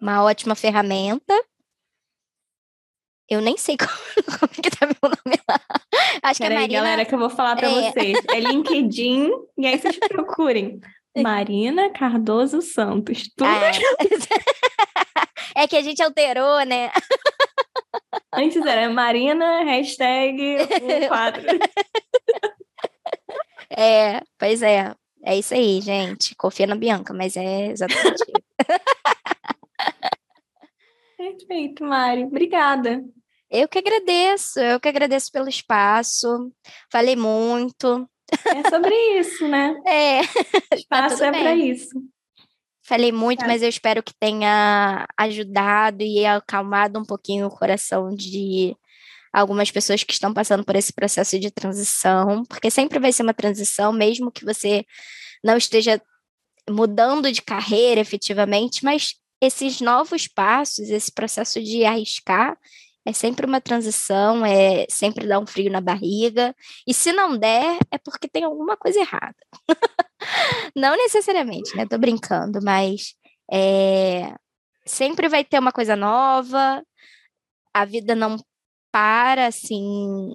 uma 0.00 0.24
ótima 0.24 0.56
ferramenta. 0.56 1.40
Eu 3.28 3.40
nem 3.40 3.56
sei 3.56 3.76
como, 3.78 3.90
como 4.40 4.50
é 4.58 4.60
que 4.60 4.70
tá 4.70 4.86
meu 4.86 4.96
nome 5.04 5.40
lá. 5.48 5.60
Acho 6.20 6.40
Pera 6.40 6.56
que 6.56 6.56
é 6.56 6.60
Marina... 6.62 6.80
galera, 6.80 7.04
que 7.04 7.14
eu 7.14 7.18
vou 7.20 7.30
falar 7.30 7.54
para 7.54 7.70
é. 7.70 7.92
vocês. 7.92 8.18
É 8.28 8.40
LinkedIn, 8.42 9.30
e 9.56 9.66
aí 9.68 9.78
vocês 9.78 9.96
procurem. 10.00 10.80
Marina 11.16 11.90
Cardoso 11.90 12.60
Santos. 12.60 13.30
Tudo 13.36 13.46
ah, 13.46 13.70
é. 15.54 15.62
é 15.62 15.68
que 15.68 15.76
a 15.76 15.82
gente 15.82 16.02
alterou, 16.02 16.64
né? 16.64 16.90
Antes 18.32 18.64
era 18.64 18.88
Marina, 18.90 19.64
hashtag 19.64 20.58
um 20.82 21.08
quadro. 21.08 21.42
É, 23.70 24.22
pois 24.38 24.62
é. 24.62 24.94
É 25.22 25.36
isso 25.36 25.54
aí, 25.54 25.80
gente. 25.80 26.34
Confia 26.34 26.66
na 26.66 26.74
Bianca, 26.74 27.12
mas 27.12 27.36
é 27.36 27.66
exatamente 27.66 28.22
isso. 28.22 28.32
Perfeito, 31.16 31.84
Mari. 31.84 32.24
Obrigada. 32.24 33.04
Eu 33.50 33.68
que 33.68 33.78
agradeço, 33.78 34.58
eu 34.58 34.80
que 34.80 34.88
agradeço 34.88 35.30
pelo 35.30 35.48
espaço. 35.48 36.50
Falei 36.90 37.14
muito. 37.14 38.08
É 38.46 38.68
sobre 38.68 38.94
isso, 39.18 39.46
né? 39.46 39.80
É. 39.86 40.22
Espaço 40.74 41.18
tá 41.18 41.26
é 41.26 41.30
para 41.30 41.54
isso. 41.54 42.02
Falei 42.88 43.12
muito, 43.12 43.44
é. 43.44 43.46
mas 43.46 43.62
eu 43.62 43.68
espero 43.68 44.02
que 44.02 44.14
tenha 44.18 45.06
ajudado 45.14 46.02
e 46.02 46.24
acalmado 46.24 46.98
um 46.98 47.04
pouquinho 47.04 47.46
o 47.46 47.50
coração 47.50 48.14
de 48.14 48.74
algumas 49.30 49.70
pessoas 49.70 50.02
que 50.02 50.12
estão 50.14 50.32
passando 50.32 50.64
por 50.64 50.74
esse 50.74 50.90
processo 50.90 51.38
de 51.38 51.50
transição, 51.50 52.46
porque 52.46 52.70
sempre 52.70 52.98
vai 52.98 53.12
ser 53.12 53.24
uma 53.24 53.34
transição, 53.34 53.92
mesmo 53.92 54.32
que 54.32 54.42
você 54.42 54.86
não 55.44 55.58
esteja 55.58 56.00
mudando 56.70 57.30
de 57.30 57.42
carreira 57.42 58.00
efetivamente, 58.00 58.82
mas 58.82 59.16
esses 59.38 59.82
novos 59.82 60.26
passos, 60.26 60.88
esse 60.88 61.12
processo 61.12 61.62
de 61.62 61.84
arriscar, 61.84 62.56
é 63.08 63.12
sempre 63.14 63.46
uma 63.46 63.58
transição, 63.58 64.44
é 64.44 64.84
sempre 64.90 65.26
dar 65.26 65.38
um 65.40 65.46
frio 65.46 65.72
na 65.72 65.80
barriga. 65.80 66.54
E 66.86 66.92
se 66.92 67.10
não 67.10 67.38
der, 67.38 67.78
é 67.90 67.96
porque 67.96 68.28
tem 68.28 68.44
alguma 68.44 68.76
coisa 68.76 69.00
errada. 69.00 69.34
não 70.76 70.94
necessariamente, 70.94 71.74
né? 71.74 71.86
Tô 71.86 71.96
brincando, 71.96 72.60
mas 72.62 73.14
é, 73.50 74.34
sempre 74.84 75.26
vai 75.26 75.42
ter 75.42 75.58
uma 75.58 75.72
coisa 75.72 75.96
nova. 75.96 76.84
A 77.72 77.86
vida 77.86 78.14
não 78.14 78.36
para 78.92 79.46
assim 79.46 80.34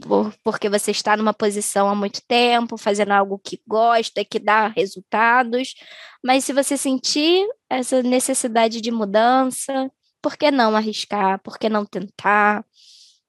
por, 0.00 0.32
porque 0.44 0.68
você 0.68 0.92
está 0.92 1.16
numa 1.16 1.34
posição 1.34 1.88
há 1.88 1.96
muito 1.96 2.20
tempo, 2.28 2.76
fazendo 2.76 3.10
algo 3.10 3.40
que 3.40 3.60
gosta, 3.66 4.24
que 4.24 4.38
dá 4.38 4.68
resultados. 4.68 5.74
Mas 6.22 6.44
se 6.44 6.52
você 6.52 6.76
sentir 6.76 7.44
essa 7.68 8.04
necessidade 8.04 8.80
de 8.80 8.92
mudança, 8.92 9.90
por 10.24 10.38
que 10.38 10.50
não 10.50 10.74
arriscar? 10.74 11.38
Por 11.42 11.58
que 11.58 11.68
não 11.68 11.84
tentar? 11.84 12.64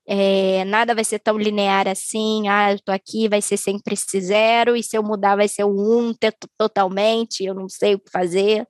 É, 0.08 0.64
nada 0.66 0.96
vai 0.96 1.04
ser 1.04 1.20
tão 1.20 1.38
linear 1.38 1.90
assim, 1.90 2.48
ah, 2.48 2.72
eu 2.72 2.80
tô 2.80 2.92
aqui, 2.92 3.28
vai 3.28 3.42
ser 3.42 3.58
sempre 3.58 3.96
esse 3.96 4.22
zero, 4.22 4.78
e 4.78 4.84
se 4.84 4.98
eu 4.98 5.04
mudar 5.04 5.36
vai 5.36 5.48
ser 5.50 5.66
o 5.66 5.70
um 5.70 6.14
totalmente, 6.58 7.44
eu 7.44 7.54
não 7.54 7.68
sei 7.68 7.96
o 7.96 8.00
que 8.00 8.10
fazer. 8.10 8.66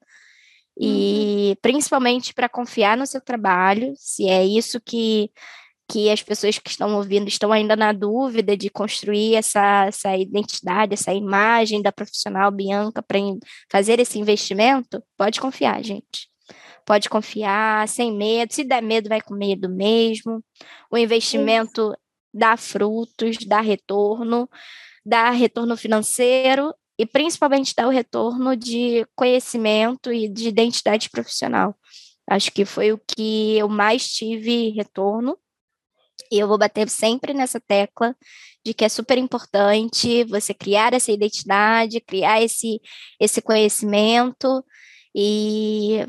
E 0.80 1.50
uhum. 1.52 1.56
principalmente 1.62 2.34
para 2.34 2.50
confiar 2.50 2.98
no 2.98 3.06
seu 3.06 3.22
trabalho, 3.22 3.94
se 3.98 4.28
é 4.28 4.44
isso 4.44 4.82
que, 4.82 5.30
que 5.90 6.10
as 6.10 6.24
pessoas 6.24 6.58
que 6.58 6.70
estão 6.70 6.96
ouvindo 6.96 7.28
estão 7.28 7.52
ainda 7.52 7.76
na 7.76 7.94
dúvida 7.94 8.58
de 8.58 8.70
construir 8.72 9.36
essa, 9.36 9.86
essa 9.88 10.18
identidade, 10.18 10.94
essa 10.94 11.14
imagem 11.14 11.82
da 11.82 11.92
profissional 11.92 12.52
Bianca 12.52 13.04
para 13.04 13.20
fazer 13.72 14.00
esse 14.00 14.20
investimento, 14.20 15.04
pode 15.18 15.40
confiar, 15.40 15.84
gente 15.84 16.35
pode 16.86 17.10
confiar, 17.10 17.88
sem 17.88 18.16
medo. 18.16 18.54
Se 18.54 18.64
der 18.64 18.82
medo, 18.82 19.10
vai 19.10 19.22
com 19.22 19.34
medo 19.34 19.68
mesmo. 19.68 20.44
O 20.92 20.98
investimento 20.98 21.82
Isso. 21.82 21.98
dá 22.34 22.56
frutos, 22.56 23.38
dá 23.46 23.60
retorno, 23.60 24.50
dá 25.06 25.32
retorno 25.32 25.76
financeiro 25.76 26.74
e 26.98 27.06
principalmente 27.06 27.74
dá 27.76 27.88
o 27.88 27.92
retorno 27.92 28.56
de 28.56 29.06
conhecimento 29.16 30.14
e 30.14 30.30
de 30.30 30.48
identidade 30.48 31.10
profissional. 31.10 31.76
Acho 32.30 32.52
que 32.52 32.66
foi 32.66 32.92
o 32.92 32.98
que 33.00 33.58
eu 33.58 33.68
mais 33.68 34.08
tive 34.12 34.70
retorno. 34.70 35.38
E 36.32 36.40
eu 36.40 36.48
vou 36.48 36.58
bater 36.58 36.90
sempre 36.90 37.34
nessa 37.34 37.60
tecla 37.60 38.16
de 38.66 38.74
que 38.74 38.84
é 38.84 38.90
super 38.90 39.18
importante 39.18 40.24
você 40.24 40.54
criar 40.54 40.94
essa 40.94 41.12
identidade, 41.12 42.02
criar 42.02 42.42
esse, 42.42 42.82
esse 43.20 43.42
conhecimento 43.42 44.66
e 45.14 46.04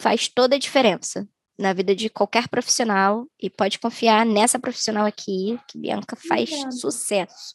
faz 0.00 0.28
toda 0.28 0.56
a 0.56 0.58
diferença 0.58 1.26
na 1.58 1.72
vida 1.72 1.94
de 1.94 2.08
qualquer 2.08 2.48
profissional 2.48 3.26
e 3.40 3.48
pode 3.48 3.78
confiar 3.78 4.26
nessa 4.26 4.58
profissional 4.58 5.06
aqui, 5.06 5.58
que 5.68 5.78
Bianca 5.78 6.16
faz 6.16 6.50
Obrigada. 6.50 6.72
sucesso. 6.72 7.54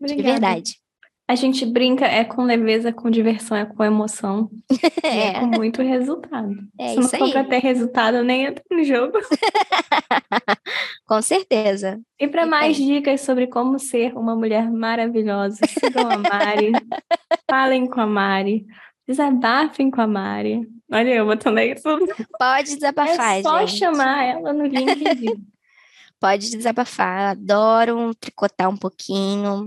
Obrigada. 0.00 0.22
De 0.22 0.22
verdade. 0.22 0.86
A 1.28 1.34
gente 1.34 1.66
brinca, 1.66 2.06
é 2.06 2.22
com 2.22 2.44
leveza, 2.44 2.92
com 2.92 3.10
diversão, 3.10 3.56
é 3.56 3.64
com 3.64 3.82
emoção. 3.82 4.48
é. 5.02 5.28
é 5.28 5.40
com 5.40 5.46
muito 5.46 5.82
resultado. 5.82 6.54
É 6.78 6.90
Se 6.90 7.00
não 7.00 7.08
for 7.08 7.32
para 7.32 7.44
ter 7.44 7.58
resultado, 7.58 8.22
nem 8.22 8.44
entra 8.44 8.62
no 8.70 8.84
jogo. 8.84 9.18
com 11.04 11.20
certeza. 11.20 12.00
E 12.20 12.28
para 12.28 12.46
mais 12.46 12.76
dicas 12.76 13.22
sobre 13.22 13.48
como 13.48 13.76
ser 13.76 14.16
uma 14.16 14.36
mulher 14.36 14.70
maravilhosa, 14.70 15.58
sigam 15.66 16.08
a 16.08 16.16
Mari, 16.16 16.70
falem 17.50 17.88
com 17.88 18.00
a 18.00 18.06
Mari. 18.06 18.64
Desabafem 19.06 19.90
com 19.90 20.00
a 20.00 20.06
Mari. 20.06 20.68
Olha, 20.90 21.14
eu 21.14 21.26
botando 21.26 21.58
aí 21.58 21.74
tudo. 21.74 22.06
Pode 22.38 22.74
desabafar, 22.74 23.38
é 23.38 23.42
só 23.42 23.64
gente. 23.66 23.78
chamar 23.78 24.24
ela 24.24 24.52
no 24.52 24.66
LinkedIn. 24.66 25.46
Pode 26.18 26.50
desabafar. 26.50 27.30
Adoro 27.30 28.14
tricotar 28.14 28.68
um 28.68 28.76
pouquinho. 28.76 29.66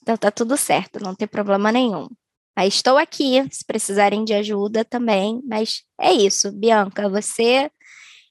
então 0.00 0.16
tá 0.16 0.30
tudo 0.30 0.56
certo, 0.56 1.02
não 1.02 1.14
tem 1.14 1.28
problema 1.28 1.72
nenhum. 1.72 2.08
Aí 2.54 2.68
estou 2.68 2.98
aqui, 2.98 3.46
se 3.50 3.64
precisarem 3.64 4.24
de 4.24 4.34
ajuda 4.34 4.84
também. 4.84 5.42
Mas 5.44 5.82
é 6.00 6.12
isso, 6.12 6.52
Bianca. 6.52 7.08
Você 7.08 7.70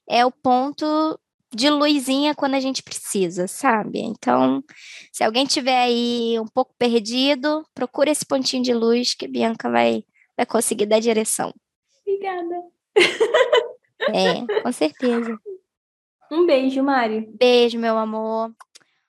é 0.08 0.24
o 0.24 0.30
ponto 0.30 1.18
de 1.54 1.68
luzinha 1.68 2.34
quando 2.34 2.54
a 2.54 2.60
gente 2.60 2.82
precisa, 2.82 3.46
sabe? 3.46 4.00
Então, 4.00 4.62
se 5.12 5.22
alguém 5.22 5.46
tiver 5.46 5.78
aí 5.78 6.38
um 6.38 6.46
pouco 6.46 6.74
perdido, 6.78 7.64
procura 7.74 8.10
esse 8.10 8.24
pontinho 8.24 8.62
de 8.62 8.72
luz 8.72 9.14
que 9.14 9.28
Bianca 9.28 9.70
vai, 9.70 10.04
vai 10.36 10.46
conseguir 10.46 10.86
dar 10.86 11.00
direção. 11.00 11.52
Obrigada. 12.00 12.62
É, 14.12 14.62
com 14.62 14.72
certeza. 14.72 15.38
Um 16.30 16.46
beijo, 16.46 16.82
Mari. 16.82 17.28
Beijo, 17.38 17.78
meu 17.78 17.96
amor. 17.96 18.50